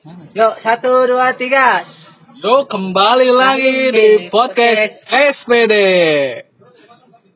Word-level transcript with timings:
Yuk, 0.00 0.54
satu, 0.64 1.04
dua, 1.04 1.36
tiga. 1.36 1.84
Yo 2.40 2.64
kembali 2.64 3.28
lagi 3.36 3.76
di 3.92 4.08
podcast 4.32 4.96
SPD. 5.12 5.74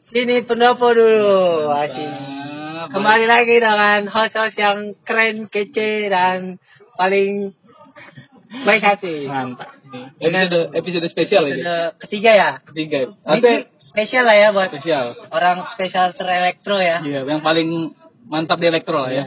Sini 0.09 0.41
pendopo 0.49 0.89
dulu. 0.89 1.69
Asik. 1.69 2.09
Nah, 2.09 2.89
Kembali 2.89 3.29
lagi 3.29 3.61
dengan 3.61 4.09
host-host 4.09 4.57
yang 4.57 4.97
keren, 5.05 5.53
kece, 5.53 6.09
dan 6.09 6.57
paling 6.97 7.53
baik 8.65 8.81
hati. 8.81 9.29
Mantap. 9.29 9.69
Episode 10.25 10.73
episode 10.73 11.07
spesial 11.13 11.45
ini. 11.45 11.61
Episode 11.61 12.01
ketiga 12.01 12.31
ya. 12.33 12.51
Ketiga. 12.65 12.97
Ini 13.13 13.13
Tapi 13.29 13.51
spesial 13.93 14.25
lah 14.25 14.37
ya 14.41 14.49
buat 14.57 14.73
spesial. 14.73 15.07
orang 15.29 15.69
spesial 15.77 16.17
terelektro 16.17 16.81
ya. 16.81 17.05
Iya, 17.05 17.29
yang 17.29 17.45
paling 17.45 17.93
mantap 18.25 18.57
di 18.57 18.73
elektro 18.73 19.05
lah 19.05 19.13
ya. 19.13 19.25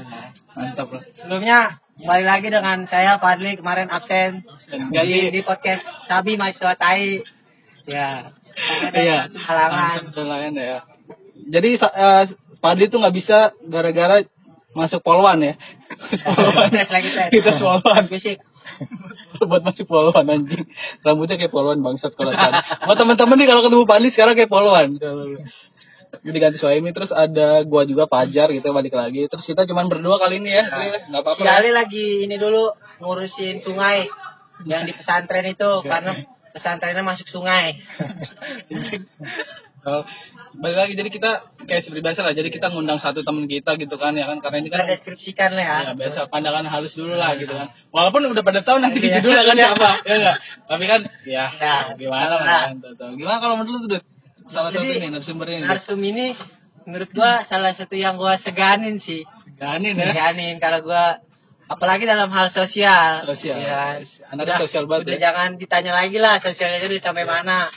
Mantap 0.58 0.90
lah. 0.90 1.06
Sebelumnya 1.22 1.86
kembali 1.98 2.26
lagi 2.30 2.48
dengan 2.54 2.86
saya 2.86 3.18
Fadli 3.18 3.58
kemarin 3.58 3.90
absen 3.90 4.46
Dan 4.70 4.94
di, 4.94 5.42
podcast 5.42 5.82
Sabi 6.06 6.38
Mahasiswa 6.38 6.78
Tai. 6.78 7.26
Ya. 7.90 8.32
Iya. 8.94 9.34
Halangan. 9.34 10.14
Halangan 10.14 10.54
ya. 10.54 10.80
Jadi 11.50 11.70
eh, 11.82 12.24
Padi 12.62 12.90
tuh 12.90 13.02
nggak 13.02 13.16
bisa 13.18 13.58
gara-gara 13.66 14.22
masuk 14.78 15.02
polwan 15.02 15.42
ya. 15.42 15.54
Polwan. 16.38 16.70
Tes 16.70 16.90
lagi 16.94 17.10
tes. 17.10 17.30
Kita 17.34 17.52
polwan. 17.58 18.06
Fisik. 18.06 18.38
buat 19.50 19.64
masuk 19.64 19.88
polwan 19.88 20.28
anjing 20.28 20.68
rambutnya 21.02 21.40
kayak 21.40 21.54
polwan 21.54 21.80
bangsat 21.80 22.12
kalau 22.20 22.36
buat 22.36 22.98
teman-teman 23.00 23.38
nih 23.40 23.48
kalau 23.48 23.62
ketemu 23.64 23.86
Pandi 23.88 24.10
sekarang 24.12 24.34
kayak 24.36 24.52
polwan 24.52 24.90
jadi 26.22 26.38
ganti 26.40 26.58
Suhaimi 26.58 26.92
terus 26.92 27.10
ada 27.10 27.62
gua 27.64 27.84
juga 27.84 28.06
Pajar 28.06 28.50
gitu 28.50 28.70
balik 28.70 28.94
lagi. 28.94 29.26
Terus 29.26 29.44
kita 29.44 29.66
cuman 29.66 29.86
berdua 29.88 30.18
kali 30.18 30.40
ini 30.40 30.52
ya 30.52 30.66
nggak 31.10 31.22
apa-apa. 31.22 31.42
Si 31.42 31.48
Ali 31.48 31.70
lagi 31.70 32.24
ini 32.24 32.36
dulu 32.36 32.72
ngurusin 33.00 33.62
sungai 33.62 34.08
yang 34.64 34.84
di 34.84 34.94
pesantren 34.94 35.46
itu 35.46 35.70
karena 35.82 36.18
pesantrennya 36.52 37.02
masuk 37.02 37.28
sungai. 37.28 37.78
Oh, 39.88 40.04
balik 40.60 40.76
lagi 40.76 40.94
jadi 41.00 41.08
kita 41.08 41.32
kayak 41.64 41.88
seperti 41.88 42.04
biasa 42.04 42.20
lah 42.20 42.36
jadi 42.36 42.52
kita 42.52 42.76
ngundang 42.76 43.00
satu 43.00 43.24
teman 43.24 43.48
kita 43.48 43.80
gitu 43.80 43.96
kan 43.96 44.12
ya 44.20 44.28
kan? 44.28 44.44
Karena 44.44 44.60
ini 44.60 44.68
Kita 44.68 44.84
kan 44.84 44.90
deskripsikan 44.92 45.56
lah 45.56 45.64
ya. 45.64 45.78
ya 45.80 45.92
biasa 45.96 46.28
pandangan 46.28 46.68
halus 46.68 46.92
dulu 46.92 47.16
lah 47.16 47.40
gitu 47.40 47.56
kan. 47.56 47.72
Walaupun 47.96 48.28
udah 48.28 48.44
pada 48.44 48.68
tahu 48.68 48.84
nanti 48.84 49.00
judulnya 49.00 49.48
kan 49.48 49.56
siapa? 49.56 49.90
Ya 50.12 50.14
enggak 50.20 50.38
tapi 50.68 50.84
kan 50.92 51.02
ya 51.24 51.46
Ya. 51.56 51.76
gimana 51.96 52.36
lah 52.36 52.44
kan 52.68 52.84
tahu. 52.84 53.16
gimana 53.16 53.38
kalau 53.40 53.56
menurut 53.64 53.88
lu 53.88 53.96
tuh 53.96 54.02
salah 54.48 54.70
satu 54.72 54.80
Jadi, 54.82 55.00
nih 55.00 55.10
narasumbernya 55.12 55.58
nih 55.60 55.68
Narsum 55.68 56.00
ini 56.02 56.28
menurut 56.84 57.10
gua 57.12 57.44
salah 57.46 57.74
satu 57.74 57.96
yang 57.96 58.16
gua 58.16 58.40
seganin 58.40 58.98
sih. 58.98 59.28
Ganin 59.56 59.94
ya 59.94 60.12
Seganin 60.12 60.56
kalau 60.58 60.80
gua 60.82 61.20
apalagi 61.68 62.08
dalam 62.08 62.32
hal 62.32 62.48
sosial. 62.50 63.28
Sosial. 63.28 63.60
Ya. 63.60 64.00
Anak 64.32 64.44
Udah- 64.48 64.60
sosial 64.62 64.84
banget 64.86 65.04
Udah 65.12 65.18
ya. 65.18 65.24
jangan 65.32 65.50
ditanya 65.56 65.92
lagi 65.94 66.18
lah 66.18 66.40
sosialnya 66.40 66.80
udah 66.84 67.02
sampai 67.02 67.24
mana. 67.24 67.68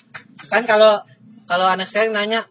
Kan 0.46 0.62
kalau 0.64 1.02
kalau 1.46 1.66
anak 1.66 1.90
sekarang 1.90 2.14
nanya 2.14 2.46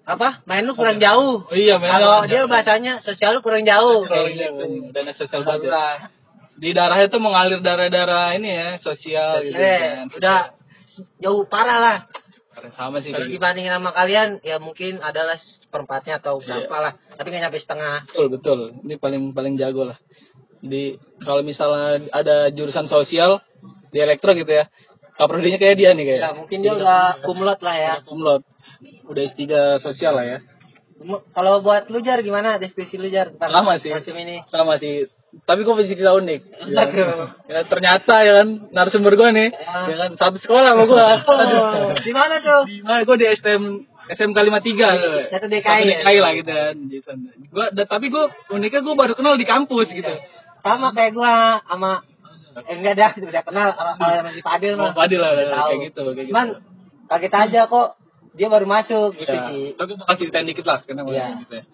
apa 0.00 0.42
main 0.42 0.64
lu 0.66 0.74
kurang 0.74 0.98
jauh 0.98 1.44
Oh 1.44 1.54
iya, 1.54 1.76
main 1.78 1.92
kalau 1.92 2.24
dia 2.26 2.42
bahasanya 2.48 2.98
sosial 2.98 3.36
lu 3.36 3.44
kurang 3.44 3.62
jauh 3.62 4.02
iya, 4.10 4.48
gitu. 4.50 4.90
dana 4.90 5.12
sosial 5.14 5.44
banget 5.44 5.70
ya. 5.70 6.08
Di 6.60 6.72
darahnya 6.72 7.08
tuh 7.08 7.20
mengalir 7.20 7.60
darah-darah 7.60 8.36
ini 8.36 8.48
ya, 8.52 8.68
sosial 8.80 9.40
gitu 9.44 9.56
Eh, 9.56 9.80
kan. 9.80 10.12
udah 10.12 10.38
jauh 11.16 11.44
parah 11.46 11.78
lah. 11.78 11.96
Sama 12.76 13.00
sih 13.00 13.10
Kalau 13.10 13.24
gitu. 13.26 13.40
dibandingin 13.40 13.72
sama 13.72 13.90
kalian, 13.90 14.28
ya 14.44 14.60
mungkin 14.60 15.00
adalah 15.00 15.36
seperempatnya 15.36 16.20
atau 16.20 16.38
Iya. 16.38 16.68
berapa 16.68 16.76
lah. 16.78 16.92
Tapi 17.16 17.26
nggak 17.30 17.42
nyampe 17.48 17.58
setengah. 17.58 17.96
Betul, 18.06 18.26
betul. 18.28 18.58
Ini 18.84 18.94
paling 19.00 19.22
paling 19.32 19.54
jago 19.56 19.88
lah. 19.88 19.98
Di 20.60 21.00
kalau 21.24 21.40
misalnya 21.40 22.04
ada 22.12 22.52
jurusan 22.52 22.84
sosial 22.86 23.40
di 23.88 23.98
elektro 23.98 24.36
gitu 24.36 24.52
ya. 24.52 24.68
Kaprodinya 25.16 25.56
kayak 25.56 25.76
dia 25.76 25.90
nih 25.92 26.04
kayak. 26.04 26.20
Ya, 26.20 26.30
mungkin 26.32 26.58
dia 26.60 26.72
udah 26.76 27.20
kumlot 27.24 27.60
lah 27.60 27.76
ya. 27.76 27.94
Kumlot. 28.04 28.44
Udah 29.08 29.22
S3 29.26 29.44
sosial 29.80 30.16
lah 30.16 30.26
ya. 30.26 30.38
Kalau 31.32 31.64
buat 31.64 31.88
lu 31.88 32.04
Jar 32.04 32.20
gimana 32.20 32.60
deskripsi 32.60 33.00
lu 33.00 33.08
Jar 33.08 33.32
tentang 33.32 33.52
Sama 33.52 33.80
sih. 33.80 33.88
ini? 33.92 34.44
Sama 34.48 34.76
sih. 34.76 35.08
Tapi 35.30 35.60
gue 35.60 35.72
masih 35.72 35.90
cerita 35.92 36.12
unik. 36.12 36.40
Ya. 36.70 36.84
Ya, 37.46 37.60
ternyata 37.64 38.14
ya 38.20 38.32
kan 38.38 38.48
narasumber 38.68 39.14
gue 39.14 39.28
nih, 39.32 39.48
Ah. 39.60 39.86
ya 39.86 39.96
kan 39.96 40.10
satu 40.14 40.38
sekolah 40.38 40.70
sama 40.70 40.84
gue. 40.84 41.06
Oh, 41.24 41.94
di 41.96 42.12
mana 42.12 42.34
tuh? 42.38 42.62
Di 42.64 42.80
mana 42.80 43.02
gue 43.02 43.16
di 43.16 43.26
STM 43.28 43.64
SMK 44.08 44.38
53 44.42 45.30
Satu 45.30 45.46
DKI 45.46 45.82
ya? 45.84 45.96
DKI 46.02 46.18
lah 46.18 46.32
gitu 46.34 46.50
kan. 46.50 46.76
Gua 47.48 47.66
da- 47.68 47.86
tapi 47.86 48.06
gue 48.06 48.24
uniknya 48.50 48.80
gue 48.80 48.94
baru 48.96 49.14
kenal 49.14 49.34
di 49.34 49.44
kampus 49.44 49.86
gitu. 49.88 50.14
Sama 50.58 50.90
kayak 50.90 51.12
gua 51.12 51.62
sama 51.62 52.02
eh, 52.60 52.74
enggak 52.74 52.94
dah 52.94 53.10
udah 53.16 53.42
kenal 53.44 53.68
sama 53.70 53.92
kalau 53.96 54.26
masih 54.26 54.42
Fadil 54.42 54.74
Oh, 54.74 54.82
mah. 54.82 54.92
Fadil 54.92 55.18
lah 55.18 55.30
Udah 55.32 55.46
tahu. 55.48 55.68
kayak 55.70 55.80
gitu 55.86 56.00
kayak 56.04 56.16
gitu. 56.20 56.30
Cuman 56.30 56.46
kaget 57.06 57.32
aja 57.36 57.60
kok 57.64 57.88
dia 58.30 58.46
baru 58.46 58.62
masuk 58.64 59.10
gitu 59.16 59.26
ya, 59.28 59.46
sih. 59.48 59.74
tapi 59.74 59.90
gue 59.92 60.04
kasih 60.04 60.18
ceritain 60.24 60.46
dikit 60.48 60.62
lah 60.64 60.78
kenapa 60.80 61.08
Iya. 61.08 61.26
gitu 61.40 61.54
ya. 61.56 61.64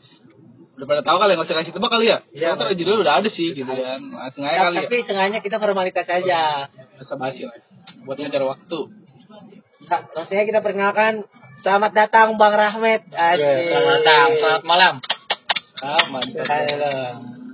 Udah 0.77 0.87
pada 0.87 1.03
tahu 1.03 1.17
kali 1.17 1.33
nggak 1.37 1.49
usah 1.49 1.57
kasih 1.57 1.73
tebak 1.73 1.89
kali 1.89 2.05
ya? 2.13 2.19
Iya, 2.37 2.53
Soalnya 2.53 2.69
Mas. 2.69 2.79
judul 2.81 2.97
udah 3.01 3.15
ada 3.25 3.29
sih 3.33 3.49
gitu 3.57 3.73
kan. 3.73 4.01
Langsung 4.13 4.45
aja 4.45 4.69
kali 4.69 4.77
ya. 4.77 4.83
Tapi 4.85 4.97
sengaja 5.09 5.39
kita 5.41 5.57
formalitas 5.57 6.05
aja. 6.05 6.41
Basa 6.69 7.15
basi 7.17 7.49
lah. 7.49 7.57
Buat 8.05 8.17
ngejar 8.21 8.45
waktu. 8.45 8.79
Nah, 9.87 10.01
maksudnya 10.13 10.45
kita 10.45 10.61
perkenalkan 10.61 11.25
selamat 11.65 11.93
datang 11.97 12.37
Bang 12.37 12.53
Rahmat. 12.53 13.09
Asik. 13.09 13.41
Iya, 13.41 13.53
selamat 13.73 13.93
datang, 14.05 14.29
selamat 14.37 14.63
malam. 14.69 14.95
Ah, 15.81 16.05
mantap. 16.13 16.45
Halo. 16.45 16.93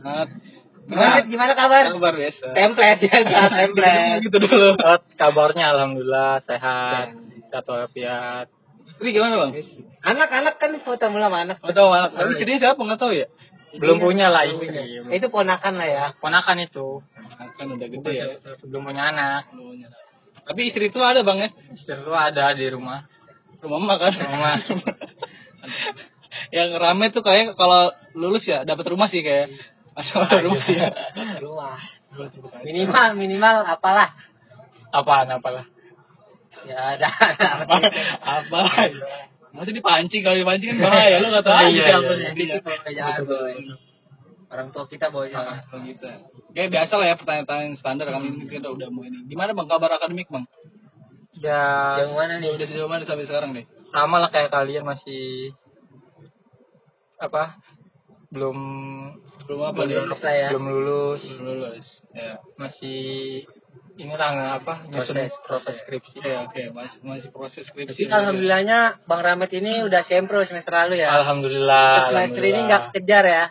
Banget. 0.03 0.29
Gimana, 0.83 1.17
gimana 1.31 1.53
kabar? 1.55 1.85
Kabar 1.95 2.15
biasa. 2.19 2.45
Template 2.59 3.01
ya, 3.07 3.17
template. 3.63 4.19
Gitu 4.27 4.37
dulu. 4.43 4.75
kabarnya 5.15 5.65
alhamdulillah 5.79 6.43
sehat 6.43 7.15
satu 7.55 7.71
walafiat 7.71 8.51
Istri 8.93 9.09
gimana 9.13 9.35
bang? 9.41 9.51
Anak-anak 10.03 10.55
kan 10.59 10.71
foto 10.83 11.05
mula 11.09 11.27
sama 11.31 11.39
anak. 11.45 11.57
Gak 11.63 11.75
tau 11.75 11.91
anak. 11.91 12.11
Tapi 12.13 12.31
istrinya 12.37 12.59
siapa 12.61 12.81
nggak 12.81 13.01
tahu 13.01 13.15
ya? 13.15 13.29
belum 13.73 14.05
punya 14.05 14.29
lah 14.29 14.45
istri 14.45 14.69
Itu 15.17 15.33
ponakan 15.33 15.81
lah 15.81 15.89
ya. 15.89 16.05
ponakan 16.21 16.61
itu 16.61 17.01
Kan 17.57 17.73
udah 17.73 17.89
gede 17.89 18.13
ya. 18.13 18.27
belum 18.69 18.85
punya 18.85 19.09
anak 19.09 19.49
Tapi 20.45 20.69
istri 20.69 20.93
itu 20.93 21.01
ada 21.01 21.25
bang 21.25 21.39
ya? 21.41 21.51
istri 21.73 21.97
lu 21.97 22.13
ada 22.13 22.53
di 22.53 22.69
rumah 22.69 23.09
Rumah 23.65 23.79
emak 23.81 23.97
kan? 23.97 24.13
Rumah. 24.13 24.55
yang 26.57 26.69
rame 26.77 27.09
tuh 27.17 27.25
kayak 27.25 27.57
kalau 27.57 27.95
lulus 28.13 28.45
ya 28.45 28.61
dapat 28.67 28.85
rumah 28.93 29.09
sih 29.09 29.23
kayak. 29.25 29.55
Asal 29.97 30.27
ada 30.27 30.43
rumah 30.45 30.61
sih 30.69 30.77
ya. 30.77 30.91
Rumah. 31.41 31.79
Minimal, 32.61 33.09
minimal 33.17 33.57
apalah. 33.65 34.13
apaan 34.93 35.33
apalah 35.33 35.65
Ya 36.63 36.79
ada. 36.95 37.09
apa? 37.61 37.77
apa? 38.21 38.61
Masih 39.53 39.73
dipancing 39.73 40.23
kalau 40.23 40.37
dipancing 40.37 40.73
kan 40.73 40.79
bahaya 40.83 41.17
lu 41.19 41.29
nggak 41.29 41.45
tahu 41.45 41.57
Iya, 41.69 41.69
iya. 41.69 41.99
sih. 42.33 42.47
Jangan, 42.91 43.23
boy. 43.23 43.55
Orang 44.49 44.69
tua 44.71 44.85
kita 44.87 45.09
boy. 45.09 45.29
Ah, 45.29 45.61
gitu. 45.79 46.07
Kayak 46.53 46.71
biasa 46.71 46.93
lah 46.95 47.07
ya 47.07 47.17
pertanyaan-pertanyaan 47.17 47.75
standar 47.75 48.07
kan 48.07 48.21
ini 48.23 48.45
kita 48.47 48.69
udah 48.69 48.89
mau 48.89 49.03
ini. 49.03 49.25
Gimana 49.27 49.53
bang 49.53 49.67
kabar 49.67 49.91
akademik 49.95 50.29
bang? 50.29 50.45
ya 51.35 51.97
Yang 51.99 52.13
mana 52.13 52.35
nih? 52.39 52.51
Udah 52.53 52.67
sejauh 52.67 52.87
mana 52.87 53.03
sampai 53.03 53.25
sekarang 53.25 53.53
nih? 53.53 53.65
sama 53.89 54.17
lah 54.17 54.29
kayak 54.29 54.49
kalian 54.49 54.85
masih 54.85 55.53
apa 57.19 57.61
belum 58.29 58.57
Belum 59.45 59.61
apa 59.63 59.75
Belum 59.79 59.89
nih? 59.89 59.97
lulus 60.01 60.21
lah 60.21 60.35
ya. 60.35 60.49
belum 60.49 60.65
lulus 60.67 61.23
Belum 61.29 61.45
lulus. 61.47 61.87
Ya. 62.13 62.41
masih 62.57 63.01
inilah 63.93 64.29
nggak 64.29 64.53
apa 64.59 64.75
nyusun 64.89 65.15
Proses, 65.15 65.33
proses 65.45 65.75
skripsi 65.85 66.17
Oke 66.17 66.33
oke 66.39 66.63
masih 66.73 66.99
masih 67.03 67.29
proses 67.31 67.65
skripsi. 67.65 67.93
Tapi 67.99 68.09
alhamdulillahnya 68.09 68.79
Bang 69.05 69.21
Rahmat 69.21 69.53
ini 69.53 69.83
udah 69.83 70.01
sempro 70.03 70.41
semester 70.43 70.73
lalu 70.73 71.01
ya. 71.01 71.13
alhamdulillah 71.13 72.09
semester 72.09 72.43
ini 72.43 72.61
nggak 72.65 72.83
kejar 72.93 73.25
ya. 73.25 73.45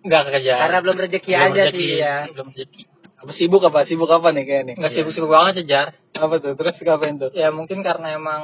nggak 0.00 0.22
kejar 0.30 0.58
Karena 0.60 0.78
belum 0.80 0.96
rezeki 0.98 1.30
Belum 1.30 1.44
aja 1.46 1.62
rezeki, 1.62 1.76
sih 1.78 1.88
ya. 1.96 2.16
belum 2.28 2.48
rezeki 2.50 2.82
Apa 3.14 3.30
sibuk 3.32 3.62
apa? 3.62 3.78
Sibuk 3.84 4.10
apa 4.10 4.28
nih 4.30 4.44
kayak 4.44 4.62
nih? 4.64 4.74
nggak 4.76 4.92
sibuk-sibuk 4.92 5.28
banget 5.28 5.54
sejar 5.60 5.86
Apa 6.14 6.34
tuh? 6.38 6.52
Terus 6.54 6.74
ngapain 6.78 7.16
tuh? 7.16 7.30
ya 7.32 7.48
mungkin 7.50 7.80
karena 7.80 8.08
emang 8.12 8.42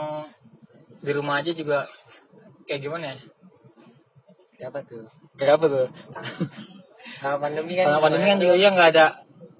di 1.01 1.13
rumah 1.13 1.41
aja 1.41 1.53
juga 1.53 1.89
kayak 2.65 2.81
gimana 2.81 3.05
ya 3.13 3.17
Siapa 4.57 4.85
tuh? 4.85 5.09
Kayak 5.37 5.57
apa 5.57 5.67
tuh? 5.67 5.87
Sama 7.19 7.37
pandemi 7.41 7.73
kan. 7.75 7.85
karena 7.89 8.01
pandemi 8.01 8.27
kan 8.27 8.39
juga 8.39 8.55
ya 8.55 8.69
nggak 8.71 8.91
ada 8.93 9.07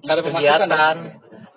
Nggak 0.01 0.13
ada 0.13 0.23
kegiatan 0.23 0.97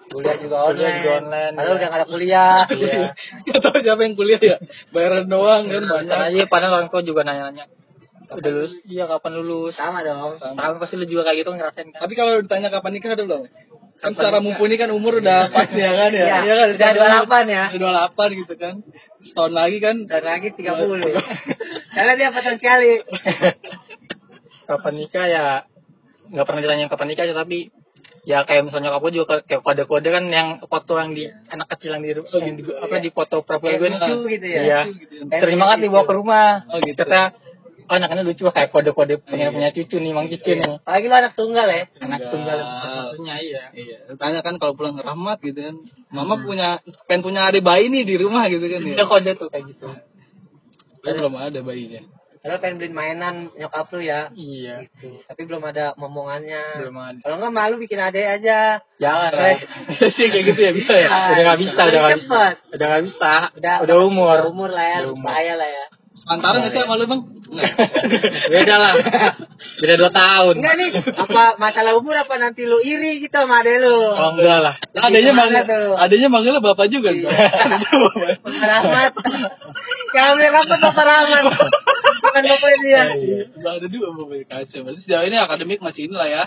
kuliah 0.08 0.36
juga 0.36 0.56
online. 0.64 0.74
Kuliah 0.74 0.92
juga 0.96 1.12
online, 1.20 1.52
Padahal 1.54 1.68
ya. 1.68 1.76
udah 1.76 1.88
nggak 1.88 2.00
ada 2.00 2.08
kuliah. 2.08 2.58
Iya. 2.74 3.02
Gak 3.44 3.60
tau 3.60 3.76
siapa 3.76 4.00
yang 4.02 4.14
kuliah 4.14 4.40
ya. 4.40 4.56
Bayaran 4.90 5.26
doang 5.26 5.62
kan 5.66 5.82
Banyak 5.84 6.18
aja 6.32 6.42
padahal 6.46 6.72
orang 6.82 6.88
tua 6.88 7.00
juga 7.00 7.22
nanya-nanya 7.22 7.66
udah 8.24 8.50
lulus 8.50 8.72
iya 8.88 9.04
kapan 9.04 9.36
lulus 9.36 9.76
Sama 9.76 10.00
dong. 10.00 10.40
tahu 10.40 10.72
pasti 10.80 10.96
lu 10.96 11.04
juga 11.04 11.28
kayak 11.28 11.44
gitu 11.44 11.54
ngerasain 11.54 11.92
kan 11.92 12.00
Tapi 12.08 12.12
kalau 12.16 12.40
ditanya 12.40 12.72
kapan 12.72 12.96
nikah 12.96 13.12
ada 13.12 13.24
belum? 13.28 13.44
Kan 14.00 14.10
secara 14.16 14.40
mumpuni 14.40 14.74
kan 14.74 14.90
umur 14.90 15.20
udah 15.20 15.52
pas 15.52 15.68
ya 15.70 15.92
kan 15.92 16.10
ya. 16.10 16.24
Iya, 16.24 16.36
Iya 16.42 16.54
kan? 16.56 16.68
udah 16.72 16.90
28 17.30 17.52
ya. 17.52 17.64
Udah 17.78 17.88
28 18.16 18.40
gitu 18.42 18.54
kan. 18.58 18.74
Setahun 19.22 19.52
lagi 19.54 19.76
kan. 19.78 19.96
Dan 20.08 20.22
lagi 20.24 20.48
30. 20.50 20.64
Karena 21.94 22.12
dia 22.16 22.28
patah 22.32 22.54
sekali. 22.58 22.90
kapan 24.68 24.94
nikah 24.96 25.26
ya 25.28 25.44
nggak 26.32 26.44
pernah 26.48 26.60
ditanya 26.64 26.86
kapan 26.88 27.06
nikah 27.12 27.24
tapi 27.36 27.68
ya 28.24 28.40
kayak 28.42 28.62
misalnya 28.64 28.92
gue 28.94 29.12
juga 29.12 29.40
kayak- 29.40 29.60
kode-kode 29.60 30.08
kan 30.08 30.24
yang 30.26 30.48
foto 30.62 30.96
yang 30.96 31.12
di 31.12 31.24
anak 31.46 31.68
kecil 31.70 31.92
yang 31.92 32.02
di, 32.02 32.10
yang 32.14 32.54
di 32.54 32.62
apa 32.64 32.96
di 32.98 33.10
foto 33.10 33.40
profil 33.40 33.76
gue 33.76 33.88
lucu 33.90 34.14
gitu 34.30 34.46
ya? 34.46 34.60
iya 34.60 34.80
Gitu 34.88 35.14
ya. 35.22 35.38
Sering 35.38 35.58
banget 35.58 35.76
gitu. 35.78 35.84
dibawa 35.86 36.02
ke 36.02 36.14
rumah 36.14 36.48
Oh, 36.66 36.80
gitu. 36.80 36.96
kata 36.98 37.22
oh 37.84 37.94
anaknya 37.94 38.24
lucu 38.24 38.42
kayak 38.46 38.70
kode-kode 38.70 39.20
pengen 39.22 39.52
punya 39.52 39.68
cucu 39.70 39.96
nih 39.98 40.10
mang 40.10 40.24
cucu 40.26 40.50
nih 40.50 40.72
Apalagi 40.78 41.04
lu 41.04 41.14
anak 41.14 41.32
tunggal 41.34 41.66
ya. 41.68 41.82
anak 41.98 42.20
tunggal 42.26 42.56
satunya 42.82 43.34
iya 43.38 43.62
Iya, 43.70 43.96
tanya 44.14 44.40
kan 44.40 44.56
kalau 44.56 44.72
pulang 44.72 44.96
Rahmat 44.96 45.38
gitu 45.40 45.60
kan. 45.60 45.76
Mama 46.08 46.40
punya 46.40 46.80
pengen 47.04 47.20
punya 47.22 47.44
adik 47.44 47.60
bayi 47.60 47.88
nih 47.88 48.02
di 48.02 48.16
rumah 48.16 48.48
gitu 48.48 48.64
kan 48.64 48.80
ya. 48.80 49.04
kode 49.04 49.30
tuh 49.34 49.48
kayak 49.48 49.68
gitu 49.68 49.92
Tapi 50.98 51.12
belum 51.14 51.36
ada 51.36 51.60
bayinya. 51.60 52.00
Padahal 52.44 52.60
pengen 52.60 52.76
beliin 52.76 52.92
mainan 52.92 53.34
nyokap 53.50 53.88
lu 53.88 54.04
ya. 54.04 54.28
iya 54.30 54.84
Gitu. 54.84 55.16
Tapi 55.24 55.40
belum 55.42 55.64
ada 55.64 55.96
momongannya. 55.96 56.76
belum 56.76 56.92
ada 56.94 57.18
Kalau 57.18 57.40
nggak 57.40 57.54
malu 57.54 57.80
bikin 57.80 57.96
ade 57.96 58.20
aja. 58.20 58.84
jangan 58.94 59.32
Eh. 59.32 59.40
lah 59.40 59.56
Iya 59.96 60.06
sih 60.12 60.28
kayak 60.28 60.44
gitu 60.46 60.60
ya 60.60 60.72
bisa 60.72 60.92
ya. 60.94 61.08
udah 61.08 61.42
nggak 61.42 61.60
bisa 61.62 61.80
udah 61.82 62.00
nggak 62.02 62.18
bisa 62.20 62.42
udah 62.70 62.86
nggak 62.86 63.04
bisa 63.06 63.32
Udah, 63.54 63.76
udah 63.80 63.96
umur 63.98 64.36
Umur 64.46 64.68
lah 64.68 64.84
ya, 64.84 64.98
bahaya 65.16 65.56
lah 65.56 65.64
ya. 65.66 65.84
Antara 66.26 66.56
nggak 66.58 66.68
sih 66.70 66.78
sama 66.78 66.94
lu 66.94 67.04
bang? 67.06 67.22
Beda 68.52 68.74
lah 68.76 68.92
beda 69.74 69.94
dua 69.96 70.10
tahun 70.10 70.54
Enggak 70.58 70.74
nih, 70.76 70.90
apa 71.12 71.44
masalah 71.56 71.92
umur 71.94 72.14
apa 72.14 72.34
nanti 72.36 72.62
lu 72.62 72.78
iri 72.78 73.20
gitu 73.20 73.34
sama 73.34 73.60
ade 73.60 73.78
lu? 73.78 73.90
oh 73.90 74.30
enggak 74.32 74.58
lah 74.60 74.74
Adanya 74.96 75.30
Gimana 75.30 75.50
manggil, 75.50 75.64
tuh? 75.66 75.94
adanya 75.96 76.28
manggilnya 76.28 76.60
bapak 76.60 76.86
juga. 76.88 77.10
Iya. 77.10 77.28
Rahmat. 78.44 79.12
Kamu 80.08 80.32
bilang 80.34 80.54
apa 80.56 80.76
Bapak 80.84 81.04
Rahmat? 81.04 81.44
Bukan 82.34 82.42
bapaknya 82.50 82.78
dia. 82.82 83.02
Nggak 83.54 83.72
ada 83.72 83.86
juga 83.86 84.06
bapak 84.10 84.42
kaca. 84.44 84.76
Berarti 84.82 85.00
sejauh 85.00 85.24
ini 85.24 85.36
akademik 85.38 85.78
masih 85.78 86.02
inilah 86.04 86.26
ya. 86.26 86.44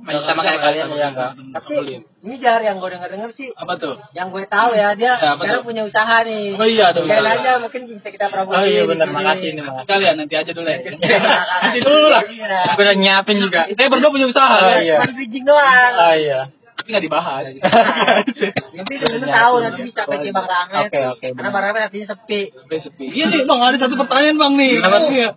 masih 0.00 0.24
sama 0.24 0.40
kayak 0.40 0.64
kalian 0.64 0.88
ya 0.90 1.08
enggak 1.12 1.30
Tapi 1.52 2.00
ini 2.24 2.40
jar 2.40 2.56
yang 2.58 2.80
gue 2.80 2.88
denger 2.88 3.04
denger 3.10 3.30
sih, 3.36 3.52
Apa 3.52 3.76
tuh? 3.76 4.00
yang 4.16 4.32
gue 4.32 4.48
tahu 4.48 4.72
ya 4.72 4.96
dia 4.96 5.12
Ya, 5.14 5.36
apa 5.36 5.44
sekarang 5.44 5.60
punya 5.60 5.84
usaha 5.84 6.24
nih. 6.24 6.56
Oh 6.56 6.64
iya, 6.64 6.88
ada 6.88 7.04
usaha. 7.04 7.20
aja 7.20 7.60
mungkin 7.60 7.84
bisa 7.84 8.08
kita 8.08 8.26
oh 8.26 8.32
promosi. 8.32 8.64
iya 8.66 8.80
di 8.80 8.88
benar 8.88 9.08
makasih 9.12 9.48
nih 9.52 9.60
makasih 9.60 9.84
Kalian 9.86 10.14
nanti 10.16 10.34
aja 10.34 10.50
dulu 10.50 10.64
ya. 10.66 10.78
Iya. 11.04 11.20
Nanti 11.60 11.78
dulu 11.84 12.06
lah. 12.08 12.22
Iya. 12.24 12.58
aku 12.72 12.80
udah 12.80 12.96
nyiapin 12.96 13.36
juga 13.38 13.60
Kita 13.68 13.92
berdua 13.92 14.08
punya 14.08 14.26
usaha. 14.32 14.56
Oh, 14.56 14.68
kan? 14.72 14.80
iya. 14.80 14.96
Cuma 15.04 15.40
doang. 15.44 15.92
oh 16.00 16.14
iya 16.16 16.40
Tapi 16.80 16.88
nggak 16.96 17.04
dibahas. 17.04 17.44
Nanti 18.72 18.94
dulu 18.96 19.16
tahu 19.28 19.54
nanti 19.60 19.80
bisa 19.84 20.02
ke 20.08 20.16
Bang 20.32 20.48
Rahmat. 20.48 20.88
Oke, 20.88 21.00
oke, 21.12 21.26
Karena. 21.36 21.50
Bang 21.52 21.62
Rahmat 21.68 21.80
nantinya 21.84 22.08
sepi. 22.16 22.40
Sampai 22.56 22.78
sepi. 22.80 23.04
Iya 23.12 23.24
nih 23.28 23.44
bang, 23.44 23.60
ada 23.60 23.76
satu 23.76 23.94
pertanyaan 24.00 24.36
bang 24.40 24.52
nih. 24.56 24.72
Kenapa? 24.80 24.98
Iya. 25.12 25.30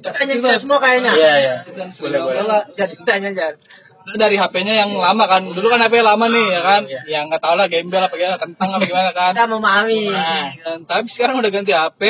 Tanya 0.00 0.32
kita 0.40 0.58
semua 0.64 0.78
kayaknya. 0.80 1.12
iya 1.12 1.32
iya 1.36 1.54
Boleh, 2.00 2.18
boleh. 2.24 2.64
Jadi 2.80 2.94
tanya 3.04 3.30
jar. 3.36 3.60
Dari 4.00 4.36
HP-nya 4.36 4.74
yang 4.74 4.90
lama 4.96 5.28
kan. 5.28 5.44
Dulu 5.44 5.66
kan 5.68 5.80
HP 5.80 6.00
lama 6.00 6.24
nih 6.26 6.46
ya 6.50 6.60
kan. 6.60 6.82
Iya. 6.88 7.00
Yang 7.06 7.24
nggak 7.30 7.42
tahu 7.44 7.54
lah 7.54 7.66
gembel 7.68 8.02
apa 8.02 8.14
gimana, 8.16 8.36
kentang 8.40 8.68
apa 8.72 8.84
gimana 8.84 9.10
kan. 9.12 9.32
Kita 9.36 9.46
memahami. 9.46 10.00
Nah. 10.08 10.48
Dan, 10.56 10.78
tapi 10.88 11.06
sekarang 11.12 11.36
udah 11.38 11.50
ganti 11.52 11.72
HP, 11.76 12.00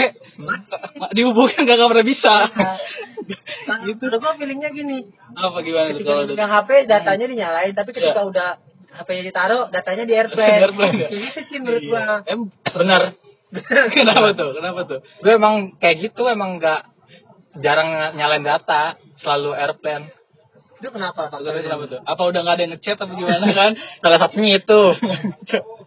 dihubungin 1.12 1.66
gak, 1.66 1.76
pernah 1.76 2.06
bisa. 2.06 2.34
gitu. 3.86 4.02
Udah 4.06 4.18
gue 4.18 4.32
feelingnya 4.38 4.70
gini. 4.70 4.98
apa 5.30 5.58
gimana 5.62 5.86
tuh 5.90 6.02
Ketika 6.02 6.10
kalau 6.10 6.22
udah 6.24 6.34
megang 6.34 6.52
HP 6.52 6.70
datanya 6.86 7.26
dinyalain, 7.26 7.72
tapi 7.74 7.90
ketika 7.90 8.20
Iya. 8.22 8.30
udah 8.30 8.48
HP-nya 8.90 9.22
ditaruh, 9.30 9.62
datanya 9.70 10.04
di 10.06 10.14
airplane. 10.18 10.60
Airplane, 10.66 10.96
ya? 10.98 11.08
Gitu 11.10 11.40
sih 11.46 11.58
menurut 11.58 11.82
Iya. 11.82 11.90
gua. 11.90 12.04
Em, 12.26 12.40
benar 12.70 13.02
kenapa 13.98 14.28
tuh? 14.32 14.50
Kenapa 14.54 14.80
tuh? 14.86 14.98
gue 15.02 15.32
emang 15.34 15.74
kayak 15.82 16.06
gitu 16.06 16.22
emang 16.26 16.62
nggak 16.62 16.86
jarang 17.58 18.14
nyalain 18.14 18.46
data 18.46 18.94
selalu 19.18 19.58
airplane 19.58 20.06
Itu 20.80 20.88
kenapa? 20.90 21.28
Faktornya 21.28 21.60
kenapa 21.60 21.84
tuh? 21.86 22.00
Apa 22.00 22.22
udah 22.24 22.40
gak 22.40 22.54
ada 22.56 22.62
yang 22.64 22.72
ngechat 22.72 22.96
apa 22.96 23.12
gimana 23.12 23.46
kan? 23.60 23.72
salah 24.00 24.18
satunya 24.18 24.64
itu 24.64 24.80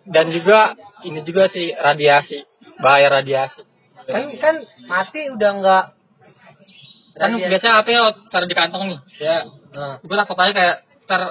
dan 0.06 0.25
juga 0.30 0.78
ini 1.01 1.19
juga 1.25 1.50
sih 1.50 1.74
radiasi 1.74 2.45
bahaya 2.80 3.10
radiasi 3.10 3.66
Kan 4.04 4.36
kan 4.38 4.56
mati 4.86 5.31
udah 5.31 5.51
enggak 5.57 5.86
kan 7.13 7.30
biasa 7.38 7.68
HP 7.81 7.88
lo 7.94 8.10
taruh 8.34 8.50
di 8.50 8.57
kantong 8.57 8.84
nih 8.90 9.00
ya. 9.22 9.45
Nah, 9.74 10.01
gue 10.01 10.18
takut 10.18 10.38
aja 10.38 10.54
kayak 10.54 10.78
ter 11.06 11.22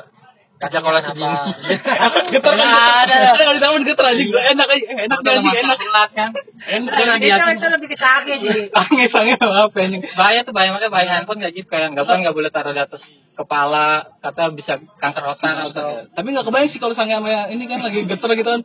kaca 0.63 0.79
kola 0.79 1.01
segini 1.03 1.27
getar 2.33 2.53
Nggak 2.55 2.71
kan? 2.71 3.03
ada. 3.03 3.19
Kalau 3.35 3.55
ditambah 3.59 3.81
getar 3.83 4.07
aja. 4.09 4.23
Enak 4.23 4.69
aja, 4.69 4.87
enak 5.03 5.19
aja, 5.21 5.51
enak. 5.59 5.77
telat 5.77 6.11
kan 6.13 6.31
Enak 6.63 6.93
Kan 6.93 7.07
radiasi. 7.11 7.51
itu, 7.53 7.67
lebih 7.69 7.89
ke 7.91 7.99
sakit 7.99 8.37
sih. 8.39 8.63
Sange 8.71 9.05
sange 9.11 9.35
apa 9.35 9.77
anjing? 9.77 10.03
bahaya 10.15 10.41
tuh 10.43 10.55
bahaya 10.55 10.71
makanya 10.71 10.91
bahaya 10.91 11.11
handphone 11.13 11.43
kayak 11.43 11.55
gitu 11.55 11.67
kayak 11.67 11.91
nggak 11.91 12.05
kan 12.05 12.23
nggak 12.23 12.33
boleh 12.33 12.49
taruh 12.49 12.71
di 12.71 12.79
atas 12.79 13.03
kepala 13.33 13.87
kata 14.21 14.53
bisa 14.53 14.73
kanker 14.97 15.25
otak 15.27 15.57
atau 15.67 16.05
Tapi 16.07 16.27
gak 16.31 16.45
kebayang 16.45 16.69
sih 16.69 16.79
kalau 16.79 16.93
sange 16.93 17.11
sama 17.11 17.49
ini 17.49 17.65
kan 17.65 17.83
lagi 17.83 18.05
getar 18.05 18.31
gitu 18.31 18.49
kan. 18.49 18.63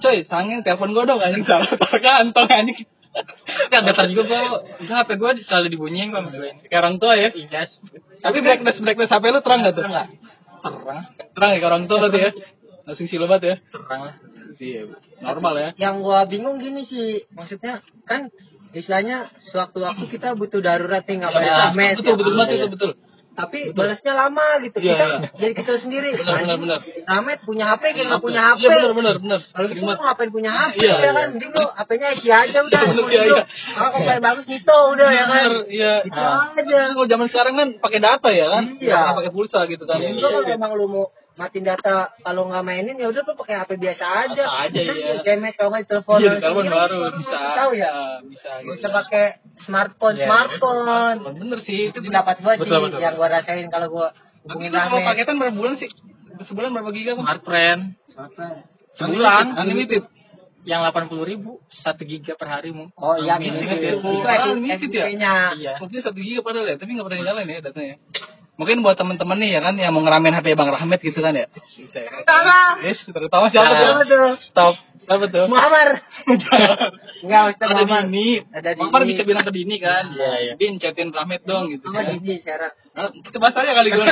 Coy, 0.00 0.16
sange 0.24 0.62
telepon 0.62 0.90
gue 0.90 1.04
dong 1.04 1.20
anjing 1.20 1.44
salah 1.44 1.68
taruh 1.68 2.00
kantong 2.00 2.48
anjing. 2.48 2.88
kan 3.68 3.82
getar 3.82 4.06
juga 4.06 4.22
gue 4.22 4.40
HP 4.80 5.10
gue 5.12 5.30
selalu 5.42 5.66
dibunyiin 5.68 6.08
gue 6.08 6.22
gue 6.22 6.50
ini 6.56 6.70
orang 6.72 6.96
tua 6.96 7.12
ya. 7.14 7.28
iya 7.28 7.66
Tapi 8.16 8.38
brightness 8.38 8.78
brightness 8.78 9.10
HP 9.10 9.24
lu 9.28 9.42
terang 9.42 9.60
gak 9.60 9.74
tuh? 9.74 9.84
Terang 10.60 11.04
Terang 11.32 11.50
ya 11.50 11.58
ke 11.58 11.66
orang 11.66 11.84
tua 11.84 11.98
berarti 12.00 12.20
ya. 12.20 12.30
Langsung 12.84 13.06
silumat 13.06 13.40
ya. 13.40 13.56
terang 13.68 14.00
lah 14.06 14.14
Iya, 14.60 14.92
normal 15.24 15.54
ya. 15.56 15.68
Yang 15.80 15.94
gua 16.04 16.28
bingung 16.28 16.60
gini 16.60 16.84
sih, 16.84 17.24
maksudnya 17.32 17.80
kan 18.04 18.28
istilahnya 18.70 19.32
sewaktu-waktu 19.48 20.04
kita 20.06 20.36
butuh 20.36 20.60
darurat 20.60 21.00
nih 21.02 21.16
nggak 21.16 21.32
Ya, 21.32 21.34
boleh 21.34 21.48
komen. 21.48 21.92
betul 21.96 22.14
betul 22.14 22.32
betul 22.36 22.46
betul 22.46 22.68
betul. 22.68 22.92
Tapi 23.30 23.72
balasnya 23.72 24.12
lama 24.12 24.58
gitu. 24.60 24.78
Iya, 24.82 24.92
kita 24.92 25.06
iya. 25.06 25.18
jadi 25.38 25.52
kesel 25.54 25.76
sendiri. 25.80 26.12
Benar, 26.18 26.44
benar, 26.44 26.58
benar. 26.58 26.78
Ramet 27.06 27.38
punya 27.46 27.64
HP 27.72 27.82
kayak 27.94 28.06
nggak 28.10 28.22
punya 28.22 28.40
HP. 28.52 28.60
Iya 28.60 28.70
benar 28.70 28.92
benar 28.92 29.14
benar. 29.22 29.40
Kalau 29.40 29.66
gitu 29.70 29.80
banget. 29.86 29.98
ngapain 30.02 30.30
punya 30.34 30.50
HP 30.50 30.74
Iya, 30.82 30.90
ya 30.90 30.98
iya. 30.98 31.10
kan? 31.14 31.28
Mending 31.30 31.52
lu 31.54 31.64
HP-nya 31.70 32.08
isi 32.18 32.28
aja 32.28 32.58
udah. 32.66 32.82
Bener, 32.84 32.96
Kalau 33.00 33.10
iya, 33.10 33.22
gitu. 33.22 33.34
iya. 33.38 33.44
Kalau 33.76 33.90
komplain 33.94 34.20
bagus 34.20 34.44
gitu 34.50 34.76
udah 34.98 35.08
ya 35.14 35.24
kan. 35.30 35.44
Iya. 35.70 35.94
Gitu 36.04 36.20
aja. 36.20 36.80
Kalau 36.90 37.06
zaman 37.06 37.26
sekarang 37.30 37.54
kan 37.54 37.68
pakai 37.78 37.98
data 38.02 38.28
ya 38.34 38.46
kan? 38.50 38.64
Iya. 38.82 38.98
Pakai 39.14 39.30
pulsa 39.32 39.60
gitu 39.70 39.84
kan. 39.86 39.98
Jadi 40.02 40.18
kalau 40.18 40.40
memang 40.44 40.70
lu 40.74 40.86
mau 40.90 41.04
matiin 41.40 41.64
data 41.64 42.12
kalau 42.20 42.52
nggak 42.52 42.60
mainin 42.60 43.00
ya 43.00 43.08
udah 43.08 43.24
lu 43.24 43.32
pakai 43.32 43.56
HP 43.64 43.70
biasa 43.80 44.04
aja. 44.28 44.44
Apa 44.44 44.68
aja, 44.68 44.80
iya. 44.84 45.24
SMS 45.24 45.54
kalau 45.56 45.72
nggak 45.72 45.88
telepon. 45.88 46.20
Iya, 46.20 46.30
di 46.36 46.40
telepon 46.44 46.66
baru 46.68 46.98
bisa. 47.16 47.38
Tahu 47.56 47.70
ya. 47.72 47.90
Bisa 48.20 48.50
gitu. 48.60 48.76
usah 48.76 48.90
pakai 48.92 49.24
smartphone, 49.64 50.16
Iya. 50.20 50.26
smartphone. 50.28 51.18
Bener 51.40 51.58
sih. 51.64 51.88
Itu 51.88 52.04
pendapat 52.04 52.44
gua 52.44 52.52
sih 52.60 52.68
Betul, 52.68 52.78
betul. 52.84 53.00
yang 53.00 53.16
gua 53.16 53.28
rasain 53.32 53.66
kalau 53.72 53.88
gua 53.88 54.08
Tapi 54.12 54.52
hubungin 54.52 54.68
itu 54.68 54.76
kalau 54.76 55.00
paketan 55.08 55.34
berapa 55.40 55.56
bulan 55.56 55.74
sih? 55.80 55.88
Sebulan 56.40 56.68
berapa 56.76 56.90
giga 56.92 57.10
kan? 57.16 57.24
smartphone 57.24 57.80
Sebulan. 59.00 59.44
Unlimited. 59.56 60.04
Yang 60.60 60.92
80 60.92 61.24
ribu 61.24 61.56
satu 61.72 62.04
giga 62.04 62.36
per 62.36 62.52
hari 62.52 62.68
mu 62.76 62.92
Oh 63.00 63.16
iya, 63.16 63.40
Unlimited 63.40 63.80
itu 63.80 63.80
ya? 63.80 63.96
itu 63.96 64.48
unlimited 64.52 64.90
ya? 64.92 65.06
Iya 65.08 65.72
Mungkin 65.80 66.04
satu 66.04 66.20
giga 66.20 66.44
padahal 66.44 66.68
ya, 66.68 66.76
tapi 66.76 67.00
nggak 67.00 67.06
pernah 67.08 67.20
nyalain 67.24 67.48
ya 67.48 67.60
datanya. 67.64 67.96
Mungkin 68.60 68.84
buat 68.84 68.92
temen-temen 68.92 69.40
nih 69.40 69.56
ya 69.56 69.60
kan 69.62 69.72
yang 69.74 69.88
mau 69.90 70.04
ngeramein 70.04 70.36
HP 70.36 70.52
Bang 70.52 70.68
Rahmat 70.68 71.00
gitu 71.00 71.16
kan 71.16 71.32
ya. 71.32 71.48
Ya. 71.48 72.04
Sama. 72.22 72.60
Yes, 72.84 73.00
terutama 73.02 73.48
siapa 73.48 73.72
Nah. 73.72 74.04
tuh? 74.04 74.36
Stop. 74.44 74.76
Siapa 75.00 75.24
tuh? 75.26 75.48
Muhammad. 75.48 76.04
Enggak, 77.24 77.42
Ustaz 77.50 77.66
Ada 77.66 77.82
Muhammad. 77.82 78.04
Dini. 78.06 78.28
Ada 78.46 78.68
Dini. 78.70 78.80
Muhammad 78.84 79.02
bisa 79.08 79.22
bilang 79.24 79.42
ke 79.42 79.52
Dini 79.52 79.76
kan. 79.76 80.04
Iya, 80.12 80.32
iya. 80.38 80.52
Din 80.54 80.76
chatin 80.76 81.08
Rahmat 81.08 81.40
dong 81.42 81.72
gitu. 81.72 81.88
Sama 81.88 82.04
kan. 82.04 82.20
Dini 82.20 82.36
sekarang. 82.38 82.72
Nah, 82.90 83.08
kita 83.16 83.36
bahas 83.38 83.56
aja 83.56 83.72
kali 83.72 83.88
gue. 83.88 84.04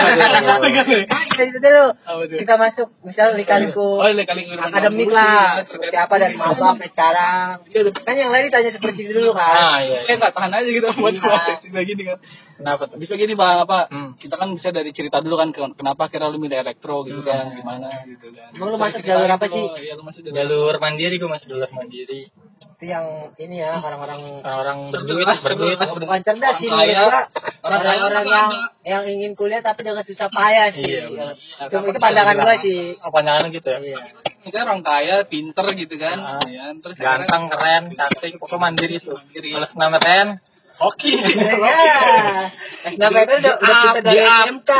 Ah, 1.08 1.24
kita 1.28 1.42
itu 1.44 1.58
dulu. 1.60 1.84
Apa 1.94 2.22
tuh? 2.24 2.38
Kita 2.38 2.54
masuk 2.56 2.88
misal 3.04 3.36
lika-liku 3.36 4.00
Oh, 4.00 4.08
kali 4.08 4.24
akademik 4.24 5.08
lah, 5.08 5.60
seperti 5.62 5.96
apa 5.96 6.14
dari 6.16 6.34
maba 6.34 6.72
sampai 6.72 6.88
sekarang. 6.88 7.68
Kan 7.94 8.14
yang 8.16 8.30
lain 8.32 8.48
ditanya 8.48 8.70
seperti 8.72 9.00
itu 9.04 9.12
dulu 9.14 9.36
kan. 9.36 9.54
ah 9.54 9.78
iya, 9.80 10.04
Kayak 10.04 10.18
iya. 10.20 10.28
tahan 10.32 10.52
aja 10.52 10.68
gitu 10.68 10.86
buat 10.94 11.14
Iya. 11.14 11.82
gini 11.84 12.02
kan. 12.06 12.18
Kenapa 12.58 12.82
tuh 12.84 12.96
Bisa 12.96 13.14
gini 13.14 13.32
bang 13.32 13.62
apa? 13.62 13.86
Hmm. 13.86 14.10
Kita 14.14 14.34
kan 14.34 14.50
bisa 14.50 14.68
dari 14.68 14.90
cerita 14.90 15.18
dulu 15.18 15.34
kan 15.36 15.48
ke- 15.48 15.74
kenapa 15.74 16.06
kira 16.06 16.26
lu 16.26 16.36
milih 16.36 16.58
elektro 16.58 17.02
gitu 17.02 17.22
kan, 17.22 17.48
gimana 17.50 18.02
gitu 18.04 18.28
kan. 18.28 18.50
Emang 18.50 18.68
lu 18.68 18.76
masuk 18.76 19.00
jalur 19.00 19.26
apa 19.26 19.46
sih? 19.46 19.64
Iya, 19.78 19.94
lu 19.94 20.02
masuk 20.02 20.20
jalur. 20.22 20.36
jalur 20.36 20.74
mandiri 20.76 21.14
gue 21.16 21.26
masih 21.26 21.46
jalur 21.46 21.70
mandiri 21.70 22.28
Itu 22.70 22.84
yang 22.84 23.06
ini 23.34 23.58
ya 23.58 23.74
orang-orang 23.76 24.38
orang-orang 24.38 24.78
berduit 24.92 25.26
berduit 25.40 25.78
bukan 25.80 26.20
cerdas 26.20 26.58
sih 26.58 26.68
Orang 26.68 26.78
menurut 26.84 27.10
gua. 27.10 27.22
orang 27.60 27.80
orang-orang 27.82 28.24
yang 28.28 28.48
yang 28.84 29.02
ingin 29.08 29.32
kuliah 29.34 29.58
tapi 29.58 29.82
dengan 29.82 30.02
susah 30.02 30.26
payah 30.28 30.70
sih. 30.70 30.86
Iya, 30.86 31.10
Itu, 31.10 31.74
benar. 31.74 31.82
itu 31.84 31.98
pandangan 31.98 32.36
gua 32.36 32.54
sih. 32.60 32.94
oh, 32.96 33.10
pandangan 33.10 33.50
gitu 33.50 33.66
ya 33.68 33.78
Iya. 33.80 33.98
Misalnya 34.38 34.64
orang 34.64 34.82
kaya, 34.82 35.16
pinter 35.24 35.66
gitu 35.74 35.94
kan, 35.96 36.16
Ah. 36.16 36.40
ya. 36.46 36.70
Terus 36.72 36.96
ganteng 36.96 37.50
keren 37.50 37.82
cantik 37.92 38.38
pokoknya 38.38 38.62
mandiri 38.62 38.96
tuh 38.98 39.18
Mandiri. 39.18 39.48
kalau 39.50 39.66
SNMPTN 39.66 40.28
Hoki. 40.78 41.12
Ya. 41.68 42.94
SNMPTN 42.94 43.38
udah 43.42 43.54
udah 43.58 43.78
up, 43.90 43.94
dari 43.98 44.22
up. 44.22 44.46
SMK. 44.46 44.72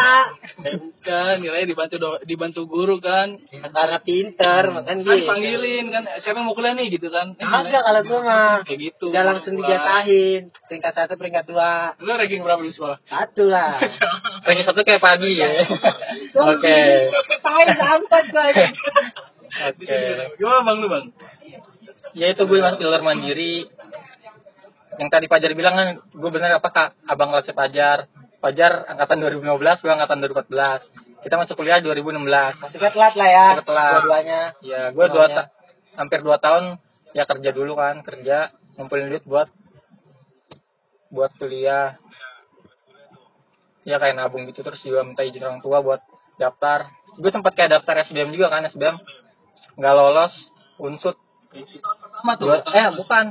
kan 1.03 1.37
nilainya 1.39 1.67
dibantu 1.67 1.97
do- 1.99 2.23
dibantu 2.23 2.63
guru 2.65 2.97
kan. 2.99 3.35
Karena 3.51 3.99
pinter, 3.99 4.63
makan 4.71 4.87
Kan 4.87 4.99
gitu. 5.03 5.27
panggilin 5.27 5.87
kan 5.89 6.03
siapa 6.19 6.39
yang 6.39 6.47
mau 6.47 6.55
kuliah 6.55 6.73
nih 6.73 6.89
gitu 6.91 7.11
kan. 7.11 7.35
Eh, 7.35 7.45
Agak 7.45 7.83
kalau 7.83 8.03
gua 8.05 8.21
mah 8.23 8.55
kayak 8.63 8.79
gitu. 8.81 9.11
udah 9.11 9.25
langsung 9.27 9.59
dijatahin. 9.59 10.55
Peringkat 10.65 10.93
satu, 10.95 11.15
peringkat 11.15 11.45
dua. 11.45 11.99
Lu 11.99 12.13
ranking 12.13 12.41
berapa 12.41 12.61
di 12.61 12.71
sekolah? 12.71 12.99
Satu 13.05 13.45
lah. 13.47 13.83
Ranking 14.47 14.65
satu 14.65 14.81
kayak 14.83 15.03
pagi 15.03 15.35
ya. 15.35 15.51
Oke. 16.33 16.79
Tahu 17.41 17.63
sampai 17.75 18.21
gua. 18.31 18.45
Oke. 19.67 19.99
Gimana 20.39 20.61
Bang 20.63 20.79
lu, 20.79 20.87
Bang? 20.87 21.07
Ya 22.15 22.33
itu 22.33 22.41
gue 22.41 22.59
masuk 22.59 22.81
jalur 22.81 23.03
mandiri. 23.03 23.69
Yang 24.99 25.09
tadi 25.15 25.27
Pajar 25.31 25.51
bilang 25.55 25.75
kan, 25.79 25.89
gue 26.11 26.31
bener 26.35 26.59
apa 26.59 26.69
kak? 26.75 26.89
Abang 27.07 27.31
kelasnya 27.31 27.55
Pajar. 27.55 27.99
Pajar 28.39 28.87
angkatan 28.87 29.19
2015, 29.43 29.83
gue 29.83 29.93
angkatan 29.95 30.19
2014. 30.23 31.23
Kita 31.23 31.35
masuk 31.35 31.55
kuliah 31.59 31.83
2016. 31.83 32.63
Masuknya 32.63 32.91
telat 32.95 33.15
lah 33.19 33.29
ya. 33.31 33.47
Masuk 33.59 33.67
telat. 33.67 33.91
Dua-duanya. 33.91 34.43
Ya, 34.63 34.83
gue 34.95 35.07
dua 35.11 35.27
ta- 35.31 35.49
hampir 35.99 36.23
dua 36.23 36.39
tahun 36.39 36.79
ya 37.11 37.27
kerja 37.27 37.51
dulu 37.51 37.75
kan, 37.75 38.07
kerja 38.07 38.55
ngumpulin 38.79 39.11
duit 39.11 39.25
buat 39.27 39.51
buat 41.11 41.35
kuliah. 41.39 41.99
Ya 43.83 43.97
kayak 43.99 44.15
nabung 44.21 44.45
gitu 44.47 44.61
terus 44.63 44.79
juga 44.85 45.03
minta 45.03 45.25
izin 45.25 45.43
orang 45.43 45.59
tua 45.65 45.81
buat 45.83 45.99
daftar. 46.39 46.93
Gue 47.19 47.31
sempat 47.35 47.59
kayak 47.59 47.81
daftar 47.83 48.07
SBM 48.07 48.31
juga 48.31 48.53
kan, 48.53 48.63
SBM 48.71 48.95
nggak 49.75 49.95
lolos, 49.95 50.35
unsut. 50.79 51.19
Pertama 51.51 52.39
tuh. 52.39 52.47
Dua, 52.47 52.57
eh 52.71 52.87
bukan, 52.95 53.25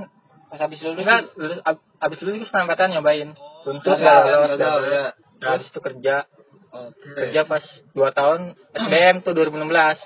Pas 0.47 0.59
habis 0.63 0.79
lulus 0.79 1.03
enggak 1.03 1.23
lulus 1.35 1.59
ab, 1.67 1.77
abis 1.99 2.19
lulus 2.23 2.47
keselamatan 2.47 2.87
nyobain 2.95 3.29
unsut 3.67 3.97
Gagal, 3.99 4.55
nggak 4.55 4.59
lolos, 4.59 4.87
ya. 4.87 5.05
Nah, 5.37 5.49
habis 5.53 5.67
itu 5.69 5.79
kerja, 5.83 6.15
Oke. 6.71 7.09
kerja 7.13 7.41
pas 7.45 7.63
dua 7.93 8.09
tahun 8.15 8.55
SBM 8.73 9.15
tuh 9.27 9.35
2016. 9.35 10.01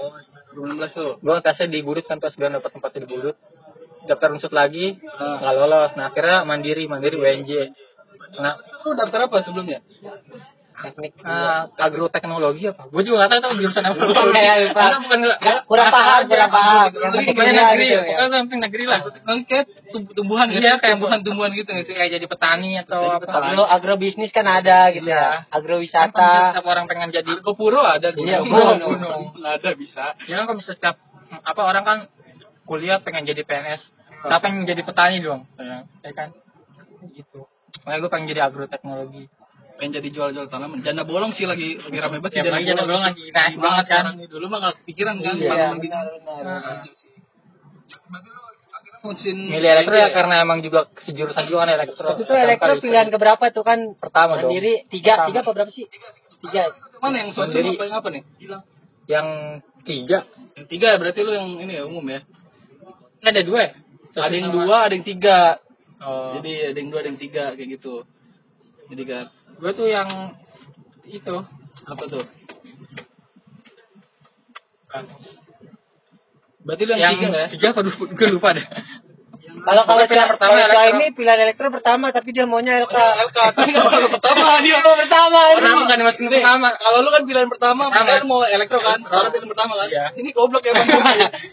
2016 0.51 0.91
tuh. 0.99 1.11
gue 1.23 1.35
tesnya 1.39 1.67
di 1.71 1.79
kan 2.03 2.19
pas 2.19 2.33
gue 2.35 2.43
dapat 2.43 2.71
tempat 2.75 2.91
di 2.99 3.07
Budut 3.07 3.37
daftar 4.09 4.33
unsut 4.35 4.51
lagi 4.51 4.97
Ah. 5.15 5.39
nggak 5.39 5.53
lolos 5.55 5.91
nah 5.95 6.11
akhirnya 6.11 6.43
mandiri 6.43 6.89
mandiri 6.91 7.15
UNJ 7.15 7.51
nah 8.41 8.57
Lu 8.81 8.97
daftar 8.97 9.29
apa 9.29 9.45
sebelumnya? 9.45 9.79
Teknik. 10.81 11.11
uh, 11.21 11.69
agroteknologi 11.75 12.63
apa 12.67 12.83
gue 12.87 13.01
juga 13.01 13.15
nggak 13.23 13.39
tahu 13.39 13.53
jurusan 13.57 13.83
apa 13.83 14.01
Ya, 14.41 14.53
lupa. 14.61 14.79
Karena 14.81 14.97
bukan 14.99 15.19
kurang 15.65 15.87
paham, 15.89 16.19
kurang 16.25 16.51
paham. 16.51 16.89
Yang 16.91 17.11
penting 17.13 17.35
negeri 17.37 17.85
gitu 17.85 17.93
ya. 17.93 18.01
pokoknya 18.01 18.25
yang 18.31 18.45
penting 18.45 18.61
negeri 18.61 18.83
lah 18.85 18.99
kayak 19.43 19.65
tumb- 19.91 20.11
tumbuhan 20.11 20.45
gitu. 20.49 20.61
Iya, 20.61 20.73
kayak 20.77 20.93
tumbuhan-tumbuhan 20.97 21.51
gitu 21.53 21.69
nggak 21.69 21.85
sih? 21.85 21.93
kayak 21.93 22.11
jadi 22.11 22.25
petani 22.25 22.71
atau 22.79 23.01
apa. 23.11 23.29
Agro 23.31 23.63
agrobisnis 23.63 24.29
kan 24.29 24.43
ada 24.43 24.89
gitu 24.89 25.05
Iya. 25.05 25.15
ya. 25.15 25.29
Pasti 25.43 25.55
Agrowisata. 25.55 26.29
setiap 26.51 26.65
orang 26.65 26.85
pengen 26.85 27.09
jadi 27.09 27.31
Ke 27.37 27.51
Puro 27.53 27.81
ada 27.81 28.09
Iya, 28.09 28.41
gunung. 28.41 28.77
gunung. 28.79 29.21
Ada 29.37 29.71
bisa. 29.73 30.15
ya 30.25 30.35
kan 30.37 30.45
kalau 30.45 30.59
setiap 30.59 30.95
apa 31.31 31.61
orang 31.61 31.83
kan 31.83 31.97
kuliah 32.63 32.99
pengen 32.99 33.23
jadi 33.23 33.41
PNS 33.41 33.81
siapa 34.21 34.47
yang 34.47 34.63
jadi 34.63 34.81
petani 34.81 35.17
dong 35.19 35.47
Ya. 35.55 35.87
ya 35.99 36.11
kan 36.13 36.29
gitu 37.09 37.47
makanya 37.81 37.99
gue 37.99 38.11
pengen 38.11 38.27
jadi 38.29 38.41
agroteknologi 38.43 39.25
Pengen 39.81 39.97
jadi 39.97 40.09
jual-jual 40.13 40.45
tanaman. 40.45 40.85
Janda 40.85 41.01
bolong 41.01 41.33
sih 41.33 41.49
lagi 41.49 41.73
lagi 41.75 41.97
rame 41.97 42.21
banget 42.21 42.37
sih 42.37 42.39
Ya, 42.39 42.53
lagi 42.53 42.69
janda 42.69 42.85
bolong 42.85 43.01
lagi 43.01 43.23
naik 43.27 43.57
banget 43.57 43.81
kan. 43.81 43.85
sekarang 43.89 44.13
nih. 44.21 44.27
Dulu 44.29 44.45
mah 44.45 44.57
nggak 44.61 44.75
kepikiran 44.77 45.15
kan 45.17 45.35
Iya, 45.35 45.49
tanaman 45.49 45.77
gitu. 45.81 45.95
Nah. 45.97 46.85
Berarti 47.91 48.29
lu 48.29 48.41
akhirnya 48.71 48.99
mutusin 49.01 49.37
milih 49.41 49.69
elektro 49.73 49.95
ya 49.97 50.09
karena 50.11 50.35
emang 50.39 50.59
juga 50.61 50.79
sejurusan 51.01 51.43
juga 51.49 51.57
kan 51.65 51.69
elektro 51.73 52.07
itu 52.13 52.29
elektro 52.29 52.71
pilihan 52.77 53.07
keberapa 53.09 53.43
tuh 53.49 53.63
kan? 53.65 53.79
Pertama 53.97 54.37
dong. 54.37 54.53
Mandiri 54.53 54.85
tiga, 54.87 55.13
Pertama. 55.17 55.27
tiga 55.27 55.39
apa 55.41 55.51
berapa 55.57 55.71
sih? 55.73 55.85
Tiga. 56.41 56.61
Mana 57.01 57.15
yang 57.17 57.31
sosial 57.33 57.65
apa 57.67 57.83
yang 57.83 57.97
apa 57.97 58.09
nih? 58.13 58.23
Yang 59.09 59.27
tiga 59.81 60.17
Yang 60.53 60.65
tiga 60.69 60.87
berarti 60.95 61.19
lu 61.19 61.31
yang 61.33 61.47
ini 61.57 61.73
ya 61.73 61.83
umum 61.83 62.05
ya. 62.05 62.21
Ini 63.17 63.27
ada 63.27 63.41
dua 63.41 63.59
ya 63.59 63.71
Ada 64.13 64.35
yang 64.35 64.51
dua, 64.51 64.77
ada 64.85 64.93
yang 64.93 65.05
tiga. 65.07 65.37
oh. 65.99 66.37
Jadi 66.37 66.51
ada 66.69 66.77
yang 66.77 66.89
dua, 66.89 66.99
ada 67.01 67.09
yang 67.09 67.19
tiga 67.19 67.43
kayak 67.57 67.69
gitu. 67.75 68.05
Jadi 68.91 69.03
kan 69.07 69.25
gue 69.61 69.71
tuh 69.77 69.87
yang 69.87 70.33
itu 71.05 71.35
apa 71.85 72.03
tuh? 72.09 72.25
Berarti 76.61 76.83
lu 76.85 76.93
yang, 76.97 77.13
yang 77.13 77.15
tiga 77.17 77.37
ya? 77.37 77.47
tiga 77.53 77.67
apa 77.73 77.81
gue 77.85 78.27
lupa 78.33 78.49
deh 78.57 78.65
Kalau 79.51 79.83
kalau 79.83 80.01
saya 80.07 80.25
pertama 80.31 80.55
kalau 80.55 80.63
elektro. 80.71 80.95
ini 80.95 81.05
pilihan 81.11 81.39
elektro 81.43 81.67
pertama 81.69 82.05
tapi 82.09 82.29
dia 82.31 82.45
maunya 82.47 82.79
LK. 82.81 82.95
LK, 83.29 83.37
tapi 83.51 83.71
baru 83.75 84.07
pertama 84.07 84.63
dia. 84.63 84.79
pertama 84.79 85.39
kenapa 85.59 85.81
nggak 85.85 85.99
dimasukin 85.99 86.29
pertama 86.31 86.67
Kalau 86.73 86.97
lu 87.03 87.09
kan 87.11 87.23
pilihan 87.27 87.49
pertama, 87.51 87.83
kan 87.91 88.23
mau 88.23 88.41
elektro 88.47 88.79
kan? 88.79 88.99
Taruh 89.03 89.29
pilihan 89.29 89.49
pertama 89.51 89.73
kan? 89.75 89.87
Iya. 89.91 90.05
Ini 90.15 90.29
goblok 90.31 90.63
ya 90.63 90.71
bang. 90.73 90.87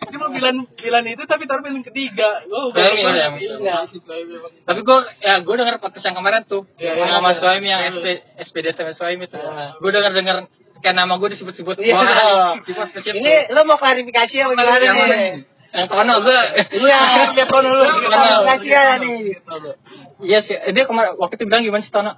Dia 0.09 0.19
mau 0.19 0.31
pilihan 0.31 0.57
pilihan 0.73 1.05
itu 1.11 1.23
tapi 1.27 1.43
taruh 1.45 1.61
pilihan 1.61 1.83
ketiga. 1.83 2.31
Oh, 2.49 2.71
iya, 2.73 2.91
iya. 2.95 3.27
Iya. 3.35 3.77
tapi 4.65 4.81
gue 4.83 4.99
ya 5.21 5.35
gue 5.43 5.55
denger 5.55 5.77
podcast 5.81 6.07
yang 6.07 6.17
kemarin 6.17 6.43
tuh 6.45 6.65
Iya, 6.79 6.93
yang 6.97 7.09
iya. 7.09 7.15
sama 7.19 7.31
Suami 7.35 7.67
yang 7.67 7.83
SP 7.93 8.07
SPD 8.39 8.67
sama 8.73 8.93
Suami 8.95 9.25
tuh 9.27 9.41
Iya. 9.41 9.77
gue 9.79 9.91
denger 9.91 10.13
denger 10.15 10.37
kayak 10.79 10.97
nama 10.97 11.19
gue 11.19 11.29
disebut-sebut 11.35 11.77
Iya. 11.83 12.63
Ini 13.11 13.35
lo 13.53 13.67
mau 13.67 13.77
klarifikasi 13.77 14.35
apa 14.39 14.53
gimana 14.55 15.17
nih? 15.17 15.58
Yang 15.69 15.87
Tono 15.87 16.15
gue 16.25 16.41
Iya, 16.81 17.01
dia 17.37 17.45
Tono 17.45 17.69
lu. 17.69 17.85
Ya 18.65 18.97
nih. 18.97 19.37
Iya 20.25 20.39
sih, 20.43 20.57
dia 20.73 20.85
kemarin 20.89 21.15
waktu 21.21 21.35
itu 21.37 21.45
bilang 21.45 21.63
gimana 21.63 21.83
sih 21.85 21.93
Tono? 21.93 22.13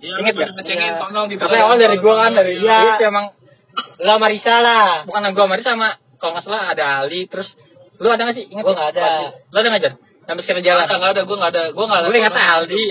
Iya, 0.00 0.14
Ingat 0.20 0.34
lu 0.34 0.40
gak? 0.40 0.50
ngecengin 0.56 0.88
Iya. 0.88 1.00
Tono 1.00 1.20
gitu. 1.28 1.40
Tapi 1.40 1.56
awal 1.60 1.76
dari 1.76 1.96
gua 2.00 2.14
kan 2.24 2.32
dari 2.32 2.52
Iya. 2.58 2.96
itu 2.96 3.04
emang 3.04 3.26
Lo 4.00 4.16
sama 4.16 4.26
Risa 4.30 4.54
lah. 4.62 5.02
bukan 5.02 5.34
gua 5.34 5.44
sama 5.44 5.54
dia 5.58 5.66
sama 5.66 5.88
kalau 6.16 6.30
nggak 6.38 6.44
salah 6.46 6.62
ada 6.70 6.84
Ali 7.02 7.26
terus 7.26 7.48
lu 7.98 8.08
ada 8.08 8.22
nggak 8.24 8.36
sih? 8.38 8.46
Ingat 8.54 8.64
Gua 8.64 8.72
nggak? 8.74 8.88
ada. 8.96 9.04
Lu 9.50 9.56
ada 9.58 9.68
nggak? 9.68 9.94
Sampai 10.24 10.42
sekarang 10.48 10.64
jalan. 10.64 10.84
Nggak 10.88 11.12
ada, 11.12 11.22
gue 11.28 11.36
nggak 11.36 11.52
ada, 11.52 11.62
gue 11.68 11.84
nggak 11.84 12.00
ada. 12.00 12.06
Gue 12.08 12.16
ingat 12.16 12.32
Aldi. 12.34 12.84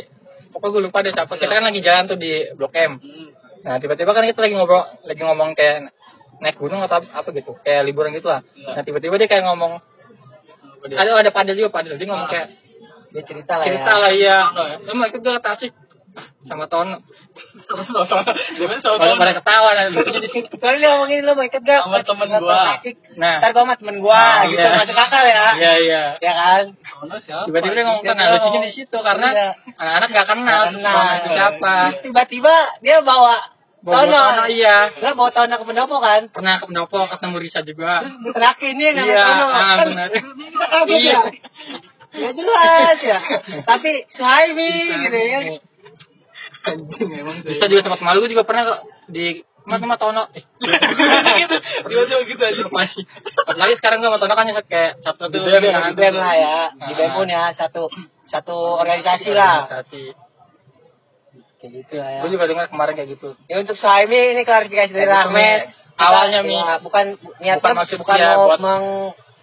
Pokoknya 0.53 0.69
gue 0.69 0.81
lupa 0.85 0.97
deh 1.01 1.11
siapa. 1.17 1.33
Kita 1.33 1.49
kan 1.49 1.65
lagi 1.65 1.81
jalan 1.81 2.03
tuh 2.05 2.17
di 2.21 2.31
Blok 2.53 2.77
M. 2.77 3.01
Hmm. 3.01 3.29
Nah 3.65 3.75
tiba-tiba 3.81 4.11
kan 4.13 4.21
kita 4.29 4.37
lagi 4.37 4.53
ngobrol, 4.53 4.85
lagi 5.01 5.21
ngomong 5.23 5.49
kayak 5.57 5.89
naik 6.45 6.59
gunung 6.61 6.83
atau 6.83 7.01
apa 7.01 7.25
gitu, 7.33 7.57
kayak 7.65 7.87
liburan 7.89 8.13
gitu 8.13 8.29
lah. 8.29 8.45
Iya. 8.53 8.77
Nah 8.77 8.81
tiba-tiba 8.85 9.15
dia 9.17 9.25
kayak 9.25 9.49
ngomong? 9.49 9.81
Ada 10.85 11.11
ada 11.15 11.31
padel 11.31 11.55
juga 11.55 11.71
padel. 11.71 11.95
Dia 11.95 12.07
ngomong 12.07 12.27
Ah. 12.27 12.31
kayak 12.31 12.47
Dia 13.13 13.23
cerita 13.23 13.53
lah 13.55 13.65
cerita 13.65 13.87
ya. 13.87 14.01
lah 14.01 14.11
iya. 14.11 14.37
Ya? 14.49 14.75
Kamu 14.83 15.05
ikut 15.05 15.21
gak 15.21 15.41
Tasik? 15.41 15.71
Sama 16.45 16.65
Tono. 16.67 16.97
Sama 18.05 19.15
Pada 19.17 19.33
ketawa 19.33 19.69
situ. 19.89 20.45
Soalnya 20.57 20.77
dia 20.77 20.89
ngomongin 20.93 21.21
lo 21.23 21.33
mau 21.33 21.41
ikut 21.41 21.61
gak? 21.61 21.81
Sama 21.83 22.01
temen 22.01 22.29
gua. 22.37 22.77
Nah. 23.15 23.35
Ntar 23.41 23.49
gua 23.49 23.61
sama 23.63 23.75
temen 23.77 23.97
gua 23.97 24.17
Nah, 24.17 24.45
gitu. 24.45 24.61
iya. 24.61 24.77
Masuk 24.77 24.97
akal 24.97 25.23
ya. 25.25 25.45
Iya 25.55 25.73
iya. 25.79 26.03
Ya 26.19 26.33
kan? 26.33 26.63
Tono 26.73 27.15
siapa? 27.21 27.45
Tiba-tiba 27.49 27.73
dia 27.73 27.85
ngomong 27.85 28.03
Dia 28.03 28.13
nah 28.13 28.27
lucunya 28.29 28.59
di 28.61 28.71
situ 28.73 28.97
karena 28.97 29.27
Iya. 29.29 29.47
anak-anak 29.73 30.09
gak 30.11 30.27
kenal, 30.27 30.61
Nggak 30.69 30.73
kenal. 30.73 31.05
Siapa. 31.29 31.73
Tiba-tiba 32.01 32.53
dia 32.79 32.97
Bawa 33.01 33.35
Tono. 33.83 34.07
Tono, 34.07 34.43
iya. 34.47 34.77
Dia 34.95 35.11
bawa 35.11 35.29
Tono 35.29 35.53
ke 35.53 35.65
pendopo 35.67 35.99
kan? 35.99 36.31
Pernah 36.31 36.55
ke 36.57 36.65
pendopo 36.65 37.03
ketemu 37.03 37.35
Risa 37.37 37.59
juga. 37.61 37.99
Terakhir 38.31 38.69
ini 38.71 38.85
nama 38.95 39.05
Iya, 39.05 39.23
Tono. 39.27 39.45
ah, 39.45 39.59
Kan 39.59 39.77
benar. 39.91 40.09
Iya. 40.87 40.99
ya. 41.03 41.21
Ya 42.13 42.29
jelas 42.31 42.97
ya. 43.01 43.19
Tapi 43.65 43.91
Suhaimi 44.09 44.69
gitu 45.03 45.17
ya. 45.17 45.39
Anjing 46.63 47.09
emang 47.11 47.37
sih. 47.43 47.59
Bisa 47.59 47.65
juga 47.67 47.81
sempat 47.83 47.99
malu 47.99 48.23
gue 48.23 48.31
juga 48.31 48.47
pernah 48.47 48.63
kok 48.63 48.79
di 49.11 49.43
mana 49.65 49.79
sama 49.81 49.95
Tono. 49.99 50.23
Eh, 50.31 50.43
gitu. 51.43 51.55
Tiba-tiba 51.83 52.21
gitu 52.23 52.43
aja. 52.43 52.63
masih. 52.71 53.03
Lagi 53.51 53.73
sekarang 53.81 53.99
gue 53.99 54.07
sama 54.07 54.19
Tono 54.21 54.33
kan 54.37 54.47
kayak 54.63 55.03
satu 55.03 55.27
BEM 55.27 55.43
BEM, 55.43 55.63
kan. 55.73 55.91
Di 55.91 55.99
BEM 55.99 56.15
lah 56.15 56.33
ya. 56.37 56.57
Di 56.71 56.93
BEM 56.95 57.11
pun 57.17 57.27
ya 57.27 57.51
satu 57.51 57.91
satu 58.29 58.55
organisasi 58.79 59.31
lah. 59.35 59.67
Organisasi. 59.67 60.03
Kayak 61.63 61.79
gitu 61.79 61.93
lah 61.95 62.09
ya. 62.11 62.19
Gue 62.27 62.31
juga 62.35 62.45
dengar 62.51 62.67
kemarin 62.67 62.93
kayak 62.99 63.09
gitu. 63.15 63.39
Ya 63.47 63.55
untuk 63.55 63.79
Suhaimi 63.79 64.35
ini 64.35 64.43
klarifikasi 64.43 64.91
dari 64.91 65.07
Itu, 65.07 65.15
Rahmat. 65.15 65.31
Mi. 65.31 65.49
Awalnya, 65.95 66.39
Mi. 66.43 66.59
Ya, 66.59 66.75
bukan 66.83 67.05
niatnya 67.39 67.63
Bukan 67.63 67.75
maksud 67.79 67.97
bukan 68.03 68.15
dia 68.19 68.35
mau 68.35 68.51
buat 68.51 68.59
meng 68.59 68.85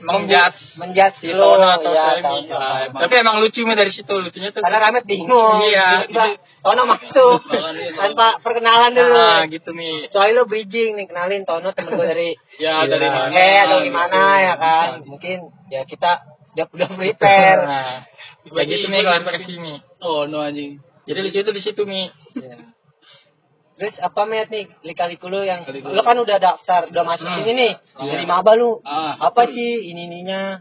menjat 0.00 0.56
menjat 0.80 1.12
si 1.20 1.28
lo 1.28 1.60
Tono 1.60 1.76
atau 1.76 1.92
ya, 1.92 2.24
tahu. 2.24 2.48
Ah. 2.56 2.88
Tapi 2.88 3.14
emang 3.20 3.40
lucu 3.40 3.64
Mi 3.64 3.72
dari 3.72 3.92
situ 3.92 4.08
lucunya 4.12 4.52
tuh. 4.52 4.60
Karena 4.60 4.80
Rahmat 4.84 5.04
bingung. 5.08 5.64
Iya. 5.64 6.08
Tono 6.60 6.82
masuk 6.84 7.40
tanpa 8.00 8.36
perkenalan 8.44 8.92
dulu. 8.92 9.16
Nah, 9.16 9.44
gitu 9.48 9.72
Mi. 9.72 10.04
Soalnya 10.12 10.40
lo 10.40 10.44
bridging 10.44 11.00
nih 11.00 11.08
kenalin 11.08 11.48
Tono 11.48 11.72
temen 11.72 11.96
gue 11.96 12.04
dari 12.04 12.30
Ya, 12.64 12.84
dari 12.84 13.08
Iya. 13.08 13.16
mana? 13.16 13.32
eh 13.32 13.58
atau 13.64 13.78
gimana 13.80 14.20
ya 14.40 14.54
kan. 14.60 14.88
Mungkin 15.08 15.36
ya 15.72 15.88
kita 15.88 16.20
udah 16.52 16.66
udah 16.68 16.88
prepare. 16.92 17.60
Nah, 18.48 18.56
kayak 18.56 18.68
gitu 18.72 18.86
Mi 18.88 19.00
kalau 19.00 19.20
pakai 19.20 19.44
sini. 19.44 19.74
Oh, 20.00 20.24
no 20.24 20.40
anjing. 20.40 20.80
Jadi 21.10 21.18
lucu 21.20 21.38
itu 21.40 21.52
di 21.52 21.62
situ 21.62 21.82
Mi. 21.82 22.06
Ya. 22.38 22.70
Terus 23.74 23.96
apa 23.98 24.22
met 24.24 24.46
nih 24.46 24.68
lika-liku 24.84 25.26
lu 25.26 25.40
yang 25.40 25.64
Lika-liku. 25.64 25.90
lu 25.90 26.00
kan 26.00 26.14
udah 26.14 26.36
daftar, 26.36 26.86
udah 26.86 27.02
masuk 27.02 27.26
Hmm. 27.26 27.36
sini 27.40 27.52
nih. 27.56 27.72
Iya. 27.98 28.10
Dari 28.14 28.24
maba 28.24 28.52
lu. 28.54 28.78
Ah. 28.84 29.16
Apa 29.18 29.48
sih 29.48 29.88
ini 29.88 30.06
ininya? 30.06 30.60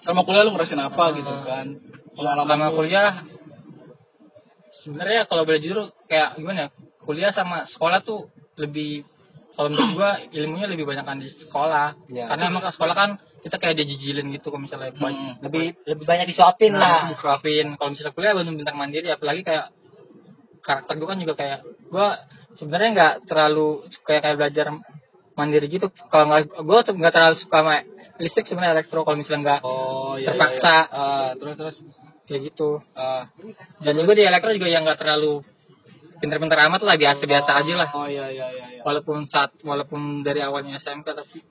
Selama 0.00 0.24
kuliah 0.24 0.42
lu 0.42 0.52
ngerasain 0.52 0.80
apa 0.80 1.04
gitu 1.14 1.32
kan? 1.44 1.66
Selama 2.16 2.72
kuliah 2.72 3.22
sebenarnya 4.82 5.26
kalau 5.26 5.42
boleh 5.42 5.58
jujur 5.58 5.78
kayak 6.06 6.38
gimana 6.38 6.58
ya 6.58 6.68
kuliah 7.02 7.30
sama 7.30 7.66
sekolah 7.66 8.02
tuh 8.02 8.30
lebih 8.56 9.02
kalau 9.52 9.72
menurut 9.72 9.90
gua 9.94 10.10
ilmunya 10.30 10.66
lebih 10.68 10.86
banyak 10.86 11.02
kan 11.02 11.18
di 11.18 11.26
sekolah 11.28 11.96
Iya. 12.06 12.30
karena 12.30 12.44
emang 12.46 12.62
ke 12.62 12.70
sekolah 12.70 12.94
kan 12.94 13.10
kita 13.42 13.56
kayak 13.58 13.76
dijijilin 13.78 14.26
gitu 14.30 14.50
kalau 14.50 14.62
misalnya 14.62 14.90
Hmm. 14.94 15.38
lebih 15.42 15.74
lebih 15.86 16.04
banyak 16.04 16.26
disuapin 16.30 16.72
lah 16.72 17.10
disuapin 17.10 17.74
kalau 17.74 17.90
misalnya 17.94 18.14
kuliah 18.14 18.32
benar-benar 18.32 18.74
mandiri 18.74 19.08
apalagi 19.10 19.42
kayak 19.42 19.74
karakter 20.66 20.94
gua 20.98 21.08
kan 21.14 21.18
juga 21.22 21.34
kayak 21.38 21.58
gua 21.88 22.08
sebenarnya 22.58 22.90
nggak 22.92 23.14
terlalu 23.24 23.68
kayak 24.02 24.22
kayak 24.22 24.36
belajar 24.36 24.66
mandiri 25.36 25.66
gitu 25.68 25.86
kalau 26.10 26.24
nggak 26.32 26.82
tuh 26.82 26.94
nggak 26.96 27.14
terlalu 27.14 27.36
suka 27.38 27.58
sama 27.60 27.74
listrik 28.16 28.48
sebenarnya 28.48 28.74
elektro 28.80 29.04
kalau 29.04 29.16
misalnya 29.16 29.40
nggak 29.44 29.60
Oh 29.62 30.16
iya. 30.16 30.32
terpaksa 30.32 30.76
Ah, 30.88 31.30
terus 31.36 31.54
terus. 31.54 31.76
kayak 32.26 32.42
gitu 32.50 32.80
Ah. 32.92 33.28
dan 33.78 33.94
juga 33.94 34.12
di 34.12 34.24
elektro 34.24 34.50
juga 34.50 34.66
yang 34.66 34.82
nggak 34.82 34.98
terlalu 34.98 35.44
pinter-pinter 36.16 36.58
amat 36.66 36.80
lah 36.80 36.96
biasa-biasa 36.96 37.50
aja 37.54 37.74
lah 37.76 37.88
Oh 37.92 38.08
iya 38.08 38.26
iya 38.32 38.46
iya. 38.50 38.66
iya. 38.72 38.82
walaupun 38.82 39.28
saat 39.28 39.52
walaupun 39.60 40.24
dari 40.24 40.40
awalnya 40.40 40.80
SMK 40.80 41.06
tapi 41.06 41.44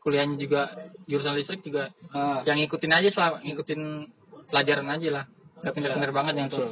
kuliahnya 0.00 0.40
juga 0.40 0.72
jurusan 1.04 1.36
listrik 1.36 1.60
juga 1.60 1.92
Ah. 2.10 2.40
yang 2.48 2.56
ngikutin 2.56 2.90
aja 2.90 3.08
selama 3.12 3.36
ngikutin 3.44 3.80
pelajaran 4.48 4.88
aja 4.88 5.08
lah 5.12 5.24
nggak 5.60 5.72
pinter-pinter 5.76 6.10
banget 6.10 6.34
yang 6.34 6.48
tuh 6.48 6.64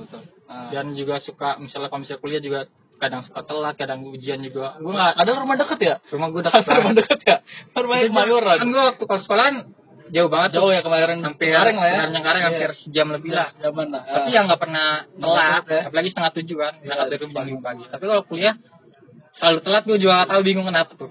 Ah. 0.49 0.73
dan 0.73 0.93
juga 0.93 1.21
suka 1.21 1.57
misalnya 1.57 1.87
kalau 1.87 2.01
misalnya 2.01 2.21
kuliah 2.21 2.41
juga 2.41 2.61
kadang 2.97 3.21
suka 3.23 3.41
telat 3.43 3.77
kadang 3.77 4.01
ujian 4.03 4.41
juga 4.41 4.75
gue 4.75 4.89
nggak 4.89 5.13
Ada 5.15 5.31
rumah 5.37 5.55
deket 5.55 5.79
ya? 5.79 5.95
rumah 6.09 6.29
gue 6.29 6.43
deket 6.43 6.65
rumah 6.81 6.95
deket 6.95 7.19
ya? 7.23 7.37
Rumahnya 7.71 8.05
Kemayoran. 8.09 8.57
kan 8.57 8.67
gue 8.67 8.83
waktu 8.89 9.05
kalau 9.05 9.21
sekolahan 9.21 9.57
jauh 10.09 10.27
banget 10.27 10.51
Jauh 10.57 10.73
ya 10.73 10.81
kemarin 10.81 11.21
hampir 11.21 11.47
Cengkareng 11.47 11.77
lah 11.77 11.85
ya. 11.85 11.93
Cengkareng, 11.93 12.13
Cengkareng 12.17 12.43
hampir 12.43 12.71
sejam 12.81 13.07
lebih 13.13 13.31
lah 13.31 13.49
Zaman 13.55 13.87
lah. 13.89 14.03
tapi 14.03 14.29
yang 14.31 14.45
nggak 14.49 14.59
pernah 14.59 14.87
telat 15.13 15.65
ya. 15.65 15.81
apalagi 15.85 16.09
setengah 16.09 16.33
tujuh 16.35 16.57
kan 16.57 16.73
Iya, 16.75 16.83
berangkat 16.83 17.07
dari 17.07 17.21
rumah 17.21 17.35
jam 17.35 17.45
lima 17.47 17.61
pagi 17.63 17.85
tapi 17.87 18.05
kalau 18.05 18.23
kuliah 18.25 18.55
selalu 19.35 19.59
telat 19.61 19.83
gue 19.85 19.99
juga 19.99 20.13
nggak 20.17 20.31
tahu 20.33 20.41
bingung 20.43 20.67
kenapa 20.67 20.93
tuh 20.93 21.11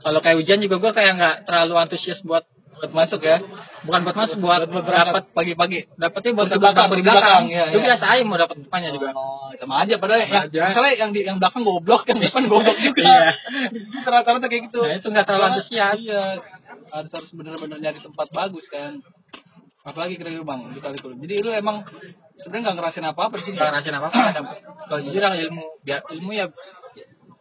kalau 0.00 0.20
kayak 0.20 0.36
ujian 0.36 0.58
juga 0.58 0.76
gue 0.76 0.92
kayak 0.92 1.12
nggak 1.14 1.36
terlalu 1.46 1.74
antusias 1.78 2.20
buat 2.20 2.44
buat 2.74 2.92
masuk 2.92 3.20
ya. 3.22 3.38
bukan 3.84 4.00
buat 4.02 4.16
masuk 4.16 4.36
buat 4.40 4.64
Buat 4.66 4.84
dapat 4.88 5.24
pagi-pagi. 5.30 5.86
dapatnya 5.94 6.30
buat 6.32 6.48
dapat 6.48 6.60
belakang, 6.60 6.88
kursi 6.90 7.04
belakang, 7.04 7.42
iya, 7.52 7.64
itu 7.70 7.78
iya. 7.78 7.86
biasa 7.92 8.04
aja 8.08 8.22
mau 8.24 8.38
dapat 8.40 8.56
depannya 8.64 8.90
juga 8.92 9.08
Oh, 9.14 9.52
sama 9.54 9.74
aja 9.84 9.94
padahal 10.00 10.20
yang 10.24 10.32
aja. 10.48 10.60
masalah 10.72 10.90
yang 10.96 11.10
di 11.12 11.20
yang 11.22 11.36
belakang 11.38 11.62
goblok, 11.62 12.02
yang 12.10 12.18
depan 12.18 12.42
goblok 12.48 12.76
juga. 12.80 13.02
Iya. 13.04 13.28
Rata-rata 14.08 14.46
kayak 14.48 14.62
gitu. 14.72 14.80
Nah, 14.82 14.96
itu 14.98 15.06
nggak 15.12 15.24
terlalu 15.28 15.44
antusias. 15.52 15.96
Iya. 16.00 16.24
Harus 16.90 17.10
harus 17.12 17.30
benar-benar 17.36 17.78
nyari 17.78 18.00
tempat 18.02 18.28
bagus 18.32 18.66
kan. 18.68 18.98
Apalagi 19.84 20.16
kira-kira 20.16 20.42
bang 20.48 20.60
di 20.72 20.80
kali. 20.80 20.96
Jadi 20.96 21.34
lu 21.44 21.50
emang 21.52 21.84
sebenarnya 22.40 22.62
nggak 22.72 22.76
ngerasain 22.80 23.06
apa-apa 23.06 23.34
di 23.36 23.42
sini. 23.46 23.56
nggak 23.60 23.68
ngerasain 23.68 23.96
apa 24.00 24.08
apa 24.10 24.54
kalau 24.88 25.00
jujur 25.04 25.22
ilmu 25.22 25.64
biar 25.84 26.00
ilmu 26.08 26.30
ya 26.32 26.48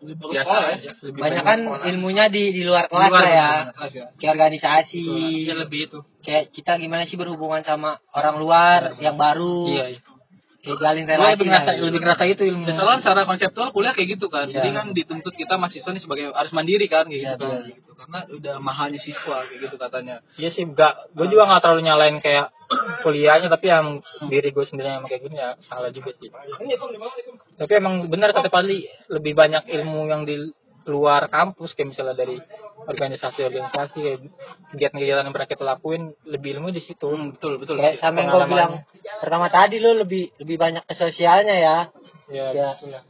Lebih 0.03 0.15
bagus 0.19 0.33
biasa 0.35 0.43
sekolah 0.43 0.63
ya. 0.63 0.75
aja 0.75 0.91
lebih 0.99 1.21
banyak 1.23 1.43
kan 1.43 1.59
sekolah. 1.63 1.87
ilmunya 1.89 2.25
di 2.27 2.43
di 2.51 2.61
luar 2.67 2.85
kelas 2.91 3.09
luar 3.09 3.23
lah 3.23 3.31
ya. 3.31 3.51
Kelas 3.71 3.93
ya. 3.95 4.05
kayak 4.19 4.31
organisasi. 4.35 5.03
Iya, 5.47 5.53
lebih 5.55 5.79
itu. 5.87 5.99
Kayak 6.23 6.43
kita 6.51 6.71
gimana 6.79 7.03
sih 7.07 7.15
berhubungan 7.15 7.63
sama 7.63 7.99
orang 8.11 8.35
luar 8.39 8.79
yang 8.99 9.15
baru? 9.15 9.67
Iya 9.71 9.85
iya 9.95 10.12
Gua 10.63 10.79
relasi 10.79 11.03
lebih 11.03 11.47
ngerasa 11.51 11.71
lah. 11.75 11.83
lebih 11.83 11.99
ngerasa 11.99 12.23
itu 12.31 12.43
ilmu 12.47 12.63
Ya 12.63 12.73
soalnya 12.79 12.99
secara 13.03 13.21
konseptual 13.27 13.67
kuliah 13.75 13.91
kayak 13.91 14.15
gitu 14.15 14.31
kan. 14.31 14.47
Iya. 14.47 14.63
Jadi 14.63 14.69
kan 14.71 14.85
dituntut 14.95 15.35
kita 15.35 15.59
mahasiswa 15.59 15.91
nih 15.91 15.99
sebagai 15.99 16.25
harus 16.31 16.51
mandiri 16.55 16.87
kan 16.87 17.03
kayak 17.11 17.19
Iya, 17.19 17.31
gitu 17.35 17.45
kan. 17.51 17.59
Gitu. 17.67 17.91
Karena 17.99 18.19
udah 18.31 18.55
mahalnya 18.63 18.99
siswa 19.03 19.37
kayak 19.43 19.59
gitu 19.59 19.75
katanya. 19.75 20.15
Iya 20.39 20.49
sih, 20.55 20.63
gak, 20.71 21.11
gue 21.19 21.27
juga 21.27 21.51
gak 21.51 21.61
terlalu 21.67 21.81
nyalain 21.83 22.17
kayak 22.23 22.47
kuliahnya, 23.03 23.51
tapi 23.51 23.65
yang 23.67 23.99
diri 24.31 24.49
gue 24.55 24.65
sendiri 24.65 24.87
yang 24.87 25.03
kayak 25.03 25.21
gini 25.27 25.35
ya 25.35 25.59
salah 25.67 25.91
juga 25.91 26.15
sih. 26.15 26.31
Tapi 27.59 27.71
emang 27.75 28.07
benar 28.07 28.31
kata 28.31 28.47
Padli, 28.47 28.87
lebih 29.11 29.35
banyak 29.35 29.67
ilmu 29.67 30.07
yang 30.07 30.23
di 30.23 30.47
luar 30.85 31.31
kampus, 31.31 31.71
kayak 31.73 31.95
misalnya 31.95 32.15
dari 32.15 32.35
organisasi-organisasi, 32.83 33.99
kegiatan-kegiatan 34.75 35.23
yang 35.23 35.31
pernah 35.31 35.47
kita 35.47 35.63
lakuin, 35.63 36.11
lebih 36.27 36.59
ilmu 36.59 36.69
di 36.69 36.83
situ. 36.83 37.07
Hmm, 37.07 37.35
betul 37.35 37.55
betul. 37.57 37.79
kayak 37.79 38.03
sama 38.03 38.19
yang 38.19 38.29
gue 38.31 38.47
bilang 38.47 38.73
pertama 39.23 39.47
tadi 39.47 39.79
lu 39.79 39.95
lebih 39.95 40.35
lebih 40.39 40.57
banyak 40.59 40.83
ke 40.83 40.93
sosialnya 40.93 41.55
ya 41.55 41.77
Ya, 42.31 42.49
Ya. 42.55 42.67
betul 42.75 42.89
lah. 42.95 43.03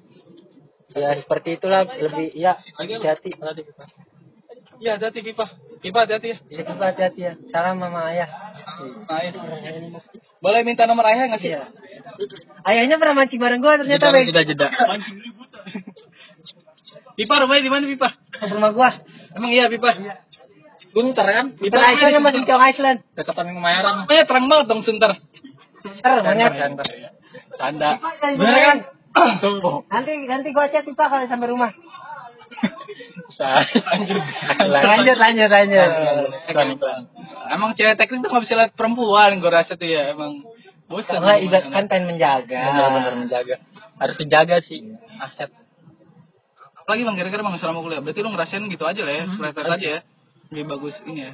ya 0.94 1.10
seperti 1.18 1.58
itulah 1.58 1.86
lebih 1.90 2.34
ya 2.34 2.54
hati-hati 2.78 3.30
Iya, 4.82 4.98
hati-hati 5.00 5.20
Pipa. 5.24 5.46
Pipa 5.80 6.00
hati-hati 6.06 6.28
ya. 6.34 6.38
ya 6.50 6.62
kita 6.66 6.84
hati-hati 6.84 7.22
ya 7.24 7.34
salam 7.50 7.78
mama 7.80 8.10
ayah 8.10 8.30
ya. 9.24 9.32
Boleh 10.44 10.62
minta 10.62 10.84
nomor 10.86 11.06
ayah 11.08 11.30
nggak 11.30 11.42
sih? 11.42 11.50
iya 11.54 11.66
ayahnya 12.68 13.00
pernah 13.00 13.16
mancing 13.24 13.40
bareng 13.42 13.62
gue 13.64 13.74
ternyata 13.80 14.06
Jeda, 14.12 14.22
jeda, 14.28 14.42
jeda. 14.44 14.68
Pipa 17.14 17.34
rumahnya 17.44 17.64
di 17.66 17.72
mana 17.72 17.86
Pipa? 17.86 18.10
ke 18.34 18.46
rumah 18.50 18.72
gua 18.74 18.90
Emang 19.38 19.52
iya 19.54 19.70
Pipa? 19.70 19.94
Sunter 20.94 21.26
kan? 21.26 21.46
Kita 21.58 21.78
Iceland 21.78 22.14
sama 22.22 22.30
Singkong 22.34 22.64
Iceland 22.70 23.00
Dekatan 23.18 23.46
Kemayoran. 23.54 23.96
Rumahnya 24.06 24.26
terang 24.30 24.46
banget 24.50 24.66
dong 24.70 24.82
Sunter. 24.86 25.12
ser 25.84 26.18
monyet 26.24 26.54
Tanda. 27.58 27.92
Bener 28.38 28.58
kan? 28.62 28.78
nanti 29.94 30.12
nanti 30.26 30.48
gua 30.54 30.66
chat 30.74 30.86
Pipa 30.86 31.06
kalau 31.06 31.26
sampai 31.30 31.50
rumah 31.50 31.72
Lanjut. 33.34 34.22
lanjut 34.70 35.18
lanjut 35.18 35.50
lanjut. 35.50 35.90
Emang 37.50 37.70
cewek 37.76 37.96
teknik 37.98 38.24
tuh 38.24 38.30
nggak 38.30 38.44
bisa 38.46 38.56
lihat 38.56 38.72
perempuan, 38.78 39.42
gue 39.42 39.52
rasa 39.52 39.76
tuh 39.76 39.90
ya 39.90 40.14
emang. 40.14 40.46
Bosan. 40.84 41.24
karena 41.24 41.40
ibarat 41.40 41.72
kan 41.72 41.86
pengen 41.88 42.06
menjaga 42.12 42.60
Benar-benar 42.70 43.14
menjaga. 43.18 43.56
Harus 43.98 44.16
dijaga 44.20 44.60
sih 44.62 44.84
aset. 45.18 45.50
Apalagi 46.84 47.08
bang 47.08 47.16
kira-kira 47.16 47.42
bang 47.48 47.56
selama 47.64 47.80
kuliah. 47.80 48.04
Berarti 48.04 48.20
lu 48.20 48.30
ngerasain 48.36 48.64
gitu 48.68 48.84
aja 48.84 49.02
lah 49.08 49.14
ya, 49.16 49.26
flat 49.40 49.56
aja 49.56 49.88
ya. 49.88 50.00
Lebih 50.52 50.66
bagus 50.68 50.96
ini 51.08 51.32
ya. 51.32 51.34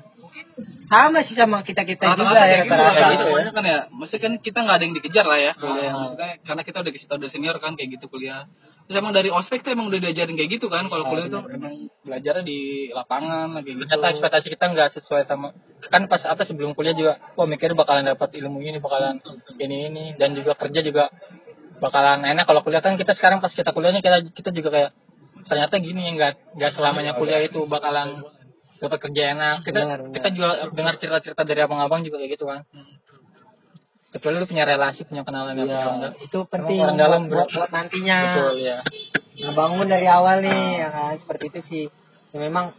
sama 0.86 1.26
sih 1.26 1.34
sama 1.34 1.66
kita 1.66 1.82
kita 1.90 2.06
juga 2.14 2.22
Rata-rata 2.22 2.46
ya 2.46 2.62
kayak 2.62 2.66
gitu 2.66 2.74
rata-rata 2.78 3.10
gitu 3.18 3.26
banyak 3.34 3.54
kan 3.58 3.66
ya. 3.66 3.80
Maksudnya 3.90 4.22
kan 4.22 4.34
kita 4.46 4.58
nggak 4.62 4.76
ada 4.78 4.84
yang 4.86 4.96
dikejar 4.96 5.26
lah 5.26 5.40
ya 5.42 5.52
kuliah. 5.58 5.94
Maksudnya 5.98 6.32
karena 6.46 6.62
kita 6.62 6.78
udah 6.86 6.94
kita 6.94 7.14
udah 7.18 7.30
senior 7.34 7.56
kan 7.58 7.74
kayak 7.74 7.90
gitu 7.98 8.06
kuliah. 8.14 8.46
Terus 8.86 9.06
emang 9.06 9.14
dari 9.14 9.30
ospek 9.30 9.62
tuh 9.62 9.74
emang 9.74 9.90
udah 9.90 10.00
diajarin 10.02 10.38
kayak 10.38 10.50
gitu 10.62 10.70
kan. 10.70 10.86
Kalau 10.86 11.04
kuliah 11.10 11.28
tuh 11.34 11.42
emang 11.50 11.74
belajarnya 12.06 12.44
di 12.46 12.60
lapangan 12.94 13.48
kayak 13.62 13.66
gitu. 13.66 13.86
Ternyata 13.90 14.08
ekspektasi 14.14 14.48
kita 14.54 14.66
nggak 14.70 14.88
sesuai 15.02 15.24
sama 15.26 15.48
kan 15.90 16.06
pas 16.06 16.22
apa 16.30 16.46
sebelum 16.46 16.78
kuliah 16.78 16.94
juga 16.94 17.18
wah 17.34 17.50
mikir 17.50 17.74
bakalan 17.74 18.06
dapat 18.06 18.38
ilmu 18.38 18.62
ini 18.62 18.78
bakalan 18.78 19.18
ini 19.58 19.90
ini 19.90 20.06
dan 20.22 20.38
juga 20.38 20.54
kerja 20.54 20.86
juga 20.86 21.10
bakalan 21.82 22.22
enak 22.28 22.46
kalau 22.46 22.62
kuliah 22.62 22.84
kan 22.86 23.00
kita 23.00 23.18
sekarang 23.18 23.42
pas 23.42 23.50
kita 23.50 23.74
kuliahnya 23.74 24.04
kita 24.06 24.30
kita 24.36 24.50
juga 24.54 24.70
kayak 24.70 24.92
ternyata 25.50 25.76
gini 25.78 26.14
nggak 26.14 26.56
nggak 26.56 26.72
selamanya 26.74 27.18
kuliah 27.18 27.42
itu 27.42 27.66
bakalan 27.66 28.22
dapat 28.80 29.00
kerja 29.02 29.24
enak 29.34 29.56
kita 29.66 29.80
Benar, 29.84 30.00
benar. 30.00 30.14
kita 30.16 30.28
juga 30.32 30.48
dengar 30.72 30.94
cerita-cerita 30.96 31.42
dari 31.44 31.60
abang-abang 31.60 32.02
juga 32.02 32.22
kayak 32.22 32.32
gitu 32.38 32.46
kan 32.48 32.64
kecuali 34.10 34.36
lu 34.38 34.48
punya 34.48 34.66
relasi 34.66 35.06
punya 35.06 35.22
kenalan 35.22 35.54
orang- 35.54 36.18
itu 36.18 36.40
penting 36.50 36.78
orang 36.82 36.98
dalam 36.98 37.22
buat, 37.30 37.46
buat 37.46 37.70
nantinya. 37.70 38.18
Betul 38.26 38.56
ya 38.64 38.78
ngebangun 39.40 39.88
dari 39.88 40.08
awal 40.10 40.42
nih 40.42 40.84
ya 40.84 40.90
kan? 40.92 41.14
Seperti 41.16 41.44
itu 41.48 41.60
sih. 41.70 41.86
Ya, 42.36 42.38
memang 42.42 42.76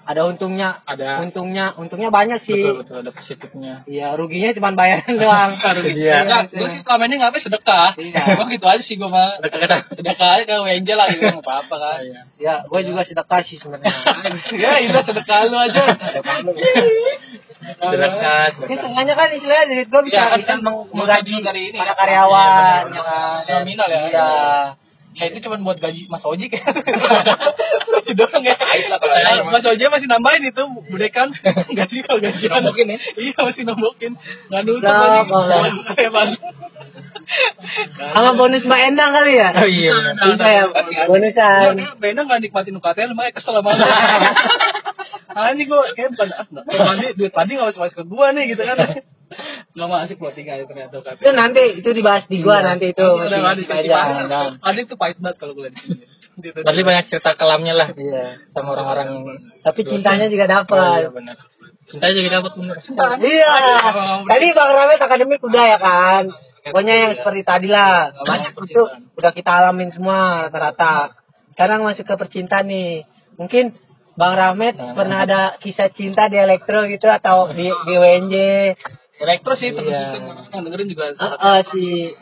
ada 0.00 0.26
untungnya 0.26 0.80
ada 0.88 1.20
untungnya 1.20 1.76
untungnya 1.76 2.08
banyak 2.08 2.40
sih 2.42 2.56
betul 2.56 2.82
betul 2.82 2.96
ada 3.04 3.12
positifnya 3.12 3.74
Iya 3.84 4.16
ruginya 4.16 4.50
cuma 4.56 4.72
bayaran 4.72 5.14
doang 5.20 5.50
Iya. 6.00 6.24
Nah, 6.24 6.42
gue 6.48 6.68
sih 6.72 6.80
selama 6.82 7.04
ini 7.06 7.14
ngapain 7.20 7.42
sedekah. 7.42 7.88
Iya. 7.94 8.22
Gue 8.40 8.46
gitu 8.56 8.66
aja 8.66 8.82
sih 8.82 8.96
gue 8.96 9.06
mah. 9.06 9.38
kata 9.44 9.76
Sedekah 9.92 10.28
aja 10.40 10.44
ke 10.48 10.54
Angel 10.56 10.96
lah 10.96 11.06
gitu, 11.12 11.24
nggak 11.28 11.44
apa-apa 11.44 11.74
kan. 11.76 11.98
Iya. 12.00 12.20
ya 12.40 12.54
gue 12.64 12.80
juga 12.82 13.02
sedekah 13.04 13.40
sih 13.44 13.56
sebenarnya 13.60 13.92
ya 14.64 14.72
itu 14.82 14.98
sedekah 15.04 15.38
lu 15.46 15.56
aja. 15.60 15.82
dekat 17.92 18.50
Ini 18.66 18.76
sengaja 18.76 19.12
kan 19.14 19.28
istilahnya 19.30 19.64
duit 19.68 19.88
gue 19.88 20.02
bisa 20.08 20.16
Iya, 20.16 20.26
kan 20.32 20.38
bisa 20.40 20.52
kan 20.56 20.60
menggaji 20.90 21.28
gaji 21.30 21.44
dari 21.44 21.62
ini 21.70 21.78
para 21.78 21.92
ya. 21.92 21.96
karyawan 21.96 22.82
Iya, 22.88 22.96
ya 22.96 23.02
kan 23.04 23.40
Nominal 23.62 23.88
ya. 23.88 24.00
iya 24.08 24.30
Ya 25.18 25.26
itu 25.26 25.42
cuma 25.42 25.58
buat 25.58 25.82
gaji 25.82 26.06
Mas 26.06 26.22
Ojik 26.22 26.54
ya. 26.54 26.62
Itu 28.06 28.12
doang 28.14 28.42
ya. 28.46 28.54
Nah, 28.54 29.50
Mas 29.50 29.66
Ojik 29.66 29.90
masih 29.90 30.06
nambahin 30.06 30.46
itu 30.46 30.62
budekan 30.86 31.34
gaji 31.78 31.96
kalau 32.06 32.20
gaji 32.22 32.44
Nombokin 32.46 32.86
ya? 32.94 32.98
Iya 33.18 33.38
masih 33.42 33.62
nombokin. 33.66 34.12
Nggak 34.48 34.62
nutup 34.64 34.86
lagi. 34.86 35.28
Ya, 35.90 36.10
sama 38.10 38.34
bonus 38.34 38.66
Mbak 38.66 38.80
Endang 38.90 39.14
kali 39.14 39.38
ya 39.38 39.54
oh 39.54 39.68
iya 39.70 39.94
bisa 40.18 40.46
ya 40.50 40.64
bonusan 41.06 41.78
Gua 41.78 41.94
Benda 42.02 42.26
nggak 42.26 42.40
nikmatin 42.42 42.74
UKT 42.74 42.98
lu 43.06 43.14
makanya 43.14 43.34
kesel 43.38 43.54
sama 43.54 43.70
lu. 43.70 43.86
Ah 45.30 45.54
ini 45.54 45.62
gue 45.70 45.78
kayak 45.94 46.10
bukan 46.18 46.28
ah, 46.34 46.46
nggak 46.50 47.14
duit 47.14 47.30
padi 47.30 47.54
nggak 47.54 47.70
masuk 47.70 47.80
masuk 47.86 47.96
ke 48.02 48.04
gua 48.10 48.34
nih 48.34 48.50
gitu 48.50 48.66
kan. 48.66 48.76
Nggak 49.70 49.88
masuk 49.88 50.16
buat 50.18 50.34
tiga 50.34 50.58
ternyata 50.66 50.98
UKT. 50.98 51.18
itu 51.22 51.30
nanti 51.30 51.62
itu 51.78 51.90
dibahas 51.94 52.24
di 52.26 52.42
gua 52.42 52.58
nanti 52.58 52.90
itu 52.90 53.06
Di 53.06 53.64
meja. 53.64 53.66
padi. 53.66 53.88
Padi 54.58 54.80
tuh 54.90 54.96
pahit 54.98 55.16
banget 55.22 55.36
kalau 55.38 55.52
gue 55.54 55.70
lihat. 55.70 55.78
Tadi 56.40 56.80
banyak 56.82 57.04
cerita 57.12 57.36
kelamnya 57.36 57.74
lah 57.76 57.88
iya 57.94 58.40
sama 58.50 58.72
orang-orang 58.74 59.08
tapi 59.60 59.80
cintanya 59.84 60.26
juga 60.26 60.48
Oh, 60.48 60.48
iya 60.48 61.06
dapat 61.06 61.12
benar. 61.12 61.36
Cinta 61.86 62.06
juga 62.10 62.28
dapat 62.40 62.52
bener. 62.56 62.76
iya 63.22 63.54
tadi 64.24 64.46
bang 64.50 64.70
Ramet 64.72 65.00
akademik 65.02 65.40
udah 65.42 65.64
ya 65.68 65.78
kan 65.78 66.24
Pokoknya 66.60 66.94
yang 66.94 67.12
seperti 67.16 67.40
tadi 67.42 67.68
lah. 67.72 68.12
Banyak 68.20 68.52
itu 68.60 68.82
udah 69.16 69.32
kita 69.32 69.50
alamin 69.50 69.88
semua 69.88 70.48
rata-rata. 70.48 71.16
Sekarang 71.56 71.88
masuk 71.88 72.04
ke 72.04 72.14
percintaan 72.20 72.68
nih. 72.68 73.08
Mungkin 73.40 73.72
Bang 74.20 74.36
Rahmat 74.36 74.76
pernah 74.92 75.24
ada 75.24 75.56
kisah 75.56 75.88
cinta 75.88 76.28
di 76.28 76.36
elektro 76.36 76.84
gitu 76.84 77.08
atau 77.08 77.48
di, 77.56 77.64
di 77.64 77.94
WNJ. 77.96 78.34
Elektro 79.20 79.52
sih 79.54 79.68
terus 79.70 79.86
Iya. 79.86 80.16
yang 80.50 80.62
dengerin 80.64 80.88
juga 80.88 81.12
Ah, 81.14 81.36
ah, 81.36 81.60
sih. 81.66 82.16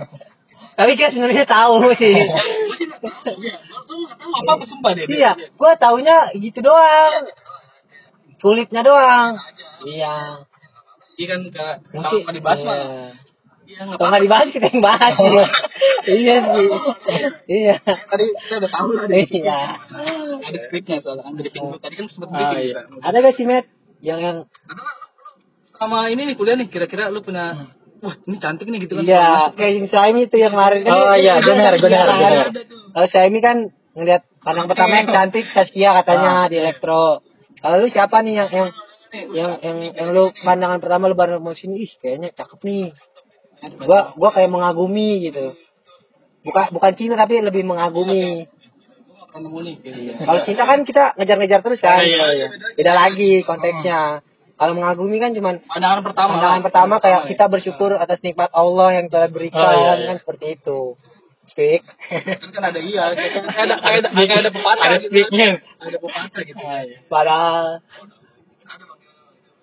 Tapi 0.74 0.90
kita 0.94 1.10
sebenarnya 1.10 1.46
tahu 1.46 1.94
sih. 1.94 2.14
apa 4.28 4.50
apa 4.52 4.64
sumpah 4.64 4.90
deh. 4.94 5.06
iya, 5.08 5.34
gua 5.54 5.74
taunya 5.74 6.30
gitu 6.34 6.58
doang. 6.60 7.30
Kulitnya 8.38 8.82
doang. 8.82 9.38
Iya. 9.84 10.46
Iya 11.14 11.26
kan 11.28 11.40
enggak 11.44 11.74
kalau 11.84 11.98
Mungkin 11.98 12.18
nggak 12.20 12.34
dibahas 12.36 12.60
mah. 12.62 12.74
iya. 12.76 12.86
Iya 13.68 13.80
enggak 13.84 13.98
nggak 14.00 14.22
dibahas 14.22 14.48
kita 14.48 14.66
yang 14.68 14.80
bahas 14.80 15.12
sih. 15.14 15.30
iya 16.18 16.34
sih. 16.44 16.66
Iya. 17.48 17.74
Tadi 17.82 18.24
kita 18.38 18.54
udah 18.56 18.70
tahu 18.70 18.88
lah. 18.92 19.04
Iya. 19.08 19.60
Ada 20.40 20.58
skripnya 20.64 20.96
soalnya 21.00 21.22
kan 21.22 21.34
briefing. 21.34 21.62
Tadi 21.76 21.94
kan 21.94 22.06
sempat 22.08 22.28
Ah, 22.28 22.34
briefing 22.50 22.62
iya. 22.64 22.82
Ada 23.02 23.16
gak 23.20 23.34
sih 23.34 23.44
Matt 23.44 23.66
yang 23.98 24.18
yang 24.22 24.38
Sama 25.78 26.10
ini 26.10 26.22
nih 26.26 26.34
kuliah 26.34 26.58
nih 26.58 26.66
kira-kira 26.66 27.06
lu 27.08 27.22
punya 27.22 27.70
wah 28.02 28.14
ini 28.26 28.36
cantik 28.42 28.66
nih 28.66 28.78
gitu 28.86 28.98
kan. 28.98 29.02
Iya, 29.06 29.54
kayak 29.54 29.72
yang 29.78 29.88
Saimi 29.90 30.20
itu 30.26 30.36
yang 30.38 30.52
kemarin 30.54 30.82
kan. 30.82 30.92
Oh, 30.94 31.14
iya, 31.14 31.38
benar, 31.38 31.78
benar, 31.78 32.06
benar. 32.18 32.46
Kalau 32.94 33.08
Saimi 33.10 33.38
kan 33.38 33.70
ngeliat 33.94 34.22
pandang 34.42 34.66
pertama 34.70 34.92
yang 35.02 35.08
cantik 35.10 35.46
Saskia 35.54 35.90
katanya 36.02 36.50
di 36.50 36.56
elektro. 36.58 37.22
Kalau 37.58 37.76
lu 37.82 37.90
siapa 37.90 38.22
nih 38.22 38.34
yang 38.42 38.50
yang 38.50 38.68
yang 39.34 39.52
yang, 39.62 39.76
yang 39.94 40.08
lu 40.14 40.30
pandangan 40.42 40.78
pertama 40.78 41.10
lu 41.10 41.16
baru 41.18 41.42
mau 41.42 41.54
sini 41.54 41.86
ih 41.86 41.92
kayaknya 41.98 42.30
cakep 42.34 42.60
nih. 42.62 42.94
Gua 43.82 44.14
gua 44.14 44.30
kayak 44.30 44.50
mengagumi 44.50 45.30
gitu. 45.30 45.58
Bukan 46.46 46.70
bukan 46.70 46.92
cinta 46.94 47.18
tapi 47.18 47.42
lebih 47.42 47.66
mengagumi. 47.66 48.46
Kalau 50.22 50.40
cinta 50.46 50.62
kan 50.66 50.82
kita 50.86 51.18
ngejar-ngejar 51.18 51.60
terus 51.62 51.82
kan. 51.82 52.02
Iya, 52.02 52.26
iya. 52.34 52.46
Beda 52.78 52.92
lagi 52.94 53.42
konteksnya. 53.42 54.22
Kalau 54.58 54.72
mengagumi 54.74 55.16
kan 55.16 55.30
cuman 55.30 55.62
Pandangan 55.62 56.02
pertama. 56.02 56.30
pandangan 56.34 56.62
pertama 56.62 56.94
kayak 56.98 57.30
kita 57.30 57.46
bersyukur 57.46 57.94
atas 57.94 58.18
nikmat 58.20 58.50
Allah 58.52 58.90
yang 58.92 59.06
telah 59.06 59.30
berikan 59.30 59.62
Oh, 59.62 59.70
iya, 59.72 59.92
iya. 59.94 60.06
kan 60.10 60.16
seperti 60.18 60.58
itu. 60.58 60.98
Speak. 61.46 61.80
kan, 62.42 62.50
kan 62.50 62.62
ada 62.66 62.76
iya 62.76 63.02
ada 63.08 63.22
ada, 63.54 63.74
kayak 64.10 64.34
ada 64.36 64.50
pepatah 64.50 64.84
Ada 64.84 64.96
gitu. 64.98 65.08
speaknya. 65.08 65.48
Ada 65.78 65.96
pepatah 65.96 66.42
gitu. 66.42 66.62
Padahal 67.06 67.80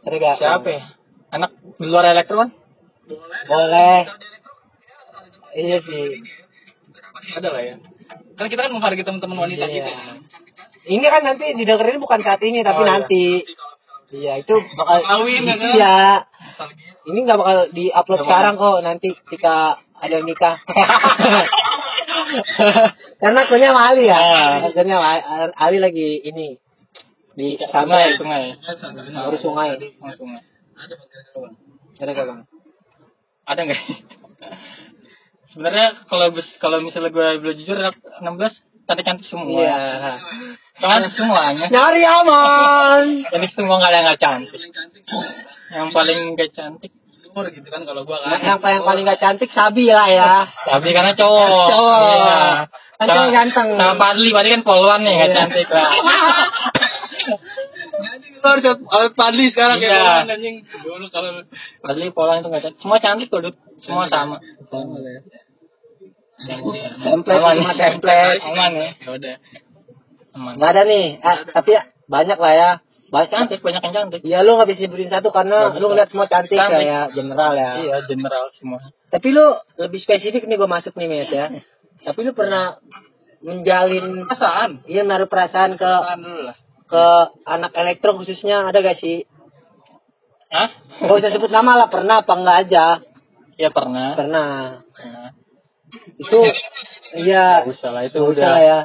ada 0.01 0.15
gak? 0.15 0.35
Siapa 0.37 0.67
ya? 0.69 0.81
Anak 1.29 1.49
di 1.75 1.85
luar 1.85 2.05
elektro 2.07 2.35
kan? 2.39 2.49
Boleh. 3.45 3.99
Iya 5.51 5.77
sih. 5.81 6.05
Pasti 7.11 7.31
ada 7.33 7.49
lah 7.49 7.63
ya. 7.63 7.75
Kan 8.33 8.47
kita 8.47 8.61
kan 8.63 8.71
menghargai 8.71 9.03
teman-teman 9.03 9.37
wanita 9.41 9.65
Iya. 9.65 9.73
kita. 9.75 9.91
Ini 10.85 11.01
kan 11.03 11.21
nanti 11.23 11.45
didengerin 11.53 11.97
bukan 11.97 12.21
saat 12.21 12.41
ini 12.41 12.61
tapi 12.61 12.79
Oh, 12.79 12.85
iya. 12.85 12.91
nanti. 12.95 13.25
Iya 13.41 13.54
itu 14.39 14.55
bakal. 14.79 14.97
Kawin, 15.03 15.43
ya 15.43 15.55
kan? 15.55 15.71
Iya. 15.75 15.97
Nostalgia. 16.23 16.93
Ini 17.05 17.19
nggak 17.21 17.37
bakal 17.37 17.57
diupload 17.75 18.19
sekarang 18.25 18.53
kok 18.57 18.77
nanti 18.81 19.09
ketika 19.13 19.77
ada 19.99 20.13
yang 20.13 20.25
nikah. 20.25 20.55
Karena 23.21 23.39
akunnya 23.45 23.69
sama 23.75 23.81
Ali 23.91 24.09
ya. 24.09 24.17
Ah. 24.17 24.67
Akunnya 24.69 24.97
sama 24.97 25.07
Ali, 25.53 25.77
lagi 25.77 26.21
ini 26.23 26.57
di 27.35 27.59
Sungai, 27.59 28.15
sungai. 28.15 28.55
Urus 29.27 29.41
sungai. 29.43 29.75
Sungai. 30.15 30.41
Ada 30.75 30.93
bang. 30.95 31.53
Ada 31.99 32.11
gak 32.11 32.25
bang? 32.27 32.39
Ada 33.45 33.61
nggak? 33.67 33.81
Sebenarnya 35.55 35.87
kalau 36.11 36.27
kalau 36.59 36.77
misalnya 36.83 37.15
gue 37.15 37.27
boleh 37.39 37.55
jujur 37.55 37.79
anak 37.79 37.95
16 38.19 38.27
cantik-cantik 38.85 39.25
semua. 39.25 39.61
Iya. 39.61 40.13
Cantik 40.77 41.13
semuanya. 41.13 41.65
Nyari 41.69 42.01
aman. 42.03 43.03
Cantik 43.31 43.51
semua 43.53 43.75
nggak 43.77 43.89
ada 43.91 43.97
yang 43.97 44.05
nggak 44.07 44.21
cantik. 44.21 44.59
Yang 45.65 45.87
paling 45.91 46.19
gak 46.35 46.51
cantik. 46.53 46.91
umur 47.35 47.51
gitu 47.51 47.67
kan 47.67 47.83
kalau 47.83 48.07
gua 48.07 48.23
Nah, 48.23 48.39
kan. 48.39 48.47
yang 48.47 48.59
paling 48.63 48.81
paling 48.87 49.03
gak 49.03 49.19
cantik 49.19 49.51
Sabi 49.51 49.91
lah 49.91 50.07
ya. 50.07 50.47
Tapi 50.47 50.87
karena 50.95 51.11
cowok. 51.11 51.67
Cowok. 51.67 51.99
Iya. 51.99 52.39
Kan 52.95 53.07
cowok 53.11 53.31
ganteng. 53.35 53.67
Sama 53.75 53.95
Padli, 53.99 54.29
Padli 54.31 54.49
kan 54.55 54.63
polwan 54.63 55.03
nih, 55.03 55.13
nggak 55.19 55.29
Iya. 55.29 55.37
cantik 55.43 55.67
lah. 55.67 55.89
Lu 58.45 58.47
harus 58.53 59.11
padli 59.17 59.49
sekarang 59.49 59.81
kayak 59.81 59.89
Iya. 59.91 60.05
polwan, 60.05 60.31
anjing. 60.31 60.55
Dulu 60.63 61.05
kalau 61.09 61.29
Padli 61.81 62.07
polwan 62.13 62.39
itu 62.39 62.47
nggak 62.47 62.63
cantik. 62.63 62.79
Semua 62.79 62.97
cantik 63.01 63.27
tuh. 63.27 63.39
Semua 63.81 64.05
sama. 64.07 64.37
sama 64.69 64.95
lah 64.95 65.11
ya. 65.11 65.21
Template 66.37 67.39
Aman. 67.39 67.55
sama 67.57 67.73
template. 67.73 68.41
Aman 68.43 68.71
ya. 68.73 68.89
Ya 68.97 69.09
udah. 69.11 69.35
Aman. 70.35 70.53
Nggak 70.59 70.69
ada 70.75 70.81
nih. 70.83 71.05
Ah, 71.19 71.37
tapi 71.47 71.71
banyak 72.05 72.37
lah 72.37 72.53
ya. 72.53 72.71
Banyak 73.05 73.29
Cantik, 73.29 73.59
banyak 73.61 73.81
yang 73.81 73.93
cantik. 73.95 74.21
Ya 74.25 74.41
lu 74.41 74.57
nggak 74.57 74.67
bisa 74.67 74.79
nyebutin 74.83 75.07
satu 75.07 75.29
karena 75.29 75.71
Nggak 75.71 75.79
lu 75.79 75.87
ngeliat 75.87 76.09
semua 76.09 76.27
cantik, 76.27 76.57
Cantik. 76.57 76.83
kayak 76.83 77.05
general 77.13 77.51
ya. 77.53 77.71
Iya, 77.79 77.97
general 78.03 78.43
semua. 78.51 78.79
Tapi 79.07 79.27
lu 79.29 79.45
lebih 79.77 79.99
spesifik 80.01 80.43
nih 80.43 80.57
gue 80.57 80.67
masuk 80.67 80.91
nih 80.95 81.07
Mes 81.07 81.29
ya. 81.29 81.45
Tapi 82.03 82.19
lu 82.21 82.33
pernah 82.33 82.75
menjalin 83.39 84.25
Perasaan. 84.25 84.83
iya 84.85 85.05
naruh 85.05 85.29
perasaan 85.29 85.77
ke 85.77 85.85
Perasaan 85.85 86.19
dulu 86.19 86.41
lah. 86.43 86.55
ke 86.85 87.05
anak 87.45 87.71
elektro 87.73 88.17
khususnya 88.17 88.65
ada 88.65 88.81
gak 88.81 88.97
sih? 88.97 89.23
Hah? 90.49 90.69
Gak 90.99 91.15
usah 91.15 91.29
sebut 91.29 91.49
nama 91.49 91.77
lah 91.77 91.87
pernah 91.87 92.25
apa 92.25 92.33
enggak 92.33 92.57
aja. 92.67 92.85
Ya 93.55 93.69
pernah. 93.69 94.17
Pernah. 94.17 94.51
Itu 96.19 96.39
iya. 97.15 97.63
Nggak 97.63 97.75
usah 97.75 97.89
lah, 97.91 98.03
itu 98.07 98.17
Nggak 98.19 98.31
udah. 98.31 98.43
usah 98.43 98.51
lah 98.51 98.63
ya. 98.63 98.79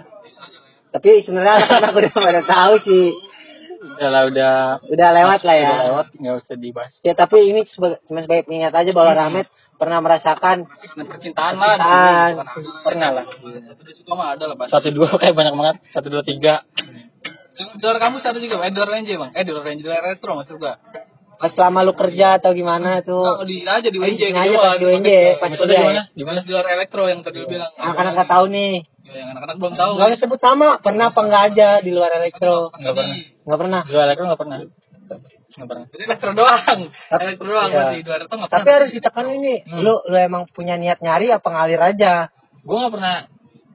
Tapi 0.90 1.10
sebenarnya 1.22 1.54
anak-anak 1.62 1.92
udah 1.94 2.12
pada 2.14 2.42
tahu 2.46 2.74
sih. 2.82 3.06
Udah 3.80 4.08
lah, 4.12 4.22
udah. 4.28 4.54
Udah 4.92 5.08
lewat 5.16 5.40
lah 5.46 5.56
ya. 5.56 5.70
Udah 5.70 5.86
lewat, 5.88 6.06
nggak 6.18 6.34
usah 6.44 6.54
dibahas. 6.58 6.92
Ya 7.00 7.12
tapi 7.16 7.36
ini 7.48 7.64
sebagai, 7.70 8.02
cuma 8.04 8.20
sebagai 8.20 8.44
pengingat 8.44 8.74
aja 8.74 8.90
bahwa 8.92 9.12
Rahmat 9.16 9.46
pernah 9.80 9.98
merasakan 10.04 10.68
percintaan 11.08 11.54
lah. 11.56 11.74
Percintaan. 11.80 12.32
Pernah 12.84 13.10
lah. 13.16 13.24
Satu 13.24 13.80
dua 13.80 13.94
suka 13.96 14.12
mah 14.12 14.28
ada 14.36 14.44
lah. 14.52 14.56
Satu 14.68 14.88
dua 14.92 15.08
kayak 15.20 15.32
banyak 15.32 15.54
banget. 15.56 15.76
Satu 15.96 16.08
dua 16.12 16.22
tiga. 16.26 16.54
Di 17.60 17.82
luar 17.84 18.00
kampus 18.00 18.24
ada 18.24 18.40
juga, 18.40 18.64
eh 18.64 18.72
di 18.72 18.78
luar 18.80 18.88
range 18.88 19.12
bang. 19.20 19.30
Eh 19.36 19.44
range, 19.44 19.82
luar 19.84 20.02
retro 20.04 20.32
maksud 20.32 20.56
gua. 20.56 20.80
Pas 21.40 21.50
selama 21.50 21.80
lu 21.82 21.96
kerja 21.96 22.36
atau 22.36 22.52
gimana 22.52 23.00
tuh. 23.00 23.24
Oh, 23.40 23.40
di 23.42 23.64
aja 23.64 23.80
di 23.82 23.96
Oh, 23.96 24.04
WNJ. 24.04 24.20
di 24.20 24.28
sini 24.28 24.36
aja 24.38 24.56
pas 24.60 24.76
di 24.76 24.84
WNJ, 24.84 25.10
pas 25.40 25.48
di 25.48 25.56
mana? 25.56 26.02
Di 26.12 26.22
mana? 26.22 26.40
Di 26.44 26.50
luar 26.52 26.66
elektro 26.68 27.08
yang 27.08 27.24
tadi 27.24 27.40
lu 27.40 27.48
bilang. 27.48 27.72
Anak-anak 27.74 28.12
nggak 28.14 28.28
tahu 28.28 28.44
nih. 28.52 28.72
Ya, 29.00 29.12
yang 29.16 29.28
anak-anak 29.32 29.56
belum 29.56 29.74
tahu. 29.74 29.92
Gak 29.96 30.06
usah 30.06 30.20
sebut 30.20 30.38
nama, 30.38 30.68
pernah 30.78 31.06
apa 31.08 31.20
enggak 31.24 31.42
aja 31.50 31.68
di 31.80 31.90
luar 31.90 32.10
elektro? 32.12 32.68
Nggak 32.70 32.94
pernah. 32.94 33.16
Nggak 33.42 33.58
pernah. 33.58 33.80
Dua 33.88 34.02
elektro 34.04 34.24
nggak 34.28 34.40
pernah. 34.44 34.58
Nggak 35.50 35.66
pernah. 35.66 35.84
Jadi 35.90 36.02
elektro 36.04 36.30
doang. 36.36 36.80
Elektro 37.10 37.46
doang 37.48 37.68
Iya. 37.68 37.78
masih 37.80 37.96
di 37.96 38.04
luar 38.06 38.18
retro 38.22 38.34
nggak 38.36 38.50
Tapi 38.52 38.60
pernah. 38.60 38.76
harus 38.76 38.90
ditekan 38.92 39.26
ini. 39.32 39.54
Lu 39.80 39.94
lu 40.04 40.16
emang 40.16 40.42
punya 40.46 40.74
niat 40.76 41.00
nyari 41.00 41.26
apa 41.32 41.48
ngalir 41.48 41.80
aja? 41.80 42.12
Gue 42.60 42.76
nggak 42.76 42.92
pernah. 42.92 43.16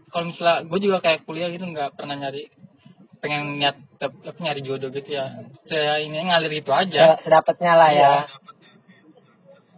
Kalau 0.07 0.25
misalnya 0.29 0.63
gue 0.63 0.79
juga 0.79 0.97
kayak 1.01 1.27
kuliah 1.27 1.49
gitu 1.49 1.65
nggak 1.65 1.97
pernah 1.97 2.15
nyari 2.15 2.47
pengen 3.17 3.57
niat 3.57 3.75
apa, 3.97 4.31
nyari 4.37 4.61
jodoh 4.61 4.89
gitu 4.89 5.09
ya. 5.11 5.45
Saya 5.65 5.99
ini 5.99 6.19
ngalir 6.21 6.53
itu 6.53 6.71
aja. 6.71 7.15
Se- 7.17 7.27
Sedapatnya 7.27 7.73
lah 7.73 7.91
ya. 7.91 8.13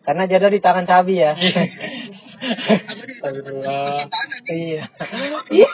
Karena 0.01 0.23
jodoh 0.25 0.47
di 0.47 0.59
tangan 0.59 0.85
Sabi 0.85 1.19
ya. 1.19 1.33
Iya. 1.33 1.63
Iya. 5.49 5.67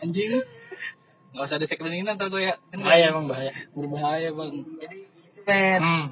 Anjing. 0.00 0.42
Nggak 1.28 1.44
usah 1.44 1.56
ada 1.60 1.66
segmen 1.68 1.92
ini 1.92 2.08
ntar 2.08 2.26
gue 2.26 2.42
ya. 2.42 2.54
Bahaya 2.72 3.12
emang 3.12 3.28
bahaya. 3.28 3.52
berbahaya 3.72 4.28
bang. 4.32 4.52
Men, 5.46 5.80
Hmm. 5.80 6.04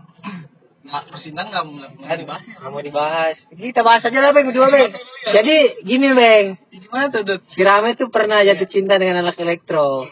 Percintaan 0.86 1.46
nggak 1.50 1.64
nggak 1.98 2.18
dibahas. 2.22 2.42
ya. 2.46 2.54
nggak 2.62 2.70
mau 2.70 2.82
dibahas. 2.82 3.36
Kita 3.50 3.80
bahas 3.82 4.02
aja 4.06 4.18
lah 4.22 4.30
Bang 4.30 4.46
berdua 4.46 4.70
Bang. 4.70 4.94
Jadi 5.34 5.56
gini 5.82 6.08
Bang. 6.14 6.46
Gimana 6.70 7.10
tuh, 7.10 7.22
Dut? 7.26 7.40
Si 7.50 7.60
Rame 7.66 7.98
tuh 7.98 8.08
pernah 8.08 8.46
jatuh 8.46 8.68
cinta 8.70 8.94
dengan 8.96 9.26
anak 9.26 9.36
elektro. 9.42 10.06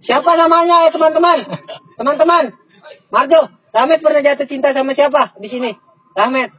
Siapa 0.00 0.30
namanya 0.40 0.88
ya 0.88 0.90
teman-teman? 0.90 1.44
Teman-teman. 2.00 2.44
Marjo, 3.12 3.40
Ramet 3.76 4.00
pernah 4.00 4.22
jatuh 4.24 4.48
cinta 4.48 4.72
sama 4.72 4.96
siapa 4.96 5.36
di 5.36 5.48
sini? 5.52 5.76
Ramet. 6.16 6.50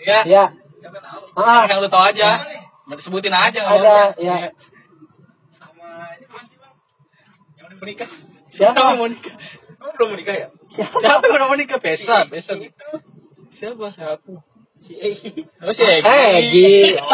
Iya. 0.00 0.20
Ya. 0.24 0.44
Ah, 1.36 1.68
Yang 1.68 1.78
lu 1.84 1.88
tahu 1.92 2.04
aja. 2.08 2.30
Mau 2.88 2.96
disebutin 2.96 3.32
aja 3.32 3.60
ada 3.64 4.16
ya. 4.16 4.52
Yang 7.56 7.66
udah 7.68 7.78
menikah. 7.80 8.10
Siapa? 8.54 8.78
yang 8.80 8.98
mau 9.00 9.08
nikah? 9.08 9.34
Kamu 9.80 9.90
belum 10.00 10.08
menikah 10.16 10.34
ya? 10.36 10.48
Siapa? 10.74 10.96
Siapa 10.98 11.22
yang 11.24 11.34
udah 11.36 11.46
mau 11.46 11.56
nikah? 11.56 11.78
Pesta, 11.78 12.26
pesta. 12.26 12.54
Siapa? 13.54 13.86
Siapa? 13.94 14.32
Si 14.84 14.92
Egi. 14.92 15.30
Oh, 15.64 15.72
si 15.72 15.80
Egi. 15.80 16.04
Eh, 16.04 16.34
Gi. 16.50 16.72
Oh, 16.98 17.08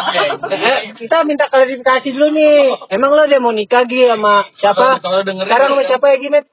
Egi. 0.50 0.64
Eh, 0.66 0.80
kita 0.98 1.22
minta 1.22 1.46
klarifikasi 1.46 2.08
dulu 2.10 2.32
nih. 2.32 2.74
Emang 2.88 3.12
lo 3.12 3.22
udah 3.22 3.38
mau 3.38 3.52
nikah 3.52 3.84
Gi 3.84 4.08
sama 4.08 4.48
siapa? 4.52 4.98
Kalau- 4.98 5.00
kalau 5.00 5.20
dengerin- 5.22 5.46
Sekarang 5.46 5.68
sama 5.70 5.82
siapa 5.84 6.06
ya 6.08 6.16
Gi, 6.18 6.28
Met? 6.28 6.46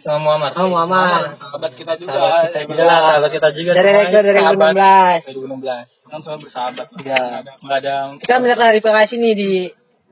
sama 0.00 0.18
Muhammad. 0.22 0.52
Oh, 0.56 0.68
Muhammad. 0.68 1.36
Sahabat 1.36 1.72
kita 1.74 1.92
juga. 1.98 2.12
Sahabat 2.14 2.40
kita 2.46 2.58
ya, 2.58 2.64
juga. 2.64 2.84
Sahabat 2.88 3.30
kita 3.32 3.48
juga. 3.52 3.70
Dari 3.74 3.90
Rektor 3.90 4.22
Sahabat. 4.24 5.20
2016. 5.26 5.34
2016. 5.34 5.86
Kan 6.08 6.18
semua 6.22 6.38
bersahabat. 6.40 6.86
Iya. 6.98 7.22
Nggak 7.60 7.78
ada. 7.82 7.94
Kita 8.16 8.34
minta 8.38 8.56
klarifikasi 8.56 9.14
nih 9.14 9.32
di 9.34 9.50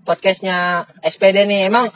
podcastnya 0.02 0.59
SPD 1.02 1.46
nih. 1.46 1.61
Emang 1.66 1.88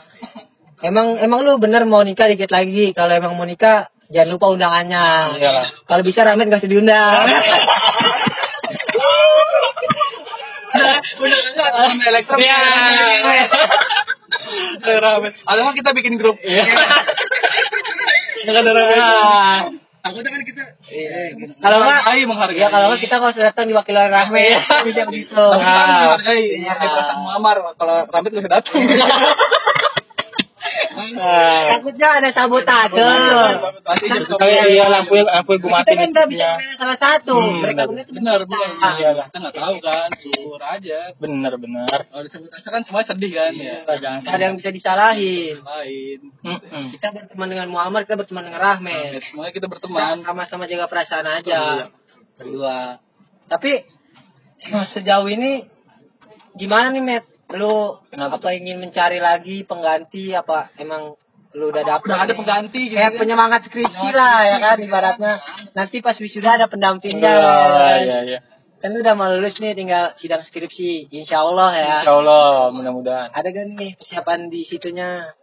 emang 0.81 1.19
emang 1.19 1.39
lu 1.45 1.61
bener 1.61 1.85
mau 1.85 2.01
nikah 2.01 2.25
dikit 2.27 2.49
lagi. 2.49 2.91
Kalau 2.91 3.13
emang 3.13 3.37
mau 3.37 3.45
nikah 3.45 3.93
jangan 4.11 4.29
lupa 4.29 4.45
undangannya. 4.51 5.05
Iyalah. 5.39 5.65
Kalau 5.83 6.03
bisa 6.03 6.21
Ramen 6.21 6.47
gak 6.47 6.61
usah 6.61 6.69
diundang. 6.69 7.25
Udah 11.21 11.39
enggak 11.45 11.69
sama 11.71 12.03
elektro. 12.07 12.35
Iya. 12.37 12.59
Rame. 14.81 15.29
Ada 15.35 15.59
mah 15.61 15.73
kita 15.73 15.89
bikin 15.93 16.15
grup. 16.17 16.37
Iya. 16.41 16.63
Enggak 18.41 18.61
ada 18.61 18.71
rame. 18.71 18.97
Takutnya 20.01 20.33
kan 20.33 20.41
kita 20.41 20.63
Kalau 21.61 21.77
enggak 21.77 22.01
menghargai, 22.01 22.23
menghargai. 22.25 22.57
Ya 22.57 22.67
kalau 22.67 22.89
enggak 22.89 23.01
kita 23.05 23.15
nggak 23.21 23.31
usah 23.31 23.43
datang 23.47 23.65
diwakili 23.69 23.97
oleh 23.97 24.09
Rahme. 24.09 24.45
Bisa 24.89 25.01
begitu. 25.05 25.29
Tapi 25.37 25.61
kita 25.61 25.61
Nah. 25.61 26.01
menghargai, 26.09 26.43
menghargai 26.57 26.89
perasaan 26.89 27.19
Muammar. 27.21 27.57
Kalau 27.77 27.95
Ramit 28.09 28.29
nggak 28.33 28.43
usah 28.43 28.53
datang. 28.57 28.81
Takutnya 30.89 32.07
ada 32.17 32.29
sabotase. 32.31 32.97
Oh 34.31 34.47
iya, 34.47 34.63
iya 34.67 34.85
lampu 34.87 35.15
lampu 35.15 35.51
gue 35.53 35.61
Kita 35.61 35.71
matiin. 35.71 35.97
kan 35.97 36.09
nggak 36.09 36.27
bisa 36.27 36.47
Iya. 36.57 36.75
salah 36.75 36.97
satu. 36.97 37.35
Hmm, 37.35 37.61
Mereka 37.61 37.81
benar. 37.85 38.05
benar 38.07 38.39
benar. 38.43 38.69
Ah. 38.79 38.93
Iyalah. 38.95 39.25
Kita 39.27 39.37
nggak 39.39 39.55
tahu 39.55 39.75
kan, 39.79 40.09
syukur 40.17 40.59
aja. 40.59 40.99
Bener 41.15 41.53
bener. 41.55 41.99
Kalau 42.03 42.23
disebut 42.23 42.49
kan 42.49 42.81
semua 42.83 43.01
sedih 43.03 43.31
kan 43.31 43.53
ya. 43.53 43.77
Jangan. 43.91 44.19
Nggak 44.21 44.33
ada 44.33 44.43
yang 44.43 44.55
bisa 44.57 44.69
disalahin. 44.69 45.55
Lain. 45.61 46.19
Kita 46.91 47.07
berteman 47.11 47.47
dengan 47.47 47.67
Muhammad, 47.67 48.01
kita 48.05 48.17
berteman 48.17 48.43
dengan 48.43 48.61
Rahme. 48.61 48.97
Ya, 49.11 49.19
semuanya 49.23 49.51
kita 49.51 49.59
Kita 49.61 49.71
berteman. 49.71 50.15
sama-sama 50.21 50.65
jaga 50.65 50.85
perasaan 50.85 51.25
Iya. 51.25 51.37
aja. 51.37 51.59
Berdua. 52.35 52.97
Tapi 53.47 53.71
sejauh 54.91 55.27
ini 55.27 55.65
gimana 56.53 56.89
nih, 56.89 57.01
Met? 57.01 57.25
Lu 57.53 57.99
Kenapa 58.07 58.37
apa 58.37 58.49
ingin 58.51 58.77
mencari 58.77 59.19
lagi 59.19 59.63
pengganti 59.63 60.31
apa 60.31 60.71
emang 60.75 61.15
lu 61.51 61.67
udah 61.67 61.83
dapet 61.83 62.07
Udah 62.07 62.19
ada 62.19 62.27
nih? 62.27 62.37
pengganti 62.37 62.81
gitu. 62.85 62.95
kayak 62.95 63.11
kan. 63.11 63.19
penyemangat 63.19 63.61
skripsi 63.67 64.07
lah 64.11 64.37
ya 64.41 64.57
kan 64.57 64.77
ibaratnya 64.79 65.33
nanti 65.71 65.99
pas 65.99 66.15
wisuda 66.15 66.55
ada 66.55 66.65
pendampingnya 66.65 67.27
Iya 67.27 67.95
iya 67.99 68.19
iya. 68.23 68.39
kan 68.77 68.89
lu 68.89 68.99
udah 68.99 69.13
mau 69.13 69.27
lulus 69.29 69.59
nih 69.59 69.73
tinggal 69.73 70.15
sidang 70.15 70.41
skripsi 70.41 71.11
insya 71.11 71.43
Allah 71.43 71.69
ya 71.73 71.95
Insya 72.01 72.13
Allah 72.15 72.71
mudah-mudahan. 72.71 73.27
ada 73.29 73.49
kan 73.49 73.67
nih 73.73 73.91
persiapan 73.93 74.47
di 74.47 74.63
situnya 74.63 75.35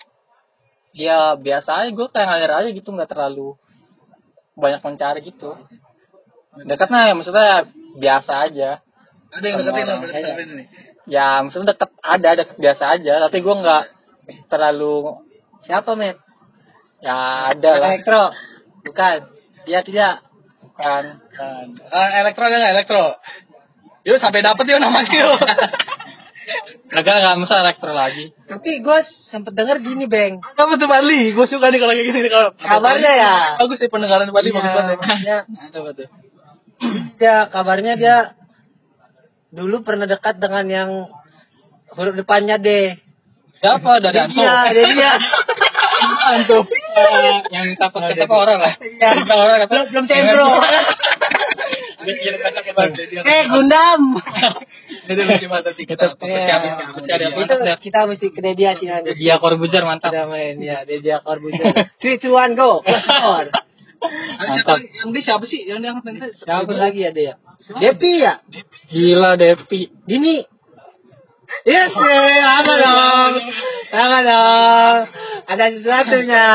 Ya 0.90 1.36
biasa 1.36 1.84
aja 1.84 1.90
gue 1.92 2.06
kayak 2.08 2.26
ngalir 2.26 2.50
aja 2.50 2.68
gitu 2.72 2.88
nggak 2.88 3.06
terlalu 3.08 3.54
banyak 4.56 4.80
mencari 4.80 5.20
gitu. 5.22 5.54
Dekatnya 6.58 7.06
ya 7.06 7.14
maksudnya 7.14 7.68
biasa 7.94 8.32
aja. 8.48 8.70
Ada 9.30 9.44
yang 9.44 9.56
deketin 9.60 9.84
lah 9.84 9.96
berdasarkan 10.00 10.46
ini. 10.48 10.64
Ya 11.08 11.40
maksudnya 11.40 11.72
deket 11.72 11.90
ada 11.98 12.30
deket 12.36 12.56
biasa 12.56 12.84
aja. 12.94 13.14
Tapi 13.26 13.40
gue 13.40 13.54
nggak 13.56 13.84
terlalu 14.52 15.24
siapa 15.64 15.96
met 15.96 16.20
ya 17.00 17.48
ada 17.54 17.70
lah 17.80 17.88
elektro 17.94 18.22
bukan 18.84 19.16
dia 19.64 19.80
tidak 19.82 20.20
kan. 20.76 21.04
Kan. 21.32 21.66
Eh, 21.74 22.08
elektro 22.22 22.42
ada 22.44 22.56
nggak 22.56 22.74
elektro? 22.76 23.04
Yuk 24.04 24.20
sampai 24.20 24.40
dapet 24.40 24.64
yuk 24.68 24.80
namanya 24.80 25.10
yuk. 25.10 25.38
Kagak 26.88 27.20
nggak 27.20 27.36
masa 27.44 27.60
elektro 27.60 27.92
lagi. 27.92 28.32
tapi 28.48 28.80
gue 28.80 28.98
sempet 29.28 29.52
denger 29.52 29.84
gini 29.84 30.08
beng 30.08 30.40
Apa 30.40 30.80
tuh 30.80 30.88
Bali? 30.88 31.36
Gue 31.36 31.44
suka 31.44 31.68
nih 31.68 31.76
kalau 31.76 31.92
kayak 31.92 32.08
gini 32.08 32.18
nih, 32.24 32.32
kalau 32.32 32.48
Kabarnya 32.56 33.12
ya? 33.12 33.34
Bagus 33.60 33.76
sih 33.76 33.92
pendengaran 33.92 34.32
Bali 34.32 34.48
bagus 34.48 34.72
banget. 34.72 34.98
ya, 35.24 35.38
Apa 35.44 35.90
tuh? 35.92 36.08
ya 37.18 37.50
kabarnya 37.50 37.98
dia 37.98 38.16
dulu 39.48 39.80
pernah 39.80 40.04
dekat 40.04 40.36
dengan 40.40 40.64
yang 40.68 40.90
huruf 41.96 42.14
depannya 42.14 42.60
D 42.60 42.98
Siapa 43.58 43.98
dari 43.98 44.18
Anto? 44.22 44.38
Iya, 44.38 44.54
dia 44.70 44.86
dia. 44.94 45.12
Anto. 46.30 46.58
yang 47.54 47.74
minta 47.74 47.90
podcast 47.90 48.22
apa 48.22 48.34
orang 48.38 48.58
lah. 48.62 48.74
Iya. 48.78 49.10
Orang 49.34 49.58
kata 49.66 49.74
Belum 49.90 50.04
sentro. 50.06 50.46
Eh, 52.08 53.42
Gundam. 53.52 54.16
Jadi 55.04 55.20
lucu 55.28 55.46
banget 55.50 55.64
nanti 55.68 55.82
kita 55.84 56.16
Iya. 56.24 57.76
kita 57.76 57.98
mesti 58.08 58.32
ke 58.32 58.40
dia 58.56 58.80
sih 58.80 58.88
nanti. 58.88 59.12
dia 59.12 59.36
Corbuzier 59.36 59.84
mantap. 59.84 60.16
Kita 60.16 60.24
main 60.24 60.56
ya, 60.56 60.88
dia 60.88 61.20
Corbuzier. 61.20 61.68
Three, 62.00 62.16
two, 62.16 62.32
one, 62.32 62.56
go. 62.56 62.80
Keluar. 62.80 63.52
Siapa 63.98 64.74
yang 64.78 65.10
di 65.10 65.20
siapa 65.20 65.44
sih 65.44 65.60
yang 65.64 65.80
diangkat 65.80 66.04
nanti? 66.06 66.30
Siapa 66.38 66.70
lagi 66.70 67.00
ada 67.02 67.20
ya? 67.20 67.34
Depi 67.74 68.12
ya? 68.18 68.34
Gila 68.88 69.34
Depi. 69.34 69.90
Dini. 70.04 70.46
Yes, 71.64 71.90
eh, 71.90 72.42
apa 72.44 72.72
dong? 72.76 73.32
Apa 73.90 74.18
dong? 74.22 74.96
Ada 75.48 75.64
sesuatunya. 75.72 76.46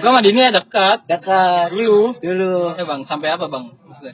Gue 0.00 0.08
sama 0.08 0.20
Dini 0.20 0.40
ya 0.40 0.50
dekat. 0.50 1.04
Dekat. 1.04 1.68
Dulu. 1.70 2.16
Dulu. 2.18 2.54
Eh 2.74 2.84
bang, 2.84 3.00
sampai 3.04 3.28
apa 3.30 3.46
bang? 3.46 3.64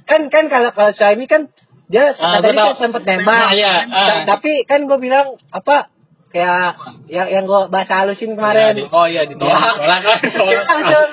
Kan 0.04 0.26
kan 0.28 0.46
kalau 0.46 0.70
kalau 0.70 0.90
Suami 0.92 1.26
kan 1.26 1.48
dia 1.86 2.14
Ah, 2.16 2.40
tadi 2.40 2.50
gua 2.50 2.54
kan 2.54 2.66
tahu. 2.74 2.80
sempet 2.82 3.02
nembak. 3.04 3.36
Ah, 3.36 3.52
iya, 3.52 3.74
ah. 3.84 4.08
Ta- 4.24 4.24
Tapi 4.36 4.64
kan 4.64 4.86
gue 4.86 4.98
bilang 4.98 5.38
apa 5.50 5.92
kayak 6.32 6.68
yang 7.06 7.28
yang 7.30 7.44
gue 7.44 7.60
bahasa 7.68 8.02
halusin 8.02 8.32
kemarin. 8.32 8.74
Oh 8.88 9.04
iya 9.04 9.22
ditolak. 9.22 9.76
Tolak 9.76 10.00
kan. 10.02 10.18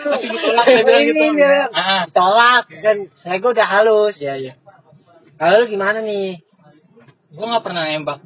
Langsung 0.08 0.16
ditolak, 0.26 0.66
dia 0.72 0.82
bilang 0.82 1.04
gitu. 1.04 1.20
Ini 1.20 1.36
dia 1.36 1.68
Ah. 1.70 2.04
Tolak 2.08 2.66
kan 2.72 2.98
saya 3.16 3.38
gue 3.38 3.52
udah 3.52 3.68
halus. 3.70 4.16
Iya 4.18 4.36
iya. 4.36 4.54
Kalau 5.36 5.60
lu 5.60 5.66
gimana 5.68 6.00
nih? 6.00 6.40
Gue 7.30 7.46
nggak 7.46 7.62
pernah 7.62 7.84
nembak 7.86 8.20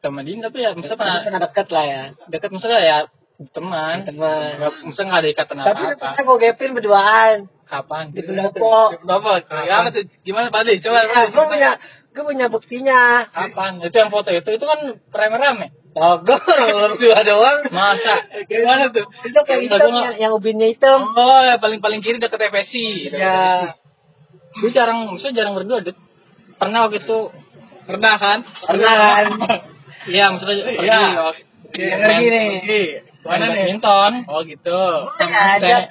sama 0.00 0.22
Dini 0.22 0.40
tapi 0.40 0.60
ya 0.60 0.72
misalnya 0.72 0.96
pernah 0.96 1.16
Pernah 1.20 1.40
deket 1.42 1.66
lah 1.68 1.84
ya. 1.84 2.02
dekat 2.26 2.50
misalnya 2.50 2.80
ya 2.80 2.98
teman. 3.50 3.96
Teman. 4.04 4.50
Misalnya 4.84 5.08
nggak 5.10 5.20
ada 5.20 5.30
ikatan 5.30 5.56
Tapi 5.58 5.68
apa-apa. 5.82 6.08
kita 6.14 6.20
gue 6.22 6.36
gapin 6.38 6.70
berduaan 6.72 7.36
Kapan? 7.64 8.04
di 8.10 8.20
pendopo. 8.20 8.96
Apa? 8.98 9.44
Apa 9.46 9.88
tuh? 9.90 10.02
Gimana 10.20 10.48
Bali? 10.48 10.78
Coba. 10.78 11.00
gue 11.26 11.44
punya 11.46 11.70
gue 12.10 12.24
punya 12.24 12.46
buktinya. 12.48 13.28
Kapan? 13.28 13.78
Itu 13.80 13.94
yang 13.94 14.10
foto 14.10 14.28
itu 14.28 14.48
itu 14.48 14.64
kan 14.64 14.80
rame-rame. 15.10 15.68
Sogor 15.90 16.38
berdua 16.94 17.18
doang. 17.26 17.58
Masa? 17.74 18.26
Gimana 18.46 18.94
tuh? 18.94 19.06
Itu 19.26 19.38
kayak 19.42 19.60
hitam 19.66 19.90
yang, 19.90 20.14
yang 20.22 20.32
ubinnya 20.34 20.70
hitam. 20.70 21.10
Oh, 21.14 21.40
ya 21.42 21.58
paling 21.58 21.82
paling 21.82 21.98
kiri 22.00 22.22
deket 22.22 22.38
FSC. 22.38 22.74
Ya. 23.10 23.74
Gue 24.58 24.70
jarang, 24.70 25.10
misalnya 25.14 25.34
jarang 25.42 25.54
berdua. 25.58 25.82
Dit. 25.82 25.98
Pernah 26.58 26.86
waktu 26.86 27.02
itu 27.02 27.18
Pernah 27.90 28.14
kan? 28.22 28.38
Pernah 28.46 28.92
kan? 28.94 29.24
Iya, 30.06 30.24
maksudnya 30.30 30.54
Iya. 30.78 31.00
pergi 31.74 31.82
Iya, 31.82 31.96
pergi 31.98 32.26
nih. 32.30 32.48
main 33.26 33.26
Mana 33.26 33.44
nih? 33.50 33.54
badminton 33.66 34.12
Oh 34.30 34.40
gitu. 34.46 34.80
sama 35.18 35.38
Ada. 35.58 35.90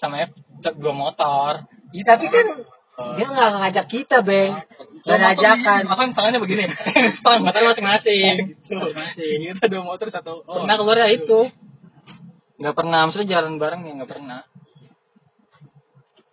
sama 0.00 0.14
F 0.26 0.30
dua 0.80 0.94
motor. 0.96 1.52
Ya, 1.92 2.02
tapi 2.16 2.32
kan 2.32 2.64
dia 2.92 3.24
nggak 3.24 3.50
ngajak 3.56 3.86
kita, 3.88 4.20
Beng. 4.20 4.52
Nggak 5.02 5.16
ada 5.16 5.28
ajakan. 5.32 5.82
Makan 5.88 6.08
tangannya 6.12 6.40
begini. 6.44 6.68
Stang, 7.18 7.40
motor 7.40 7.72
masing-masing. 7.72 8.60
Gitu. 8.68 8.86
Kita 9.56 9.66
dua 9.72 9.82
motor 9.82 10.12
satu. 10.12 10.44
Oh. 10.44 10.62
Pernah 10.62 10.76
keluar 10.76 10.96
ya 11.00 11.08
itu. 11.08 11.48
Nggak 12.60 12.74
pernah, 12.76 13.08
maksudnya 13.08 13.40
jalan 13.40 13.56
bareng 13.56 13.80
ya 13.88 13.92
nggak 13.96 14.10
pernah. 14.12 14.40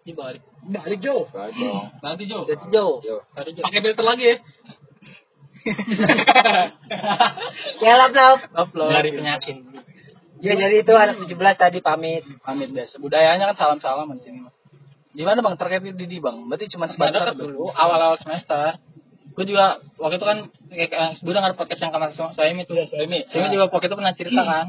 Ini 0.03 0.11
balik. 0.13 0.43
Balik 0.67 0.99
Jo. 0.99 1.31
Nanti 2.03 2.23
Jo. 2.27 2.43
Tadi 2.43 3.49
juga. 3.55 3.63
Pakai 3.63 3.81
filter 3.81 4.05
lagi 4.05 4.23
ya. 4.27 4.37
Ya 7.83 7.93
lap 7.99 8.11
lap. 8.15 8.39
Upload. 8.55 8.95
Dari 8.95 9.11
penyakit. 9.15 9.55
Ya 10.39 10.55
jadi 10.55 10.75
itu 10.83 10.93
anak 10.95 11.19
17 11.19 11.35
tadi 11.59 11.79
pamit. 11.83 12.23
Pamit 12.43 12.71
biasa. 12.71 12.95
Budayanya 12.99 13.51
kan 13.51 13.57
salam-salaman 13.59 14.17
di 14.19 14.23
sini. 14.23 14.38
Gimana 15.19 15.43
bang 15.43 15.55
terkait 15.59 15.83
Didi 15.83 16.23
bang? 16.23 16.47
Berarti 16.47 16.71
cuma 16.71 16.87
Sebentar 16.87 17.35
dulu, 17.35 17.67
awal-awal 17.75 18.15
semester. 18.23 18.79
Gue 19.35 19.43
juga 19.43 19.83
waktu 19.99 20.15
itu 20.15 20.25
kan 20.25 20.37
kayak 20.71 20.89
kayak 20.95 21.09
gue 21.19 21.33
dengar 21.35 21.51
podcast 21.59 21.83
yang 21.83 21.91
kamar 21.91 22.15
Soemi 22.15 22.63
tuh 22.63 22.79
Soemi. 22.87 23.27
Soemi 23.27 23.51
juga 23.51 23.67
waktu 23.67 23.91
itu 23.91 23.97
pernah 23.99 24.15
cerita 24.15 24.41
kan. 24.47 24.65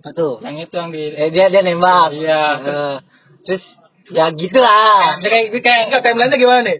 Apa 0.00 0.10
tuh? 0.16 0.40
Yang 0.40 0.56
itu 0.64 0.74
yang 0.80 0.90
di 0.96 1.02
Eh 1.12 1.28
dia 1.28 1.52
dia 1.52 1.60
nembak. 1.60 2.08
Iya. 2.16 2.44
Eh, 2.56 2.96
terus 3.44 3.64
ya 4.16 4.32
gitu 4.32 4.56
lah. 4.56 5.20
kayak 5.20 5.52
kayak 5.52 5.60
kayak 5.60 5.82
Enggak 5.92 6.02
timeline-nya 6.08 6.38
gimana 6.40 6.60
nih? 6.64 6.78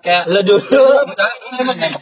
Kayak 0.00 0.22
Lu 0.26 0.40
dulu. 0.40 0.84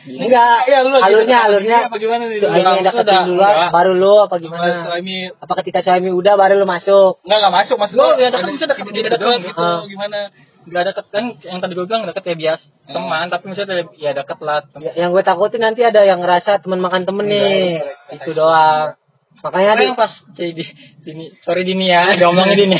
gini. 0.05 0.25
Enggak. 0.25 0.59
Iya, 0.65 0.79
lu 0.81 0.91
alurnya 0.95 1.39
alurnya. 1.45 1.79
apa 1.87 1.97
gimana 1.97 2.23
nih? 2.27 2.39
Soalnya 2.39 2.59
Enggak, 2.59 2.85
deketin 2.85 3.03
udah, 3.05 3.21
duluan 3.27 3.53
enggak. 3.53 3.71
baru 3.71 3.93
lu 3.93 4.15
apa 4.21 4.35
gimana? 4.39 4.75
Suami 4.85 5.17
Apa 5.35 5.53
ketika 5.59 5.79
suami 5.83 6.09
udah 6.11 6.35
baru 6.35 6.55
lu 6.57 6.67
masuk? 6.67 7.19
enggak 7.23 7.39
enggak 7.39 7.55
masuk 7.59 7.77
maksud 7.77 7.95
Lu 7.95 8.07
ya 8.17 8.29
deket 8.29 8.49
bisa 8.53 8.67
deket 8.67 8.85
Tidak 8.87 9.11
deket 9.13 9.39
gitu 9.45 9.59
Ah. 9.59 9.83
gimana? 9.85 10.19
Gak 10.65 10.85
deket 10.85 11.07
kan 11.09 11.25
yang 11.41 11.59
tadi 11.59 11.73
gue 11.73 11.87
bilang 11.87 12.05
deket 12.05 12.23
ya 12.23 12.35
bias 12.37 12.61
teman 12.85 13.25
tapi 13.27 13.45
misalnya 13.49 13.89
ya 13.97 14.13
deket 14.13 14.39
lah 14.39 14.61
Ya, 14.77 14.93
yang 14.99 15.11
gue 15.11 15.23
takutin 15.23 15.61
nanti 15.61 15.81
ada 15.81 16.01
yang 16.03 16.21
ngerasa 16.21 16.61
teman 16.61 16.79
makan 16.79 17.03
temen 17.03 17.25
nih. 17.25 17.81
Itu 18.13 18.31
doang. 18.33 18.95
Makanya 19.39 19.79
di, 19.79 19.85
yang 19.87 19.95
pas 19.95 20.11
si 20.35 20.51
di, 20.51 20.67
Dini, 20.99 21.31
sorry 21.41 21.63
Dini 21.63 21.87
ya, 21.87 22.11
diomongin 22.19 22.59
Dini. 22.59 22.79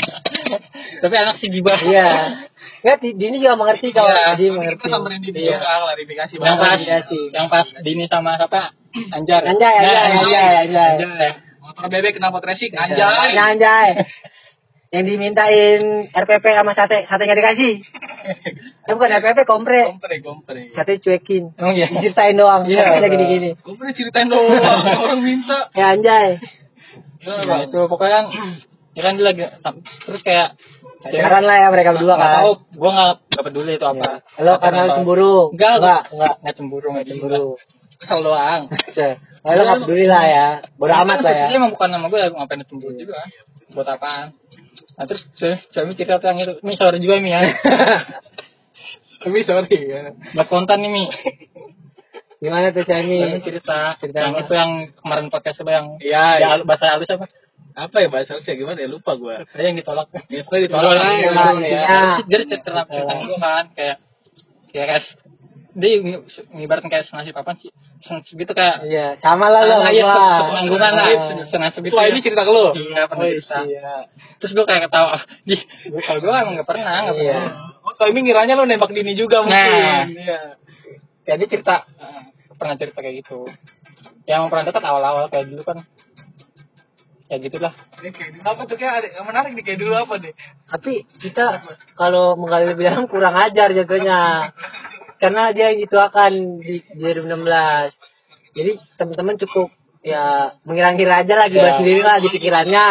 Tapi 1.01 1.15
anak 1.15 1.39
si 1.39 1.47
gibah. 1.47 1.79
iya. 1.81 2.45
Ya, 2.79 2.93
di, 2.95 3.11
Dini 3.11 3.37
juga 3.37 3.55
mengerti 3.55 3.91
kalau 3.91 4.07
Iya. 4.07 4.33
dia 4.33 4.47
Kita 4.47 4.55
mengerti. 4.55 4.85
samperin 4.87 5.19
di 5.19 5.31
Iya. 5.31 5.57
dia 5.57 5.57
klarifikasi 5.59 6.33
Yang 6.33 6.43
pas, 6.45 6.59
banget. 6.59 6.79
Iya 6.79 6.97
yang 7.29 7.47
pas 7.47 7.67
Dini 7.79 8.05
sama 8.07 8.31
siapa? 8.39 8.61
Anjar. 9.11 9.41
Anjay, 9.43 9.73
anjay, 9.75 9.85
Nah, 9.85 10.03
anjay, 10.17 10.53
anjay. 10.65 10.93
Anjay. 10.97 11.31
Motor 11.59 11.85
bebek 11.87 12.13
kenapa 12.15 12.37
tracing? 12.39 12.71
Iya. 12.71 12.81
Anjay. 12.81 13.29
Nah, 13.35 13.45
anjay. 13.51 13.89
Yang 14.89 15.03
dimintain 15.05 15.79
RPP 16.09 16.45
sama 16.49 16.73
sate, 16.73 17.05
sate 17.05 17.21
nggak 17.21 17.37
dikasih. 17.37 17.73
Itu 18.81 18.91
bukan 18.97 19.11
RPP, 19.13 19.45
kompre. 19.45 19.93
Kompre, 19.93 20.15
kompre. 20.19 20.61
Sate 20.73 20.97
cuekin. 20.97 21.53
Oh 21.61 21.69
iya. 21.69 21.93
Diceritain 21.93 22.33
doang. 22.33 22.65
Iya. 22.65 22.97
Iya. 22.97 23.07
gini-gini. 23.07 23.49
Kompre 23.61 23.93
ceritain 23.93 24.25
doang. 24.25 24.49
Orang 25.05 25.21
minta. 25.21 25.69
Ya 25.77 25.93
anjay. 25.93 26.41
Nah, 27.21 27.43
Bang? 27.45 27.61
itu 27.67 27.79
pokoknya 27.85 28.11
kan, 28.15 28.25
ya 28.95 29.01
kan 29.03 29.13
dia 29.19 29.25
lagi 29.27 29.43
terus 30.07 30.23
kayak 30.23 30.55
Pacaran 30.99 31.43
lah 31.47 31.55
ya 31.55 31.67
mereka 31.71 31.95
berdua 31.95 32.15
kan. 32.15 32.43
tahu, 32.43 32.51
gua 32.75 32.89
nggak 32.91 33.11
nggak 33.31 33.43
peduli 33.47 33.71
itu 33.75 33.85
apa. 33.87 34.09
Lo 34.43 34.53
karena 34.59 34.79
lu 34.83 34.91
cemburu. 34.99 35.35
Enggak, 35.55 35.73
enggak, 35.79 36.01
enggak, 36.11 36.33
enggak 36.43 36.55
cemburu, 36.59 36.87
enggak 36.91 37.07
cemburu. 37.07 37.45
Kesel 37.99 38.19
doang. 38.19 38.61
Oh, 39.39 39.51
lo 39.55 39.61
nggak 39.63 39.79
peduli 39.83 40.05
lah 40.05 40.23
ya. 40.27 40.47
Bodo 40.75 40.93
amat 40.93 41.17
lah 41.19 41.31
ya. 41.31 41.35
Posisinya 41.47 41.57
emang 41.57 41.71
bukan 41.71 41.89
nama 41.89 42.05
gue, 42.07 42.19
ngapain 42.27 42.63
cemburu 42.63 42.93
juga. 42.95 43.19
Buat 43.71 43.87
apaan? 43.95 44.27
Nah 44.99 45.05
terus 45.07 45.23
suami- 45.35 45.63
suami 45.71 45.91
cerita 45.95 46.19
tentang 46.19 46.39
itu, 46.39 46.53
Mi 46.63 46.75
sorry 46.75 46.99
juga 46.99 47.15
Mi 47.17 47.31
ya. 47.31 47.47
Tapi 49.23 49.39
sorry 49.43 49.75
ya. 49.87 50.11
Buat 50.35 50.47
konten 50.47 50.79
nih 50.79 50.91
Mi. 50.91 51.05
Gimana 52.39 52.71
tuh 52.71 52.83
Cami? 52.83 53.19
cerita, 53.43 53.99
Cerita 53.99 54.17
yang 54.17 54.31
apa? 54.31 54.43
itu 54.43 54.53
yang 54.55 54.71
kemarin 54.95 55.27
podcast 55.27 55.59
apa 55.59 55.71
yang 55.75 55.85
Iya, 55.99 56.23
ya, 56.39 56.47
iya. 56.55 56.63
bahasa 56.63 56.95
halus 56.95 57.11
apa? 57.11 57.27
Apa 57.73 57.95
ya 58.01 58.07
bahasa 58.09 58.35
Rusia 58.35 58.53
gimana 58.53 58.79
ya? 58.79 58.89
Lupa 58.89 59.13
gua. 59.15 59.45
Saya 59.49 59.69
yang 59.69 59.77
ditolak. 59.77 60.09
Ya, 60.27 60.41
pokoknya 60.43 60.61
ditolak. 60.67 60.91
Iya, 60.95 61.05
iya. 61.05 61.31
iya. 61.59 61.81
Terus 62.25 62.25
Dia 62.25 62.39
cerita 62.49 62.81
cerita 62.85 63.13
gue 63.19 63.37
kan 63.37 63.65
kayak 63.73 63.97
kayak 64.69 64.87
kayak 64.87 65.03
dia 65.69 66.01
ng- 66.01 66.25
ngibaratkan 66.57 66.89
kayak 66.89 67.05
senasib 67.07 67.33
apa 67.33 67.53
sih? 67.55 67.69
Senasib 67.99 68.35
gitu 68.35 68.51
kayak 68.51 68.83
Iya, 68.83 69.07
sama 69.21 69.47
lah 69.47 69.61
lo. 69.63 69.79
Ah, 69.79 69.91
iya, 69.91 70.01
gua. 70.01 70.49
penanggungan 70.49 70.91
lah, 70.91 71.05
Ah. 71.07 71.45
senasib 71.47 71.81
gitu. 71.85 71.93
Wah, 71.93 72.09
ini 72.09 72.19
cerita 72.19 72.41
ke 72.41 72.51
lu? 72.51 72.65
Iya, 72.73 73.05
pernah 73.05 73.27
Oh, 73.27 73.63
iya. 73.67 73.95
Terus 74.39 74.51
gue 74.51 74.65
kayak 74.65 74.89
ketawa, 74.89 75.19
di 75.45 75.55
kalau 76.01 76.19
gue 76.19 76.31
emang 76.31 76.55
gak 76.57 76.67
pernah, 76.67 77.11
gak 77.11 77.15
Iya. 77.15 77.37
pernah. 77.37 77.53
Oh, 77.85 77.93
Soimi 77.93 78.19
ngiranya 78.23 78.55
lu 78.55 78.65
nembak 78.65 78.91
Dini 78.91 79.13
juga 79.13 79.45
mungkin. 79.45 79.55
Nah. 79.55 80.03
Iya. 80.09 80.39
Jadi 81.27 81.43
cerita, 81.47 81.85
pernah 82.55 82.75
cerita 82.75 82.99
kayak 82.99 83.15
gitu. 83.21 83.45
Yang 84.25 84.41
pernah 84.47 84.63
dekat 84.65 84.83
awal-awal 84.83 85.25
kayak 85.27 85.45
dulu 85.47 85.63
kan. 85.63 85.77
Ya 87.29 87.37
gitulah. 87.37 87.73
Ini 87.95 88.09
apa 88.41 88.65
tuh 88.65 88.73
kayak 88.73 89.21
menarik 89.21 89.53
nih 89.53 89.61
kayak 89.61 89.79
dulu 89.79 89.93
apa 89.93 90.17
nih? 90.17 90.33
Tapi 90.65 90.91
kita 91.15 91.45
kalau 91.93 92.33
menggali 92.33 92.65
lebih 92.67 92.89
dalam 92.89 93.05
kurang 93.05 93.37
ajar 93.37 93.69
jatuhnya. 93.69 94.49
Karena 95.15 95.51
dia 95.51 95.69
yang 95.69 95.79
itu 95.79 95.93
akan 95.93 96.31
di 96.57 96.81
2016. 96.91 97.93
Jadi 98.51 98.71
teman-teman 98.95 99.35
cukup 99.37 99.69
ya 100.01 100.55
mengira-ngira 100.63 101.21
aja 101.21 101.35
lagi 101.37 101.53
Ya. 101.55 101.77
sendiri 101.77 102.01
lah 102.01 102.17
di 102.17 102.29
pikirannya. 102.29 102.87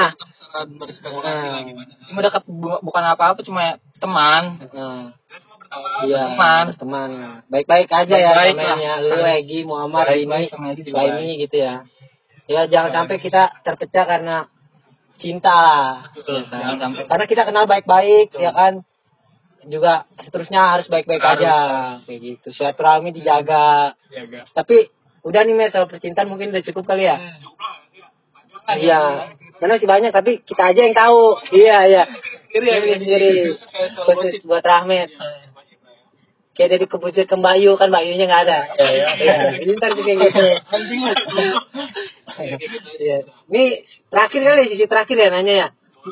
Berspekulasi 0.77 1.47
gimana. 1.67 1.93
Cuma 2.05 2.21
dekat 2.21 2.43
bu- 2.47 2.81
bukan 2.81 3.05
apa-apa, 3.07 3.41
cuma 3.43 3.61
ya 3.65 3.75
teman. 3.97 4.43
Nah, 4.71 5.13
iya, 6.05 6.23
Teman. 6.31 6.65
teman. 6.75 7.09
Baik-baik 7.47 7.89
aja 7.89 8.15
ya 8.15 8.33
Baik-baik 8.33 8.57
namanya. 8.57 8.93
lah. 9.03 9.17
Lu 9.19 9.27
Egi, 9.27 9.59
Muhammad, 9.65 10.05
ini, 10.15 10.47
Egi 10.47 10.83
juga 10.85 10.95
Suhaimi 10.95 11.33
gitu 11.43 11.57
ya. 11.59 11.75
Ya 12.49 12.65
jangan 12.65 13.05
sampai 13.05 13.21
kita 13.21 13.61
terpecah 13.61 14.05
karena 14.09 14.37
cinta 15.21 15.53
lah. 15.53 16.09
Jangan 16.49 16.79
sampai. 16.81 17.03
Karena 17.05 17.25
kita 17.29 17.43
kenal 17.45 17.65
baik-baik 17.69 18.33
ya 18.35 18.57
kan. 18.57 18.83
Juga 19.69 20.09
seterusnya 20.25 20.81
harus 20.81 20.89
baik-baik 20.89 21.21
aja 21.21 21.57
kayak 22.09 22.21
gitu. 22.25 22.49
Silaturahmi 22.57 23.13
dijaga. 23.13 23.93
Ya. 24.09 24.49
Tapi 24.57 24.89
udah 25.29 25.45
nih 25.45 25.53
Mes 25.53 25.77
soal 25.77 25.91
percintaan 25.91 26.31
mungkin 26.33 26.57
udah 26.57 26.65
cukup 26.65 26.89
kali 26.89 27.05
ya. 27.05 27.21
Iya. 28.81 29.35
Karena 29.61 29.77
masih 29.77 29.91
banyak 29.91 30.13
tapi 30.15 30.41
kita 30.41 30.73
aja 30.73 30.81
yang 30.89 30.97
tahu. 30.97 31.37
Iya, 31.53 31.79
iya. 31.85 32.05
Sendiri 32.49 32.89
ya, 32.89 32.97
sendiri. 32.97 33.33
khusus 34.09 34.41
buat 34.49 34.65
Rahmat. 34.65 35.13
Kayak 36.59 36.71
dari 36.75 36.87
kebucir 36.91 37.25
ke 37.25 37.39
Bayu 37.39 37.79
kan 37.79 37.87
Bayunya 37.89 38.27
nggak 38.27 38.43
ada. 38.51 38.59
Iya, 38.75 38.91
iya. 38.91 39.07
Iya. 39.15 39.37
Jadi 39.63 39.71
ntar 39.79 39.95
kayak 39.95 40.17
gitu. 40.19 40.43
Lu. 41.39 41.59
Ini 43.49 43.65
terakhir 44.11 44.41
kali 44.43 44.63
sisi 44.75 44.85
terakhir 44.91 45.17
ya 45.17 45.29
nanya 45.31 45.55
ya. 45.55 45.69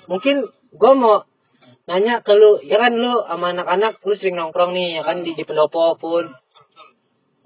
Mungkin 0.07 0.47
gue 0.71 0.93
mau 0.95 1.27
nanya 1.87 2.23
ke 2.23 2.31
lu, 2.35 2.59
ya 2.63 2.79
kan 2.79 2.95
lu 2.95 3.23
sama 3.27 3.55
anak-anak 3.55 4.03
lu 4.03 4.15
sering 4.15 4.39
nongkrong 4.39 4.75
nih 4.75 4.99
ya 4.99 5.03
kan 5.03 5.23
di, 5.23 5.35
di 5.35 5.43
pendopo 5.43 5.95
pun. 5.99 6.27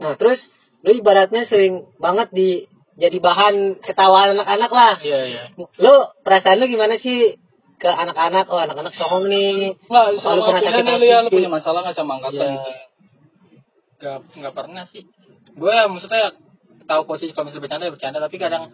Nah 0.00 0.16
terus 0.16 0.40
lu 0.80 0.96
ibaratnya 0.96 1.44
sering 1.44 1.88
banget 2.00 2.28
di 2.32 2.64
jadi 3.00 3.16
bahan 3.16 3.80
ketawaan 3.80 4.36
anak-anak 4.36 4.70
lah. 4.72 4.94
Iya, 5.00 5.20
iya. 5.24 5.42
Lu 5.80 5.94
perasaan 6.20 6.60
lu 6.60 6.68
gimana 6.68 7.00
sih 7.00 7.36
ke 7.80 7.88
anak-anak? 7.88 8.44
Oh 8.52 8.60
anak-anak 8.60 8.92
songong 8.92 9.28
nih. 9.28 9.72
Nggak, 9.88 10.20
Selalu 10.20 10.40
sama 10.40 10.44
pernah 10.52 10.60
punya 10.60 10.68
sakit 10.68 10.84
hati. 10.84 11.00
lu 11.00 11.06
ya, 11.08 11.18
lu 11.24 11.28
punya 11.32 11.48
masalah 11.48 11.80
nggak 11.80 11.96
sama 11.96 12.12
angkatan 12.20 12.36
Iya. 12.36 12.52
gitu? 12.60 12.72
Gak, 14.00 14.18
gak 14.32 14.54
pernah 14.54 14.84
sih. 14.88 15.04
Gue 15.52 15.74
maksudnya 15.86 16.32
tahu 16.84 17.04
posisi 17.04 17.30
kalau 17.30 17.46
misalnya 17.46 17.62
bercanda 17.62 17.84
ya 17.84 17.92
bercanda, 17.92 18.18
tapi 18.18 18.36
kadang 18.36 18.64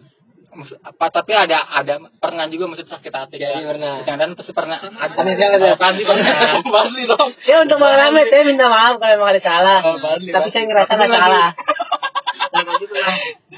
apa 0.81 1.05
tapi 1.11 1.35
ada 1.35 1.59
ada 1.61 1.99
pernah 2.17 2.47
juga 2.47 2.65
maksud 2.65 2.87
sakit 2.87 3.11
hati 3.11 3.35
Iya, 3.35 3.51
kayak 3.51 3.67
pernah. 3.67 3.93
bercandaan 4.01 4.31
pasti 4.33 4.53
pernah 4.55 4.77
ada 4.79 5.13
Pernah 5.13 5.35
jangan 5.35 5.59
ya? 5.59 5.73
pasti 5.75 6.01
pernah 6.01 6.33
Pasti 6.79 7.01
dong. 7.05 7.29
Ya 7.43 7.55
untuk 7.61 7.77
Bang 7.77 7.93
saya 7.93 8.43
minta 8.43 8.65
maaf 8.65 8.95
kalau 8.95 9.13
emang 9.13 9.29
ada 9.35 9.41
salah. 9.43 9.79
Oh, 9.83 9.99
pasti, 9.99 10.31
Tapi 10.31 10.39
pasti. 10.41 10.55
saya 10.55 10.63
ngerasa 10.65 10.91
nggak 10.95 11.11
salah. 11.13 11.49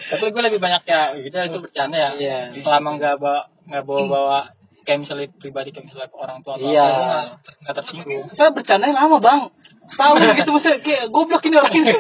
tapi 0.10 0.26
gue 0.34 0.42
lebih 0.44 0.60
banyak 0.60 0.84
ya 0.84 1.02
gitu 1.16 1.36
itu 1.38 1.60
bercanda 1.62 1.96
ya 1.96 2.12
Iya. 2.18 2.40
selama 2.60 2.98
nggak 2.98 3.16
bawa 3.16 3.42
nggak 3.70 3.84
bawa 3.86 4.02
bawa 4.04 4.40
kayak 4.84 5.06
misalnya 5.06 5.30
pribadi 5.38 5.70
kayak 5.70 5.86
misalnya 5.88 6.10
orang 6.12 6.42
tua 6.42 6.58
atau 6.58 6.66
Iya. 6.66 6.84
apa, 6.84 6.98
gue 6.98 7.54
nggak 7.62 7.76
tersinggung 7.78 8.26
Saya 8.34 8.50
bercandanya 8.52 8.96
lama 8.98 9.18
bang. 9.22 9.40
Tahu 9.90 10.14
gitu 10.22 10.50
maksudnya 10.54 10.80
kayak 10.86 11.04
goblok 11.10 11.44
ini 11.50 11.56
orang 11.58 11.74
ini. 11.74 11.92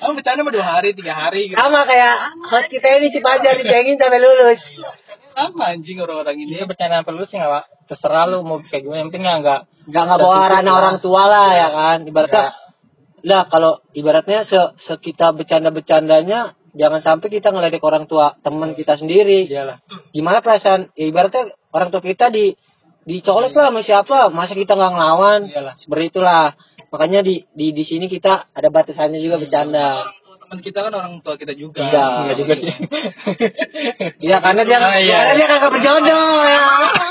Kamu 0.00 0.12
bercanda 0.18 0.40
mah 0.42 0.52
dua 0.52 0.66
hari, 0.66 0.90
tiga 0.96 1.14
hari 1.14 1.52
gitu. 1.52 1.58
Sama 1.58 1.86
kayak 1.86 2.14
host 2.50 2.68
kita 2.72 2.86
ini 2.98 3.14
si 3.14 3.22
Fajar 3.22 3.54
dicengin 3.60 3.94
sampai 4.00 4.18
lulus. 4.18 4.60
Sama 5.32 5.72
anjing 5.72 5.96
orang-orang 6.02 6.36
ini. 6.42 6.58
dia 6.60 6.66
bercanda 6.66 7.06
perlu 7.06 7.24
sih 7.24 7.38
nggak 7.38 7.50
Pak? 7.50 7.64
terserah 7.92 8.24
lu 8.30 8.40
mau 8.46 8.62
kayak 8.62 8.88
gimana 8.88 8.98
yang 9.04 9.08
penting 9.12 9.24
nggak 9.26 9.38
nggak 9.42 9.60
Nggak 9.90 10.02
nggak 10.06 10.18
bawa 10.22 10.38
ranah 10.48 10.74
orang 10.78 10.96
tua 11.02 11.22
lah 11.28 11.48
ya 11.52 11.68
kan. 11.74 11.98
Ibaratnya 12.08 12.44
lah 13.22 13.42
kalau 13.46 13.72
ibaratnya 13.94 14.42
se, 14.48 14.58
se 14.82 14.94
kita 14.98 15.30
bercanda-bercandanya 15.34 16.58
jangan 16.72 17.00
sampai 17.04 17.28
kita 17.28 17.52
ngeledek 17.52 17.82
orang 17.84 18.08
tua 18.08 18.34
teman 18.40 18.72
kita 18.72 18.96
sendiri. 18.96 19.46
iyalah 19.46 19.82
Gimana 20.14 20.40
perasaan 20.40 20.94
ya 20.96 21.04
ibaratnya 21.10 21.52
orang 21.74 21.92
tua 21.92 22.02
kita 22.02 22.32
di 22.32 22.54
dicolek 23.02 23.50
lah 23.54 23.74
sama 23.74 23.82
siapa 23.82 24.18
masa 24.30 24.54
kita 24.54 24.78
nggak 24.78 24.92
ngelawan 24.94 25.40
Iyalah. 25.50 25.74
seperti 25.74 26.14
itulah 26.14 26.54
makanya 26.92 27.24
di 27.24 27.48
di 27.56 27.72
di 27.72 27.82
sini 27.82 28.06
kita 28.06 28.52
ada 28.52 28.68
batasannya 28.68 29.18
juga 29.18 29.40
bercanda 29.40 30.12
Teman 30.52 30.68
kita 30.68 30.84
kan 30.84 30.92
orang 30.92 31.24
tua 31.24 31.40
kita 31.40 31.56
juga. 31.56 31.80
Iya. 31.80 32.06
Iya 32.28 32.34
juga 32.36 32.52
sih. 32.60 32.68
Iya 34.28 34.36
karena 34.44 34.62
dia 34.68 34.76
Ah, 34.84 35.00
iya. 35.00 35.16
karena 35.24 35.34
dia 35.40 35.46
kagak 35.48 35.70
berjodoh 35.72 36.28
ya. 36.44 36.60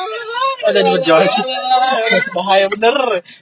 ada 0.69 0.77
di 0.77 0.89
berjuang 0.93 1.25
Bahaya 2.37 2.65
bener. 2.69 2.95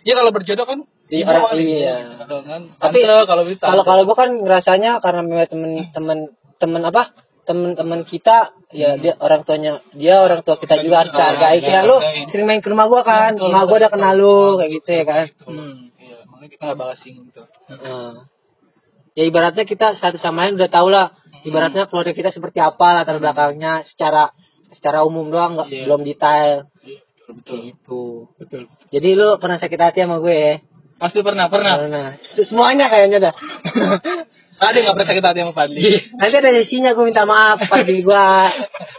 Ya 0.08 0.14
kalau 0.16 0.32
berjodoh 0.32 0.64
kan 0.64 0.80
Iya, 1.10 1.26
ibu 1.26 1.32
kan. 1.36 1.56
iya. 1.60 1.96
Kan. 2.32 2.62
Tapi 2.80 2.98
kalau 3.04 3.28
Kalau 3.60 3.84
kalau 3.84 4.02
gua 4.08 4.16
kan 4.16 4.30
ngerasanya 4.40 5.04
karena 5.04 5.22
memang 5.26 5.52
temen-temen 5.52 6.18
temen 6.64 6.82
apa? 6.88 7.12
Temen-temen 7.44 8.06
kita 8.08 8.56
ya 8.72 8.96
dia 8.96 9.18
orang 9.20 9.42
tuanya 9.44 9.84
dia 9.92 10.22
orang 10.22 10.48
tua 10.48 10.56
kita 10.62 10.80
juga 10.80 11.04
harus 11.04 11.12
kita 11.12 11.26
hargai. 11.34 11.60
Kayak 11.60 11.84
lu 11.90 11.98
sering 12.32 12.46
main 12.48 12.62
ke 12.64 12.72
rumah 12.72 12.88
gua 12.88 13.04
kan, 13.04 13.36
rumah 13.36 13.68
gua 13.68 13.84
udah 13.84 13.92
kenal 13.92 14.14
lu 14.16 14.62
kayak 14.64 14.72
gitu 14.80 14.90
ya 14.96 15.04
kan. 15.04 15.26
hmm. 15.44 15.76
Makanya 16.40 16.52
kita 16.56 16.64
nggak 16.64 16.80
bahasing 16.80 17.16
gitu. 17.28 17.44
Heeh. 17.68 18.10
Ya 19.12 19.24
ibaratnya 19.28 19.68
kita 19.68 20.00
satu 20.00 20.16
sama 20.16 20.48
lain 20.48 20.56
udah 20.56 20.72
tau 20.72 20.88
lah. 20.88 21.12
Ibaratnya 21.44 21.92
keluarga 21.92 22.16
kita 22.16 22.32
seperti 22.32 22.64
apa 22.64 22.96
latar 22.96 23.20
belakangnya 23.20 23.84
secara 23.84 24.32
secara 24.72 25.04
umum 25.04 25.28
doang 25.28 25.60
nggak 25.60 25.68
Iya. 25.68 25.84
belum 25.84 26.02
detail 26.04 26.52
Betul, 26.80 26.96
betul. 27.28 27.44
kayak 27.44 27.64
gitu. 27.76 28.04
betul 28.40 28.62
Jadi 28.88 29.10
lu 29.14 29.28
pernah 29.36 29.58
sakit 29.58 29.76
hati 29.76 30.00
sama 30.00 30.20
gue 30.20 30.32
ya? 30.32 30.56
pasti 30.96 31.20
pernah 31.20 31.48
pernah 31.48 31.74
Pernah. 31.80 32.08
Semuanya 32.40 32.88
kayaknya 32.88 33.20
dah. 33.20 33.34
Ada 34.60 34.78
nggak 34.78 34.96
pernah 34.96 35.10
sakit 35.10 35.24
hati 35.24 35.40
sama 35.40 35.54
Fadli? 35.56 35.80
Nanti 36.14 36.36
ada 36.36 36.50
sesinya 36.54 36.92
gue 36.92 37.06
minta 37.08 37.24
maaf 37.24 37.64
pas 37.64 37.80
di 37.80 38.04
gua 38.04 38.52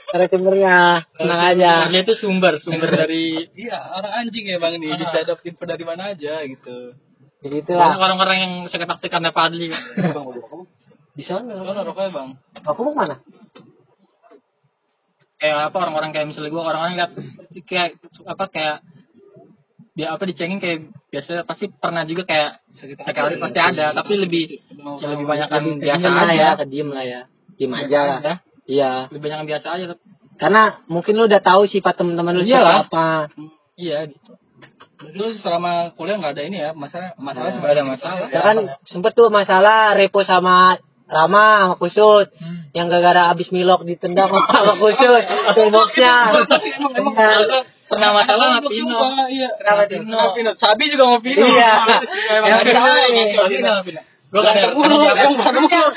narasumbernya. 0.08 1.04
Tenang 1.12 1.42
aja. 1.52 1.72
dia 1.92 2.00
itu 2.00 2.14
sumber 2.16 2.56
sumber 2.64 2.88
dari 3.04 3.44
Iya, 3.52 3.76
orang 3.76 4.24
anjing 4.24 4.48
ya 4.48 4.56
bang 4.56 4.80
nih. 4.80 4.96
Bisa 4.96 5.20
dapet 5.22 5.52
info 5.52 5.68
dari 5.68 5.84
mana 5.84 6.16
aja 6.16 6.40
gitu. 6.42 6.96
Jadi 7.40 7.56
banyak 7.60 7.72
itulah. 7.72 7.96
orang-orang 7.96 8.36
yang 8.38 8.52
sakit 8.68 8.84
hati 8.84 9.06
karena 9.08 9.30
Padli 9.30 9.72
Di 11.16 11.24
sana. 11.24 11.56
Soalnya 11.56 11.82
rokoknya 11.82 12.10
bang. 12.12 12.28
Aku 12.62 12.80
mau 12.82 12.92
ke 12.92 12.98
mana? 12.98 13.16
kayak 15.40 15.72
apa 15.72 15.76
orang-orang 15.80 16.12
kayak 16.12 16.26
misalnya 16.28 16.52
gue 16.52 16.60
orang-orang 16.60 16.94
lihat 17.00 17.10
kayak 17.64 17.96
apa 18.28 18.44
kayak 18.52 18.76
dia 19.96 20.12
apa 20.12 20.28
dicengin 20.28 20.60
kayak 20.60 20.92
biasa 21.08 21.48
pasti 21.48 21.72
pernah 21.72 22.04
juga 22.04 22.28
kayak 22.28 22.60
sekali 22.76 23.40
pasti 23.40 23.56
ada 23.56 23.96
tapi 23.96 24.20
lebih 24.20 24.60
ya 25.00 25.08
lebih 25.08 25.24
banyak 25.24 25.48
kan 25.48 25.64
biasa 25.80 26.06
lah 26.06 26.24
aja 26.28 26.36
ya, 26.36 26.50
kediem 26.60 26.88
lah 26.92 27.04
ya. 27.04 27.20
Diem 27.56 27.72
aja. 27.72 28.00
Ya, 28.20 28.34
Iya. 28.68 28.90
lebih 29.08 29.20
banyak 29.24 29.38
yang 29.40 29.48
biasa 29.48 29.66
aja 29.72 29.84
tapi 29.88 30.02
Karena 30.36 30.62
mungkin 30.88 31.12
lu 31.16 31.24
udah 31.24 31.40
tahu 31.40 31.64
sifat 31.64 31.96
teman-teman 31.96 32.36
lu 32.36 32.44
Iyalah. 32.44 32.84
siapa 32.84 32.88
apa. 32.88 33.08
iya 33.76 34.08
gitu 34.12 34.36
Lu 35.00 35.32
selama 35.34 35.96
kuliah 35.96 36.20
nggak 36.20 36.34
ada 36.36 36.42
ini 36.44 36.58
ya 36.60 36.70
masalah 36.76 37.16
masalah 37.16 37.56
Nggak 37.56 37.72
ada 37.72 37.84
masalah. 37.86 38.26
Ya 38.28 38.40
kan 38.42 38.56
sempet 38.84 39.12
tuh 39.14 39.32
masalah 39.32 39.96
Repo 39.96 40.20
sama 40.22 40.76
Rama 41.06 41.46
sama 41.64 41.74
Kusut. 41.74 42.28
Yang 42.70 42.86
gara-gara 42.88 43.32
abis 43.32 43.48
milok 43.50 43.82
ditendang 43.82 44.28
sama 44.28 44.74
Kusut 44.82 45.24
toolboxnya 45.56 46.14
Iya. 46.30 47.60
pernah 47.90 48.10
masalah 48.14 48.46
sama 48.54 48.68
Pino. 48.68 48.98
Iya. 49.26 49.48
Kenapa? 49.58 49.82
Pino. 49.88 50.18
Pino? 50.36 50.50
Sabi 50.54 50.84
juga 50.88 51.04
mau 51.08 51.18
Pino. 51.18 51.42
Iya. 51.42 51.72
emang 52.36 52.46
Yang 52.46 52.60
ada 52.60 52.70
Pino 53.48 53.74
gue 54.30 54.38
kan 54.46 54.54
ada 54.54 54.70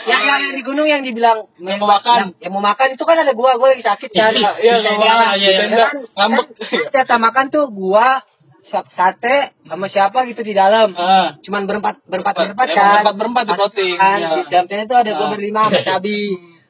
Yang 0.10 0.24
yang- 0.26 0.58
di 0.58 0.64
gunung 0.66 0.90
yang 0.90 1.06
dibilang 1.06 1.46
Yang 1.62 1.78
mau 1.78 1.86
makan. 1.92 2.34
yang, 2.42 2.50
mau 2.50 2.66
makan 2.66 2.98
itu 2.98 3.04
kan 3.06 3.14
ada 3.14 3.30
gua 3.38 3.62
gua 3.62 3.78
lagi 3.78 3.86
sakit 3.86 4.10
kan. 4.10 4.34
Iya, 4.34 4.58
iya, 4.58 4.74
Iya, 4.82 4.98
iya, 5.38 5.50
iya, 5.62 5.86
kan, 5.86 5.98
Ngambek. 6.18 6.46
kan, 6.50 6.82
jatah 6.90 7.20
makan 7.22 7.46
tuh 7.54 7.70
gua 7.70 8.26
sate 8.66 9.36
sama 9.62 9.86
siapa 9.86 10.24
gitu 10.26 10.40
di 10.40 10.52
dalam. 10.52 10.92
Ah. 10.94 11.36
cuman 11.40 11.64
berempat 11.64 12.00
berempat 12.04 12.34
Berempat. 12.34 12.36
berempat 12.56 12.68
Emang 12.68 12.78
kan. 12.78 12.92
berempat- 13.04 13.18
berempat 13.18 13.44
di 13.44 13.54
posting, 13.56 13.94
kan 13.96 14.18
iya. 14.18 14.30
di 14.34 14.42
dalam 14.48 14.66
tenda 14.66 14.84
itu 14.84 14.96
ada 14.98 15.12
gua 15.14 15.26
Ah. 15.26 15.32
berlima 15.32 15.62
sama 15.66 15.82
Sabi 15.84 16.20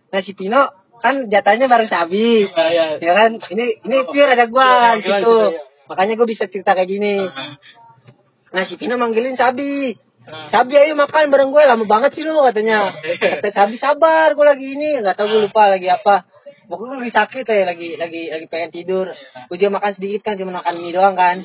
nah 0.10 0.20
si 0.20 0.32
Pino 0.34 0.62
kan 0.96 1.16
jatahnya 1.28 1.66
bareng 1.66 1.88
Sabi 1.88 2.46
Iya, 2.46 2.66
iya. 2.70 2.86
ya 2.98 3.12
kan? 3.14 3.32
Ini 3.44 3.66
ini 3.82 3.96
pure 4.04 4.30
ada 4.30 4.46
Iya, 4.46 4.90
di 4.94 5.02
situ. 5.02 5.12
gitu, 5.12 5.36
iya. 5.48 5.62
makanya 5.86 6.14
gua 6.16 6.28
bisa 6.28 6.44
cerita 6.46 6.72
kayak 6.72 6.88
gini. 6.88 7.16
Ah. 7.22 7.56
nah 8.52 8.64
si 8.64 8.74
Pino 8.76 8.96
manggilin 8.96 9.34
Sabi 9.34 9.94
Sabi 10.24 10.74
ayo 10.74 10.96
makan 10.96 11.28
bareng 11.28 11.52
gue 11.52 11.62
lama 11.62 11.84
banget 11.84 12.16
sih 12.16 12.24
lu 12.24 12.40
katanya. 12.42 12.96
Kata 13.20 13.50
Sabi 13.52 13.76
sabar 13.76 14.32
gue 14.32 14.46
lagi 14.46 14.72
ini 14.72 14.96
nggak 14.98 15.14
tahu 15.14 15.28
gue 15.28 15.42
lupa 15.44 15.68
lagi 15.68 15.92
apa. 15.92 16.24
Pokoknya 16.64 16.96
gue 16.96 17.02
lagi 17.04 17.12
sakit 17.14 17.44
ya 17.44 17.68
lagi 17.68 17.90
lagi 18.00 18.32
lagi 18.32 18.46
pengen 18.48 18.72
tidur. 18.72 19.12
Gue 19.52 19.56
juga 19.60 19.76
makan 19.76 19.92
sedikit 19.92 20.24
kan 20.24 20.40
cuma 20.40 20.56
makan 20.56 20.80
mie 20.80 20.96
doang 20.96 21.12
kan 21.14 21.44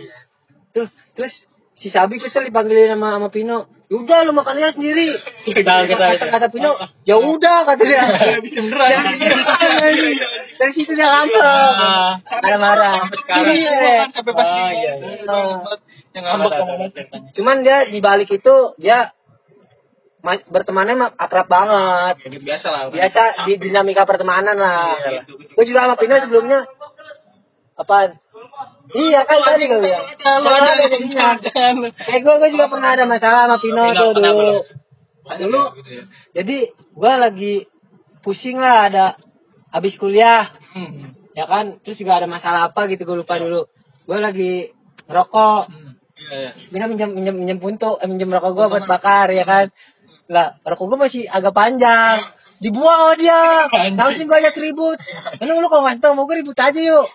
terus 0.79 0.91
terus 1.19 1.35
si 1.75 1.91
Sabi 1.91 2.23
kesel 2.23 2.47
dipanggilin 2.47 2.95
sama 2.95 3.19
sama 3.19 3.29
Pino. 3.35 3.67
Udah 3.89 4.21
lu 4.21 4.37
makan 4.37 4.61
aja 4.61 4.77
sendiri. 4.77 5.17
Kita- 5.49 5.89
kata, 5.89 6.29
kata 6.29 6.47
Pino 6.53 6.77
ya 7.03 7.17
udah 7.19 7.65
kata 7.65 7.83
dia. 7.83 8.05
Beneran. 8.45 9.17
dari 10.59 10.73
situ 10.75 10.93
dia 10.93 11.09
ngambek 11.09 11.43
marah-marah 12.43 12.93
Sampai 13.07 13.19
sekarang. 13.23 13.55
Iya. 13.57 13.73
Oh, 14.53 14.69
iya, 14.75 14.93
yang 16.13 16.25
ngambek 16.27 16.53
cuman 17.33 17.57
dia 17.63 17.87
di 17.89 17.99
balik 18.03 18.29
itu 18.29 18.55
dia 18.77 19.15
ma- 20.21 20.45
bertemannya 20.45 21.15
akrab 21.15 21.47
banget. 21.47 22.15
Ya, 22.27 22.39
biasa 22.43 22.67
lah. 22.69 22.83
biasa 22.91 23.21
di 23.47 23.53
dinamika 23.57 24.05
pertemanan 24.05 24.59
lah. 24.59 24.99
Iya, 25.01 25.23
gue 25.31 25.65
juga 25.65 25.87
sama 25.87 25.95
Pino 25.97 26.19
sebelumnya 26.19 26.67
apa 27.79 28.19
iya 28.95 29.21
kan 29.23 29.39
tadi 29.45 29.65
gue 29.67 29.81
bilang 29.81 30.05
Lu 30.41 30.49
ada 30.49 30.85
jangan. 30.89 31.37
eh 31.93 32.19
gue 32.19 32.35
gue 32.41 32.51
juga 32.51 32.67
pernah 32.67 32.91
ada 32.93 33.05
masalah 33.05 33.41
sama 33.47 33.57
Pino 33.59 33.83
tuh 33.93 34.11
dulu 34.15 34.31
lu? 34.33 34.59
dulu 35.29 35.61
jadi 36.33 36.57
gue 36.73 37.13
lagi 37.15 37.55
pusing 38.21 38.57
lah 38.57 38.89
ada 38.89 39.05
habis 39.71 39.95
kuliah 39.97 40.53
Hmm. 40.69 41.17
ya 41.33 41.49
kan 41.49 41.81
terus 41.81 41.97
juga 41.97 42.21
ada 42.21 42.29
masalah 42.29 42.69
apa 42.69 42.89
gitu 42.89 43.03
gue 43.03 43.25
lupa 43.25 43.37
dulu 43.37 43.67
gue 44.05 44.19
lagi 44.19 44.53
rokok 45.05 45.73
Iya, 46.19 46.37
iya. 46.37 46.51
Mina 46.69 46.87
minjem 46.91 47.11
minjem 47.15 47.37
minjem 47.39 47.57
punto, 47.57 47.97
eh, 47.97 48.05
minjem 48.05 48.29
rokok 48.29 48.53
gua 48.53 48.67
buat 48.69 48.85
bakar 48.85 49.31
ya 49.31 49.47
kan. 49.47 49.71
Lah, 50.29 50.59
rokok 50.61 50.91
gua 50.93 51.07
masih 51.07 51.25
agak 51.25 51.55
panjang. 51.55 52.21
Dibuang 52.59 53.01
sama 53.01 53.15
dia. 53.17 53.41
Tahu 53.97 54.11
sih 54.13 54.27
gua 54.27 54.43
ajak 54.43 54.59
ribut. 54.59 54.99
Mana 55.39 55.57
lu 55.57 55.71
kalau 55.71 55.87
ngasih 55.87 56.03
tau 56.03 56.13
mau 56.13 56.27
gua 56.27 56.37
ribut 56.37 56.59
aja 56.59 56.75
yuk. 56.75 57.07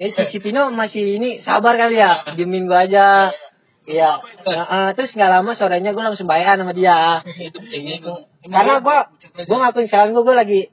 Ya 0.00 0.08
si, 0.08 0.22
si 0.26 0.38
Pino 0.40 0.72
masih 0.72 1.20
ini 1.20 1.44
sabar 1.44 1.76
kali 1.76 1.94
ya. 1.94 2.32
Diemin 2.32 2.64
gua 2.64 2.88
aja. 2.88 3.36
Iya. 3.84 4.16
Nah, 4.42 4.64
eh, 4.64 4.90
terus 4.96 5.12
nggak 5.12 5.28
lama 5.30 5.52
sorenya 5.52 5.92
gua 5.92 6.08
langsung 6.08 6.24
bayan 6.24 6.56
sama 6.56 6.72
dia. 6.72 7.20
Itu 7.36 8.12
Karena 8.42 8.80
gua 8.80 9.12
gua 9.44 9.56
ngakuin 9.60 9.86
kesalahan 9.86 10.10
gua 10.10 10.24
gua 10.24 10.36
lagi 10.38 10.72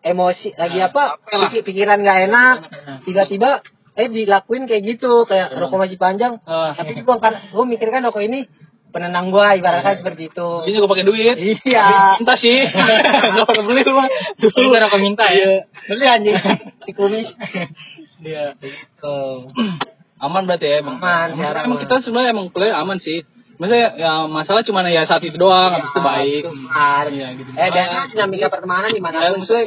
emosi, 0.00 0.54
lagi 0.54 0.78
apa? 0.78 1.18
apa. 1.18 1.50
Pikir- 1.50 1.66
pikiran 1.66 1.98
nggak 1.98 2.18
enak. 2.26 2.56
Tiba-tiba 3.02 3.66
eh 3.92 4.06
dilakuin 4.06 4.64
kayak 4.64 4.82
gitu 4.86 5.26
kayak 5.26 5.58
rokok 5.58 5.74
masih 5.76 5.98
panjang 5.98 6.38
Ah. 6.46 6.70
tapi 6.70 7.02
gua 7.02 7.18
kan 7.18 7.34
gua 7.50 7.66
mikir 7.66 7.90
kan 7.90 7.98
rokok 8.00 8.22
ini 8.22 8.46
penenang 8.88 9.34
gua 9.34 9.52
ibaratnya 9.52 9.98
seperti 9.98 10.30
itu 10.30 10.48
Ini 10.64 10.72
juga 10.72 10.86
pakai 10.86 11.02
duit. 11.02 11.34
iya 11.66 12.14
Minta 12.14 12.38
sih. 12.38 12.62
Enggak 13.34 13.42
pernah 13.42 13.64
beli 13.66 13.82
lu 13.82 13.92
mah. 13.92 14.06
Dulu 14.38 14.70
aku 14.70 14.98
minta 15.02 15.26
ya. 15.28 15.66
beli 15.90 16.06
anjing 16.06 16.38
di 16.86 16.92
kumis 16.94 17.26
Iya. 18.20 18.54
tuh 18.98 19.48
Aman 20.18 20.50
berarti 20.50 20.66
ya 20.66 20.82
emang. 20.82 20.98
Aman, 20.98 21.30
Emang, 21.30 21.46
emang 21.46 21.78
aman. 21.78 21.82
kita 21.86 22.02
sebenarnya 22.02 22.30
emang 22.34 22.50
kuliah 22.50 22.74
aman 22.76 22.98
sih. 22.98 23.22
Maksudnya 23.54 23.94
ya 23.94 24.26
masalah 24.26 24.62
cuma 24.62 24.82
ya 24.84 25.02
saat 25.02 25.18
itu 25.20 25.34
doang, 25.34 25.70
habis 25.72 25.90
itu 25.90 25.98
baik. 26.00 26.42
Kemarin. 26.42 27.10
Iya 27.14 27.28
gitu. 27.34 27.50
eh 27.54 27.68
biasa 27.68 27.94
dinamika 28.10 28.46
pertemanan 28.48 28.90
di 28.90 28.98
mana 28.98 29.18
Ya, 29.18 29.30
maksudnya 29.32 29.66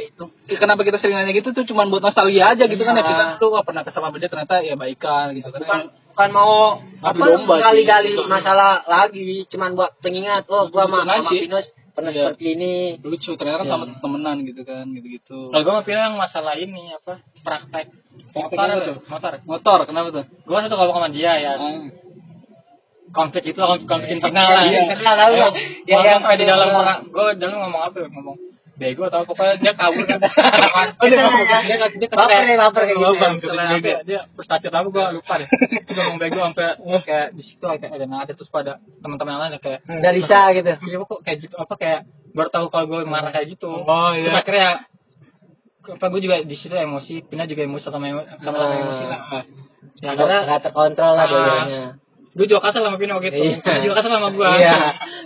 kenapa 0.50 0.80
kita 0.82 0.96
sering 0.96 1.16
nanya 1.16 1.32
gitu 1.32 1.52
tuh 1.52 1.64
cuma 1.64 1.84
buat 1.86 2.00
nostalgia 2.00 2.52
aja 2.52 2.64
gitu 2.64 2.80
kan 2.80 2.92
ya 2.92 3.00
Iya. 3.00 3.08
kita 3.10 3.24
tuh 3.36 3.48
wah, 3.48 3.60
pernah 3.60 3.80
kesama 3.80 4.08
beda 4.08 4.28
ternyata 4.28 4.60
ya 4.60 4.76
baikan 4.76 5.32
gitu 5.32 5.48
kan. 5.48 5.60
bukan 5.60 5.80
bukan 6.08 6.28
mau 6.30 6.52
apa 7.00 7.16
domba 7.16 7.54
sih. 7.56 7.64
gali-gali 7.64 8.12
masalah 8.22 8.84
lagi 8.84 9.44
cuman 9.48 9.72
buat 9.72 9.96
pengingat 10.00 10.44
oh 10.48 10.68
gua 10.68 10.84
sama. 10.84 11.16
Pinus 11.28 11.64
pernah 11.92 12.08
Iya. 12.08 12.32
seperti 12.32 12.44
ini 12.50 12.72
lucu 12.98 13.32
ternyata 13.36 13.64
Iya. 13.64 13.72
sama 13.72 13.84
temenan 14.00 14.36
gitu 14.42 14.64
kan 14.64 14.84
gitu-gitu. 14.90 15.48
Kalau 15.48 15.62
gue 15.62 15.72
mau 15.74 15.84
bilang 15.84 16.16
masalah 16.16 16.56
ini 16.56 16.92
apa 16.92 17.20
Praktek 17.40 17.92
motor, 18.32 18.56
apa 18.58 18.82
tuh? 18.82 18.96
motor. 19.06 19.32
Motor 19.44 19.78
kenapa 19.84 20.08
tuh? 20.10 20.24
Gue 20.42 20.58
satu 20.58 20.74
kalau 20.74 20.92
sama 20.92 21.08
dia 21.08 21.32
ya 21.36 21.52
Ah. 21.54 21.84
konflik 23.12 23.44
itu 23.46 23.60
konflik 23.84 24.08
internal 24.10 24.48
lah. 24.48 24.64
Iya, 24.64 24.72
ya. 24.72 24.80
internal 24.88 25.14
lah, 25.14 25.26
Ya. 25.28 25.36
Ya, 25.84 25.96
gua 26.00 26.00
yang- 26.02 26.22
sampai 26.22 26.36
di 26.36 26.46
dalam 26.48 26.68
orang, 26.72 26.98
gue 27.06 27.24
dalam 27.36 27.56
ngomong 27.60 27.82
apa? 27.84 27.96
ya? 27.98 28.08
Ngomong 28.08 28.36
bego 28.72 29.04
atau 29.04 29.22
pokoknya 29.28 29.60
dia 29.60 29.72
kabur 29.76 30.04
kan. 30.08 30.16
Oh, 30.96 31.06
dia 31.06 31.20
kabur. 31.20 31.44
dia 31.44 31.76
dia 31.92 32.08
Baper 32.08 32.40
ya, 32.40 32.56
baper 32.56 32.82
kayak 32.82 32.96
gitu 32.96 33.52
ya. 33.52 33.68
Baper, 33.68 33.84
ya, 33.84 33.98
dia 34.02 34.20
frustasi 34.32 34.66
apa 34.66 34.88
gue 34.88 35.04
lupa 35.12 35.34
deh. 35.36 35.48
Dia 35.84 36.00
ngomong 36.00 36.18
bego 36.18 36.40
sampai 36.40 36.68
kayak 37.04 37.26
di 37.36 37.42
situ 37.44 37.60
kayak 37.62 37.92
ada 37.92 38.06
nada 38.08 38.32
terus 38.32 38.48
pada 38.48 38.72
teman-teman 39.04 39.38
lain 39.38 39.60
kayak 39.60 39.84
dari 39.84 40.24
bisa 40.24 40.40
gitu 40.56 40.72
Iya 40.72 40.96
kok 41.04 41.20
kayak 41.20 41.38
gitu 41.42 41.54
apa 41.54 41.74
kayak 41.76 42.00
baru 42.32 42.48
tahu 42.48 42.66
kalau 42.72 42.86
gue 42.88 43.00
marah 43.04 43.28
kayak 43.28 43.52
gitu. 43.52 43.68
Oh, 43.68 44.10
iya. 44.16 44.24
Terus 44.24 44.40
akhirnya 44.40 44.68
apa 45.84 46.04
gue 46.08 46.20
juga 46.20 46.36
di 46.40 46.54
situ 46.54 46.72
emosi, 46.72 47.24
Pina 47.24 47.42
juga 47.44 47.62
emosi 47.62 47.84
sama 47.84 48.06
emo- 48.06 48.28
sama 48.38 48.56
sama 48.56 48.70
Ah. 48.70 48.80
emosi 48.80 49.04
lah. 49.04 49.20
Ya 49.98 50.10
karena 50.14 50.36
nggak 50.44 50.60
terkontrol 50.62 51.12
lah 51.12 51.24
Ah. 51.24 51.28
dua-duanya 51.28 51.84
gue 52.32 52.48
juga 52.48 52.64
kasar 52.64 52.80
sama 52.80 52.96
Pina 52.96 53.20
gitu. 53.20 53.36
Iya. 53.36 53.60
Pina 53.60 53.78
juga 53.78 53.94
kasar 54.00 54.10
sama 54.10 54.28
gue. 54.30 54.46
Iya. 54.56 54.76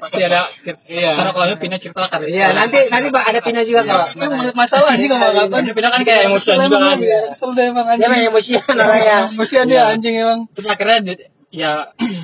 Pasti 0.03 0.23
ada 0.23 0.41
Iya. 0.91 1.11
Karena 1.15 1.31
kalau 1.31 1.55
Pina 1.55 1.77
cerita 1.79 2.03
kan. 2.03 2.19
iya 2.25 2.47
nanti 2.51 2.79
nanti 2.91 3.09
Pak, 3.09 3.25
ada 3.27 3.41
Pino 3.41 3.61
juga 3.63 3.81
kalau 3.85 4.07
Itu 4.11 4.51
masalah 4.53 4.93
sih 4.93 5.07
kalau 5.07 5.47
nggak. 5.47 5.71
Pina 5.71 5.89
kan 5.89 6.03
kayak 6.03 6.23
emosian 6.27 6.57
juga 6.59 6.79
kan. 6.83 6.99
Iya, 6.99 7.21
Kesel 7.31 7.51
deh 7.55 7.65
emang 7.69 7.87
anjing. 7.87 8.03
memang 8.03 8.21
emosian 8.27 8.75
orangnya 8.75 9.19
Emosian 9.31 9.65
dia 9.69 9.83
anjing 9.87 10.15
emang. 10.19 10.41
Terus 10.51 10.67
akhirnya 10.67 10.97
ya 11.55 11.71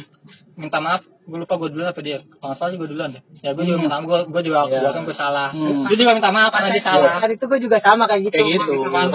minta 0.58 0.78
maaf 0.80 1.06
gue 1.32 1.38
lupa 1.40 1.54
gue 1.56 1.68
duluan 1.72 1.88
apa 1.88 2.00
dia 2.04 2.20
kalau 2.20 2.52
nggak 2.52 2.58
salah 2.60 2.70
sih 2.70 2.78
gue 2.78 2.88
duluan 2.92 3.08
deh 3.16 3.22
ya 3.40 3.50
gue 3.56 3.64
juga 3.64 3.78
minta 3.80 3.96
maaf 3.96 4.04
gue 4.04 4.20
gue 4.28 4.42
juga 4.44 4.58
Iya. 4.62 4.78
gue 4.84 4.90
kan 4.92 5.02
gue 5.02 5.16
salah 5.16 5.48
Hmm. 5.56 5.88
gue 5.88 5.96
juga 5.96 6.12
minta 6.12 6.28
maaf 6.28 6.50
karena 6.52 6.68
dia 6.70 6.84
salah 6.84 7.12
Saat 7.16 7.32
itu 7.32 7.44
gue 7.46 7.58
juga 7.58 7.76
sama 7.78 8.04
kayak 8.04 8.20
gitu. 8.26 8.34
Kayak 8.34 8.48
gitu. 8.52 8.72
Minta 8.76 8.90
maaf, 8.92 9.10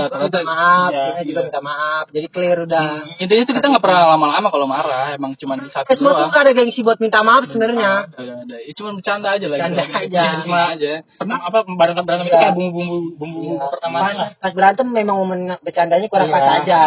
maaf, 0.48 0.90
Iya, 0.90 1.22
juga 1.22 1.40
iya. 1.40 1.46
minta 1.46 1.62
maaf. 1.62 2.06
Jadi 2.10 2.28
clear 2.28 2.58
udah. 2.64 2.90
Intinya 3.20 3.44
tuh 3.44 3.54
kita 3.54 3.68
nggak 3.68 3.84
pernah 3.84 4.02
lama-lama 4.16 4.48
kalau 4.48 4.66
marah, 4.66 5.14
emang 5.14 5.36
cuma 5.36 5.54
di 5.60 5.70
satu 5.70 5.92
semua 5.94 6.32
tuh 6.32 6.40
ada 6.40 6.52
gengsi 6.52 6.82
buat 6.82 6.98
minta 6.98 7.20
maaf 7.22 7.46
sebenarnya. 7.46 8.10
Ada, 8.16 8.34
ada. 8.48 8.56
Ya, 8.64 8.72
cuma 8.74 8.96
bercanda 8.96 9.28
aja 9.36 9.46
lah. 9.46 9.58
Bercanda 9.60 9.84
gitu. 9.84 9.98
aja. 10.08 10.24
Cuma 10.42 10.60
aja. 10.74 10.92
Apa 11.20 11.58
berantem 11.68 12.04
berantem 12.08 12.26
itu 12.26 12.38
kayak 12.38 12.54
bumbu-bumbu 12.56 12.98
bumbu 13.20 13.42
pertama 13.70 13.98
lah 14.02 14.14
Pas, 14.16 14.30
pas 14.40 14.54
berantem 14.58 14.88
memang 14.88 15.16
momen 15.22 15.40
bercandanya 15.62 16.08
kurang 16.08 16.32
pas 16.32 16.64
aja. 16.64 16.82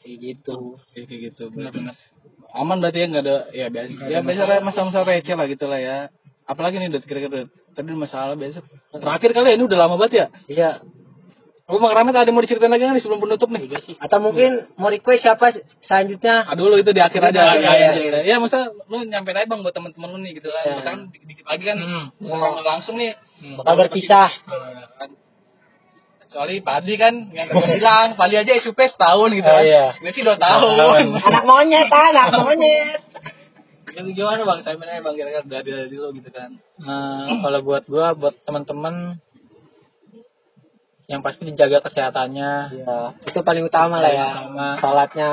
Kayak 0.00 0.16
gitu. 0.20 0.76
Kayak 0.92 1.06
kayak 1.08 1.20
gitu. 1.32 1.42
Benar-benar. 1.50 1.94
Aman 2.52 2.78
berarti 2.78 2.98
ya 2.98 3.06
nggak 3.06 3.24
ada 3.24 3.36
ya 3.50 3.66
biasa. 3.68 4.00
Ya 4.06 4.18
biasa 4.20 4.42
lah, 4.42 4.58
masalah-masalah 4.60 5.06
receh 5.08 5.34
lah 5.34 5.46
gitu 5.46 5.64
lah 5.64 5.78
ya. 5.78 5.96
Apalagi 6.44 6.76
nih 6.76 6.90
Dut 6.90 7.04
kira-kira. 7.04 7.46
Tadi 7.70 7.94
masalah 7.94 8.34
biasa. 8.34 8.58
Terakhir 8.92 9.30
kali 9.30 9.46
ya 9.48 9.54
ini 9.54 9.64
udah 9.64 9.78
lama 9.78 9.94
banget 9.94 10.12
ya. 10.12 10.26
Iya. 10.46 10.70
Apa 11.64 11.78
Bang 11.78 11.94
Ramet 11.94 12.10
ada 12.12 12.34
mau 12.34 12.42
diceritain 12.42 12.66
lagi 12.66 12.82
nggak 12.82 12.98
nih 12.98 13.04
sebelum 13.06 13.22
penutup 13.22 13.46
nih? 13.46 13.62
Atau 13.96 14.18
mungkin 14.18 14.66
mau 14.74 14.90
request 14.90 15.22
siapa 15.22 15.54
selanjutnya? 15.80 16.42
Ah 16.42 16.58
dulu 16.58 16.74
itu 16.74 16.90
di 16.90 16.98
akhir 16.98 17.30
aja. 17.30 17.54
Iya, 17.54 17.62
Ya, 17.62 17.72
iya, 17.78 17.90
ya, 17.94 18.20
ya, 18.26 18.36
masa 18.42 18.74
lu 18.90 19.06
nyampein 19.06 19.38
aja 19.38 19.46
bang 19.46 19.62
buat 19.62 19.70
temen-temen 19.70 20.08
lu 20.10 20.18
nih 20.18 20.32
gitu 20.34 20.50
kan. 20.50 20.62
Iya. 20.66 20.70
Misalkan 20.74 20.98
di- 21.14 21.22
dikit 21.30 21.46
lagi 21.46 21.62
kan 21.62 21.78
Hmm. 21.78 22.04
ngobrol 22.18 22.66
langsung 22.66 22.98
nih. 22.98 23.14
Bakal 23.54 23.74
berpisah. 23.78 24.28
Kan. 24.98 25.10
Soalnya 26.30 26.62
Padli 26.62 26.94
kan 26.94 27.34
yang 27.34 27.50
tadi 27.50 27.82
bilang, 27.82 28.14
Padli 28.14 28.38
aja 28.38 28.54
SUP 28.62 28.78
setahun 28.78 29.30
gitu 29.34 29.50
kan. 29.50 29.60
Oh, 29.60 29.66
iya. 29.66 29.84
Skripsi 29.98 30.22
dua 30.22 30.38
tahun. 30.38 31.18
Anak 31.18 31.44
monyet, 31.44 31.90
anak 31.90 32.30
monyet. 32.46 33.00
Jadi 33.90 34.10
gimana 34.14 34.46
bang, 34.46 34.58
saya 34.62 34.78
bener 34.78 35.02
bang 35.02 35.14
kira-kira 35.18 35.42
dari 35.42 35.70
dari 35.74 35.90
dulu 35.90 36.14
gitu 36.14 36.30
kan. 36.30 36.54
Nah, 36.78 37.42
kalau 37.42 37.60
buat 37.66 37.84
gua, 37.90 38.14
buat 38.14 38.38
teman-teman 38.46 39.18
yang 41.10 41.26
pasti 41.26 41.42
dijaga 41.42 41.82
kesehatannya. 41.82 42.50
Iya, 42.78 42.98
itu 43.26 43.38
paling 43.42 43.66
utama 43.66 43.98
lah 43.98 44.14
ya. 44.14 44.28
Sama. 44.46 44.68
Sholatnya 44.78 45.30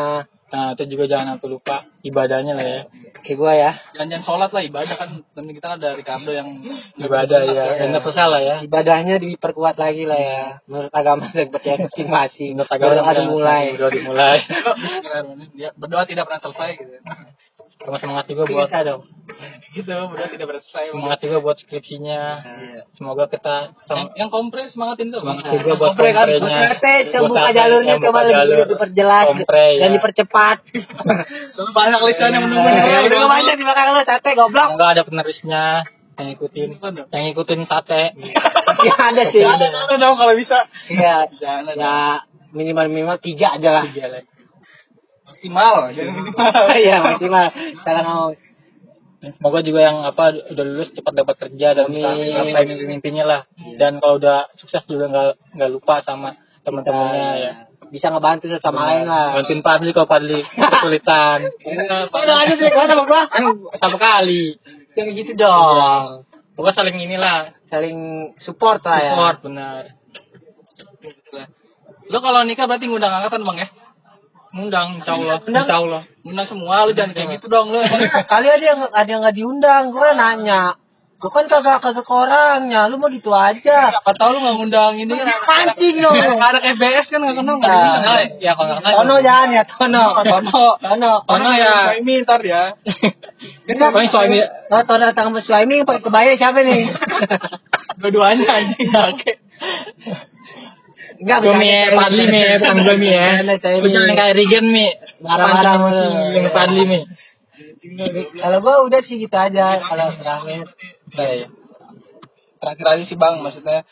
Nah, 0.48 0.80
itu 0.80 0.84
juga 0.96 1.12
jangan 1.12 1.36
sampai 1.36 1.48
lupa 1.52 1.84
ibadahnya 2.08 2.56
lah 2.56 2.66
ya. 2.66 2.82
Kayak 3.28 3.40
gua 3.44 3.52
ya. 3.52 3.72
Jangan-jangan 3.92 4.24
sholat 4.24 4.50
lah 4.56 4.64
ibadah 4.64 4.96
kan. 4.96 5.10
Temen 5.36 5.52
kita 5.52 5.66
kan 5.68 5.76
ada 5.84 5.90
Ricardo 6.00 6.32
yang 6.32 6.48
Ibadah 6.96 7.40
ya. 7.44 7.66
Dan 7.84 7.92
nggak 7.92 8.08
lah 8.08 8.42
ya. 8.42 8.56
Ibadahnya 8.64 9.20
diperkuat 9.20 9.76
lagi 9.76 10.08
lah 10.08 10.20
ya. 10.20 10.44
Menurut 10.64 10.94
agama 10.96 11.28
dan 11.36 11.52
percaya 11.52 11.76
masing-masing. 11.84 12.56
Menurut 12.56 12.72
agama 12.72 13.04
yang 13.04 13.28
dimulai. 13.28 13.66
Udah 13.76 13.92
dimulai. 13.92 14.38
Berdoa 15.80 16.04
tidak 16.08 16.24
pernah 16.32 16.42
selesai 16.42 16.70
gitu. 16.80 16.96
Sama 17.78 17.98
semangat 18.02 18.26
juga 18.26 18.44
buat 18.50 18.68
Bisa 18.68 18.82
dong. 18.82 19.02
Gitu, 19.76 19.86
berdoa 19.86 20.28
tidak 20.34 20.46
pernah 20.50 20.64
selesai. 20.66 20.86
semangat 20.90 21.20
juga 21.22 21.38
buat 21.46 21.58
skripsinya. 21.62 22.22
Iya. 22.42 22.82
Semoga 22.98 23.30
kita 23.30 23.78
Yang, 23.86 24.02
yang 24.18 24.30
kompres 24.34 24.74
semangatin 24.74 25.14
tuh. 25.14 25.22
Semangat 25.22 25.46
Bang. 25.46 25.54
juga 25.62 25.74
buat 25.78 25.90
Kompre 25.94 26.10
kan. 26.18 26.26
Tete, 26.26 26.94
coba 27.14 27.54
jalurnya 27.54 27.94
yang 27.94 28.02
coba 28.02 28.20
lebih 28.26 28.66
diperjelas 28.74 29.26
Kompre, 29.30 29.68
dan 29.78 29.90
ya. 29.90 29.96
dipercepat. 30.02 30.58
Soalnya 31.54 31.74
banyak 31.78 32.02
lisan 32.02 32.30
yang 32.34 32.44
menunggu. 32.50 32.66
Ya, 32.66 33.00
udah 33.06 33.30
banyak 33.30 33.54
di 33.54 33.64
belakang 33.64 33.86
lu 33.94 34.04
sate 34.08 34.30
goblok. 34.34 34.68
Semoga 34.74 34.88
ada 34.98 35.04
penerusnya 35.06 35.64
yang 36.18 36.28
ikutin 36.34 36.70
yang 37.14 37.26
ikutin 37.30 37.60
sate. 37.70 38.04
Ya 38.82 38.96
ada 39.14 39.24
sih. 39.30 39.46
Ada 39.46 39.96
dong 40.02 40.18
kalau 40.18 40.34
bisa. 40.34 40.66
Iya. 40.90 41.30
Ya 41.78 42.26
minimal 42.58 42.90
minimal 42.90 43.18
tiga 43.22 43.54
aja 43.54 43.70
lah. 43.70 43.86
Maksimal. 45.38 45.74
Iya 46.74 46.96
maksimal. 47.06 47.46
Salah 47.86 48.02
ngomong. 48.04 48.34
Dan 49.18 49.32
semoga 49.34 49.66
juga 49.66 49.82
yang 49.82 50.06
apa 50.06 50.30
udah 50.54 50.66
lulus 50.66 50.94
cepat 50.94 51.14
dapat 51.14 51.36
kerja 51.42 51.74
dan 51.74 51.90
apa 51.90 52.60
mimpi-mimpinya 52.66 53.24
lah. 53.26 53.42
Dan 53.78 53.98
kalau 54.02 54.22
udah 54.22 54.50
sukses 54.58 54.86
juga 54.86 55.10
nggak 55.10 55.58
nggak 55.58 55.70
lupa 55.74 56.02
sama 56.06 56.38
teman-temannya 56.62 57.30
ya. 57.42 57.54
Bisa 57.88 58.12
ngebantu 58.12 58.52
sama 58.62 58.94
lain 58.94 59.08
lah. 59.10 59.40
Bantuin 59.42 59.62
Padli 59.66 59.90
kalau 59.96 60.10
Padli 60.10 60.42
kesulitan. 60.74 61.50
Udah 62.14 62.38
ada 62.46 62.54
sih 62.54 62.68
kau 62.70 62.86
sama 62.86 63.04
gua. 63.10 63.26
Kan 63.32 63.44
sama 63.82 63.98
kali. 63.98 64.58
Yang 64.94 65.08
gitu 65.26 65.32
dong. 65.46 66.26
Pokoknya 66.58 66.74
saling 66.74 66.98
inilah 66.98 67.54
Saling 67.68 67.98
support 68.40 68.80
lah 68.88 68.98
ya. 69.04 69.12
support 69.14 69.38
benar. 69.44 69.82
Lo 72.08 72.18
kalau 72.24 72.48
nikah 72.48 72.64
berarti 72.64 72.88
ngundang 72.88 73.12
angkatan 73.12 73.44
bang 73.44 73.58
ya? 73.66 73.70
Undang 74.54 74.88
insya 75.00 75.12
Allah. 75.16 75.38
Undang. 75.44 75.66
Insya 75.66 75.78
Allah. 75.78 76.02
Ngundang 76.24 76.48
semua, 76.48 76.76
lu 76.86 76.92
jangan 76.92 77.12
kayak 77.12 77.30
gitu 77.40 77.48
dong 77.48 77.72
lu. 77.72 77.80
Kali 78.28 78.48
ada 78.48 78.66
yang 78.66 78.80
ada 78.88 79.10
yang 79.10 79.22
nggak 79.22 79.36
diundang, 79.36 79.84
gua 79.92 80.12
nanya. 80.14 80.76
Gua 81.18 81.34
kan 81.34 81.50
kagak 81.50 81.82
kagak 81.82 82.06
ke 82.06 82.14
orangnya, 82.14 82.86
lu 82.88 83.02
mah 83.02 83.10
gitu 83.10 83.34
aja. 83.34 83.90
Siapa 83.90 84.12
tahu 84.14 84.38
lu 84.38 84.40
nggak 84.40 84.56
ngundang 84.62 84.94
ini 84.96 85.10
kan. 85.10 85.26
Pancing 85.42 85.98
dong. 85.98 86.14
Ada 86.14 86.60
EBS 86.62 87.10
kan 87.10 87.20
nggak 87.20 87.36
kenal 87.36 87.56
Nah. 87.58 87.66
diundang. 87.66 88.38
Ya 88.38 88.52
kalau 88.54 88.68
nggak 88.70 88.80
kenal. 88.86 88.94
Tono 89.02 89.16
jangan 89.26 89.50
ya, 89.50 89.64
Tono. 89.66 90.06
Tono. 90.14 90.66
Tono. 90.78 91.14
Tono 91.26 91.50
ya. 91.58 91.98
Ini 91.98 92.14
ntar 92.22 92.42
ya. 92.46 92.78
Pokoknya 93.66 94.10
soal 94.14 94.30
ini 94.30 94.40
Oh, 94.70 94.82
Tono 94.86 95.04
datang 95.10 95.34
sama 95.34 95.42
Suami 95.42 95.82
pakai 95.84 96.02
kebaya 96.06 96.32
siapa 96.38 96.62
nih? 96.62 96.86
Dua-duanya 98.00 98.48
anjing 98.62 98.94
oke. 98.94 99.32
Enggak 101.18 101.40
Gue 101.42 101.56
mi, 101.58 101.70
Padli 101.98 102.24
mi, 102.30 102.42
bukan 102.62 102.78
gue 102.86 102.96
mi 103.02 103.10
ya. 103.10 103.42
Lu 103.82 103.88
jangan 103.90 104.14
kayak 104.14 104.34
Regen 104.38 104.66
mi. 104.70 104.88
Marah-marah 105.26 105.76
mulu. 105.82 106.08
Yang 106.38 106.54
Padli 106.54 106.84
mi. 106.86 107.00
Kalau 108.38 108.58
gua 108.62 108.86
udah 108.86 109.02
sih 109.06 109.18
gitu 109.18 109.34
aja 109.34 109.82
kalau 109.82 110.08
Rahmat. 110.20 110.68
Iya, 111.16 111.32
iya. 111.34 111.48
Terakhir 112.58 112.86
aja 112.86 113.04
sih 113.06 113.18
bang, 113.18 113.42
maksudnya 113.42 113.86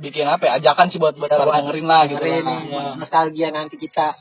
bikin 0.00 0.26
apa 0.28 0.48
ya? 0.48 0.52
Ajakan 0.60 0.88
sih 0.92 0.98
buat 1.00 1.16
buat 1.16 1.30
para 1.30 1.60
dengerin 1.60 1.86
lah 1.86 2.02
gitu. 2.08 2.20
Dengerin 2.20 2.44
lah. 2.44 2.62
Ya. 2.66 2.82
nostalgia 2.96 3.48
nanti 3.52 3.76
kita. 3.76 4.16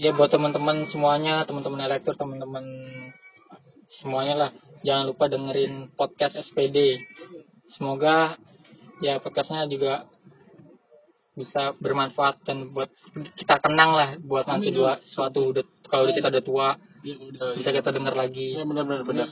Ya 0.00 0.16
buat 0.16 0.32
teman-teman 0.32 0.88
semuanya, 0.88 1.44
teman-teman 1.44 1.84
elektor, 1.84 2.16
teman-teman 2.16 2.64
semuanya 4.00 4.34
lah. 4.36 4.50
Jangan 4.82 5.04
lupa 5.12 5.28
dengerin 5.28 5.92
podcast 5.94 6.36
SPD. 6.36 7.00
Semoga 7.76 8.36
ya 9.00 9.18
podcastnya 9.20 9.66
juga 9.68 10.06
bisa 11.32 11.72
bermanfaat 11.76 12.44
dan 12.44 12.68
buat 12.70 12.92
kita 13.34 13.56
kenang 13.58 13.92
lah 13.92 14.08
buat 14.20 14.44
nanti 14.44 14.68
dua 14.68 15.00
suatu 15.06 15.48
udah 15.50 15.64
kalau 15.88 16.08
kita 16.08 16.28
udah 16.28 16.44
tua 16.44 16.68
Iya, 17.02 17.18
udah. 17.18 17.58
bisa 17.58 17.74
kita 17.74 17.90
dengar 17.90 18.14
lagi. 18.14 18.54
Iya 18.54 18.62
benar 18.62 18.84
benar 18.86 19.02
benar. 19.02 19.28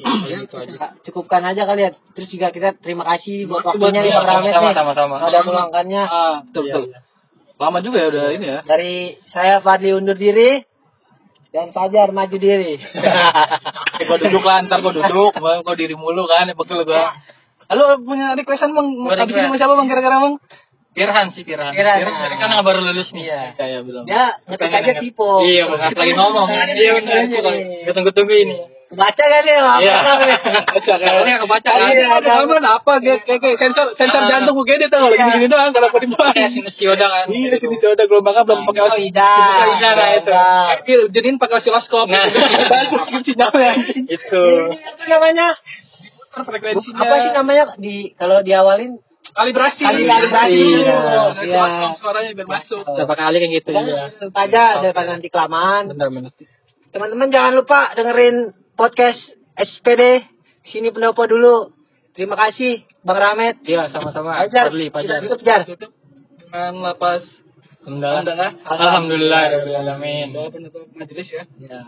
Ya, 0.00 0.38
gitu 0.40 0.54
aja. 0.56 0.96
Cukupkan 1.02 1.42
aja 1.42 1.66
kali 1.66 1.82
ya. 1.82 1.90
Terus 2.14 2.30
juga 2.30 2.48
kita 2.48 2.78
terima 2.78 3.02
kasih 3.04 3.44
buat 3.44 3.60
waktunya 3.60 4.00
nih 4.00 4.12
Bang 4.14 4.24
Rahmat 4.24 4.54
sama, 4.54 4.68
nih. 4.70 4.76
sama, 4.78 4.92
sama. 4.94 5.16
Udah 5.20 5.42
meluangkannya. 5.42 6.02
Ah, 6.06 6.36
betul 6.46 6.62
Iya, 6.62 6.72
betul. 6.72 6.84
iya. 6.88 6.98
Lama 7.58 7.78
juga 7.82 7.96
ya 7.98 8.06
udah 8.08 8.24
ini 8.32 8.46
ya. 8.46 8.58
Dari 8.64 8.94
saya 9.28 9.60
Fadli 9.60 9.90
undur 9.92 10.16
diri 10.16 10.62
dan 11.50 11.74
Fajar 11.74 12.14
maju 12.14 12.36
diri. 12.38 12.78
Gue 14.08 14.16
duduk 14.16 14.40
lah, 14.40 14.62
ntar 14.64 14.80
gue 14.80 14.94
duduk, 14.94 15.32
gue 15.36 15.74
diri 15.76 15.92
mulu 15.92 16.24
kan, 16.24 16.48
pegel 16.48 16.86
gue. 16.86 17.02
Lalu 17.68 17.84
punya 18.02 18.32
requestan 18.32 18.72
bang, 18.72 18.86
Gua 18.96 19.12
habis 19.12 19.30
ini 19.30 19.46
sama 19.46 19.58
siapa 19.58 19.74
bang 19.74 19.86
kira-kira 19.86 20.16
bang? 20.18 20.34
Pirhan 20.90 21.30
sih 21.32 21.46
Pirhan. 21.46 21.70
Pirhan. 21.70 21.96
Pirhan 22.02 22.34
kan 22.34 22.48
nggak 22.50 22.66
baru 22.66 22.80
lulus 22.82 23.14
nih. 23.14 23.30
Iya. 23.30 23.40
Ya, 23.54 23.64
ya 23.78 23.80
belum. 23.86 24.04
Dia 24.10 24.24
ngetik 24.50 24.74
aja 24.74 24.92
tipe. 24.98 25.30
Iya, 25.46 25.62
bukan 25.70 25.90
lagi 25.94 26.14
ngomong. 26.18 26.48
Iya 26.74 26.90
benar. 26.98 27.20
Gue 27.86 27.92
tunggu-tunggu 27.94 28.34
ini. 28.34 28.56
Baca 28.90 29.22
kan 29.22 29.42
dia 29.46 29.54
apa? 29.62 29.78
Iya. 29.78 29.94
Baca 30.66 30.92
kan? 30.98 31.10
Ini 31.22 31.30
nggak 31.30 31.42
kebaca 31.46 31.70
kan? 31.70 31.88
Iya, 31.94 32.04
ada. 32.10 32.30
Ada 32.42 32.70
apa? 32.74 32.92
Kayak 32.98 33.22
sensor 33.62 33.86
sensor 33.94 34.22
jantung 34.26 34.58
gue 34.58 34.66
gede 34.66 34.90
tuh 34.90 34.98
kalau 34.98 35.14
Iya. 35.14 35.30
gini-gini 35.30 35.46
doang 35.46 35.70
kalau 35.70 35.86
aku 35.94 36.02
dibahas. 36.02 36.34
Kayak 36.34 36.50
sinus 36.58 36.74
yoda 36.82 37.06
kan. 37.06 37.26
Iya, 37.30 37.54
sini 37.62 37.74
sih 37.78 37.86
udah 37.86 38.06
gelombangnya 38.10 38.42
belum 38.50 38.66
pakai 38.66 38.82
Oh, 38.82 38.90
osi. 38.90 39.14
Ida. 39.14 39.34
Ida, 39.78 39.90
nah, 39.94 40.08
itu. 40.18 40.30
Iya, 40.90 40.98
jadiin 41.06 41.38
pakai 41.38 41.62
osiloskop. 41.62 42.10
Nah. 42.10 42.26
bagus 42.66 43.22
sinyalnya. 43.22 43.72
Itu. 44.10 44.44
Ini 44.74 44.82
apa 44.90 45.04
namanya? 45.06 45.46
Frekuensinya. 46.34 46.98
Apa 46.98 47.14
sih 47.22 47.30
namanya 47.30 47.64
di 47.78 48.10
kalau 48.18 48.42
diawalin 48.42 48.98
Kalibrasi. 49.34 49.82
Kalibrasi. 49.82 50.58
Iya. 50.58 50.98
Iya. 51.44 51.64
Suaranya 51.98 52.30
biar 52.34 52.48
masuk. 52.48 52.82
Berapa 52.84 53.14
kali 53.14 53.36
kan 53.38 53.48
gitu 53.54 53.70
ya. 53.74 54.10
aja 54.34 54.64
daripada 54.82 55.08
nanti 55.16 55.28
kelamaan. 55.30 55.90
Benar 55.90 56.08
benar. 56.10 56.32
Teman-teman 56.90 57.28
jangan 57.30 57.52
lupa 57.54 57.94
dengerin 57.94 58.50
podcast 58.74 59.20
SPD 59.54 60.26
sini 60.66 60.90
pendopo 60.90 61.22
dulu. 61.26 61.70
Terima 62.14 62.34
kasih 62.34 62.82
Bang 63.06 63.18
Ramet. 63.22 63.62
Iya 63.64 63.88
sama-sama. 63.94 64.42
Pajar. 64.44 64.74
Padli, 64.74 64.90
Pajar. 64.90 65.18
Tutup 65.24 65.40
Jar. 65.46 65.62
Tutup 65.64 65.94
dengan 66.36 66.82
lapas 66.82 67.22
Alhamdulillah. 67.80 68.52
Alhamdulillah. 68.68 69.40
Alhamdulillah. 69.40 69.80
Alamin. 69.80 70.26
doa 70.36 70.52
penutup 70.52 70.84
majelis 70.92 71.28
ya. 71.32 71.44
Ya. 71.64 71.80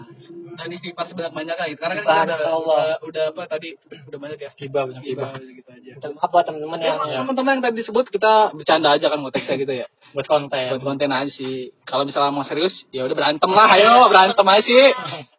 Dan 0.53 0.69
istighfar 0.73 1.07
sebanyak 1.09 1.33
banyak 1.33 1.57
gitu. 1.73 1.81
Karena 1.81 1.95
kan 1.95 2.03
kita 2.03 2.13
udah, 2.13 2.37
Subhanallah. 2.37 2.61
udah, 2.63 2.97
udah 3.09 3.25
apa 3.33 3.43
tadi 3.49 3.69
udah 4.09 4.19
banyak 4.21 4.39
ya. 4.39 4.51
Hibah 4.61 4.83
banyak 4.89 5.03
hibah. 5.09 5.31
Gitu 5.41 5.71
aja. 5.73 5.91
Minta 5.97 6.09
maaf 6.13 6.31
buat 6.31 6.45
teman-teman 6.45 6.79
yang 6.81 6.97
Ya, 7.09 7.19
teman-teman 7.25 7.51
yang 7.59 7.63
tadi 7.65 7.77
disebut 7.81 8.05
kita 8.13 8.33
bercanda 8.53 8.89
aja 8.95 9.07
kan 9.09 9.19
konteksnya 9.21 9.57
gitu 9.57 9.75
ya. 9.75 9.87
Buat 10.13 10.27
konten. 10.29 10.65
Buat 10.77 10.83
konten 10.85 11.09
aja 11.09 11.31
sih. 11.33 11.73
Kalau 11.89 12.05
misalnya 12.05 12.33
mau 12.33 12.45
serius, 12.45 12.73
ya 12.93 13.09
udah 13.09 13.17
berantem 13.17 13.51
lah, 13.51 13.69
ayo 13.77 14.07
berantem 14.13 14.47
aja 14.47 14.63
sih. 14.63 14.87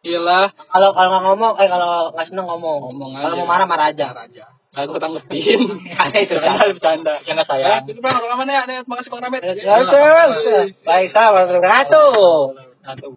Gila. 0.04 0.52
kalau 0.68 0.90
kalau 0.92 1.08
nggak 1.14 1.24
ngomong, 1.30 1.52
eh 1.62 1.68
kalau 1.70 2.12
nggak 2.12 2.26
seneng 2.28 2.46
ngomong. 2.50 2.78
Ngomong 2.92 3.10
Kalau 3.16 3.34
aja. 3.34 3.40
mau 3.40 3.48
marah 3.48 3.66
marah 3.66 3.86
aja. 3.94 4.12
aja. 4.12 4.44
Aku 4.74 4.98
tanggepin. 4.98 5.70
Bercanda, 5.94 6.66
bercanda. 6.74 7.14
Ya, 7.22 7.38
sayang. 7.46 7.86
itu 7.86 8.02
bang, 8.02 8.18
rekamannya. 8.18 8.82
Terima 8.82 8.94
kasih 8.98 9.10
Bang 9.14 9.22
Ramet. 9.22 9.42
Baik, 10.82 11.08
sahabat. 11.14 11.46
Wabarakatuh. 11.46 12.10
Satu. 12.84 13.08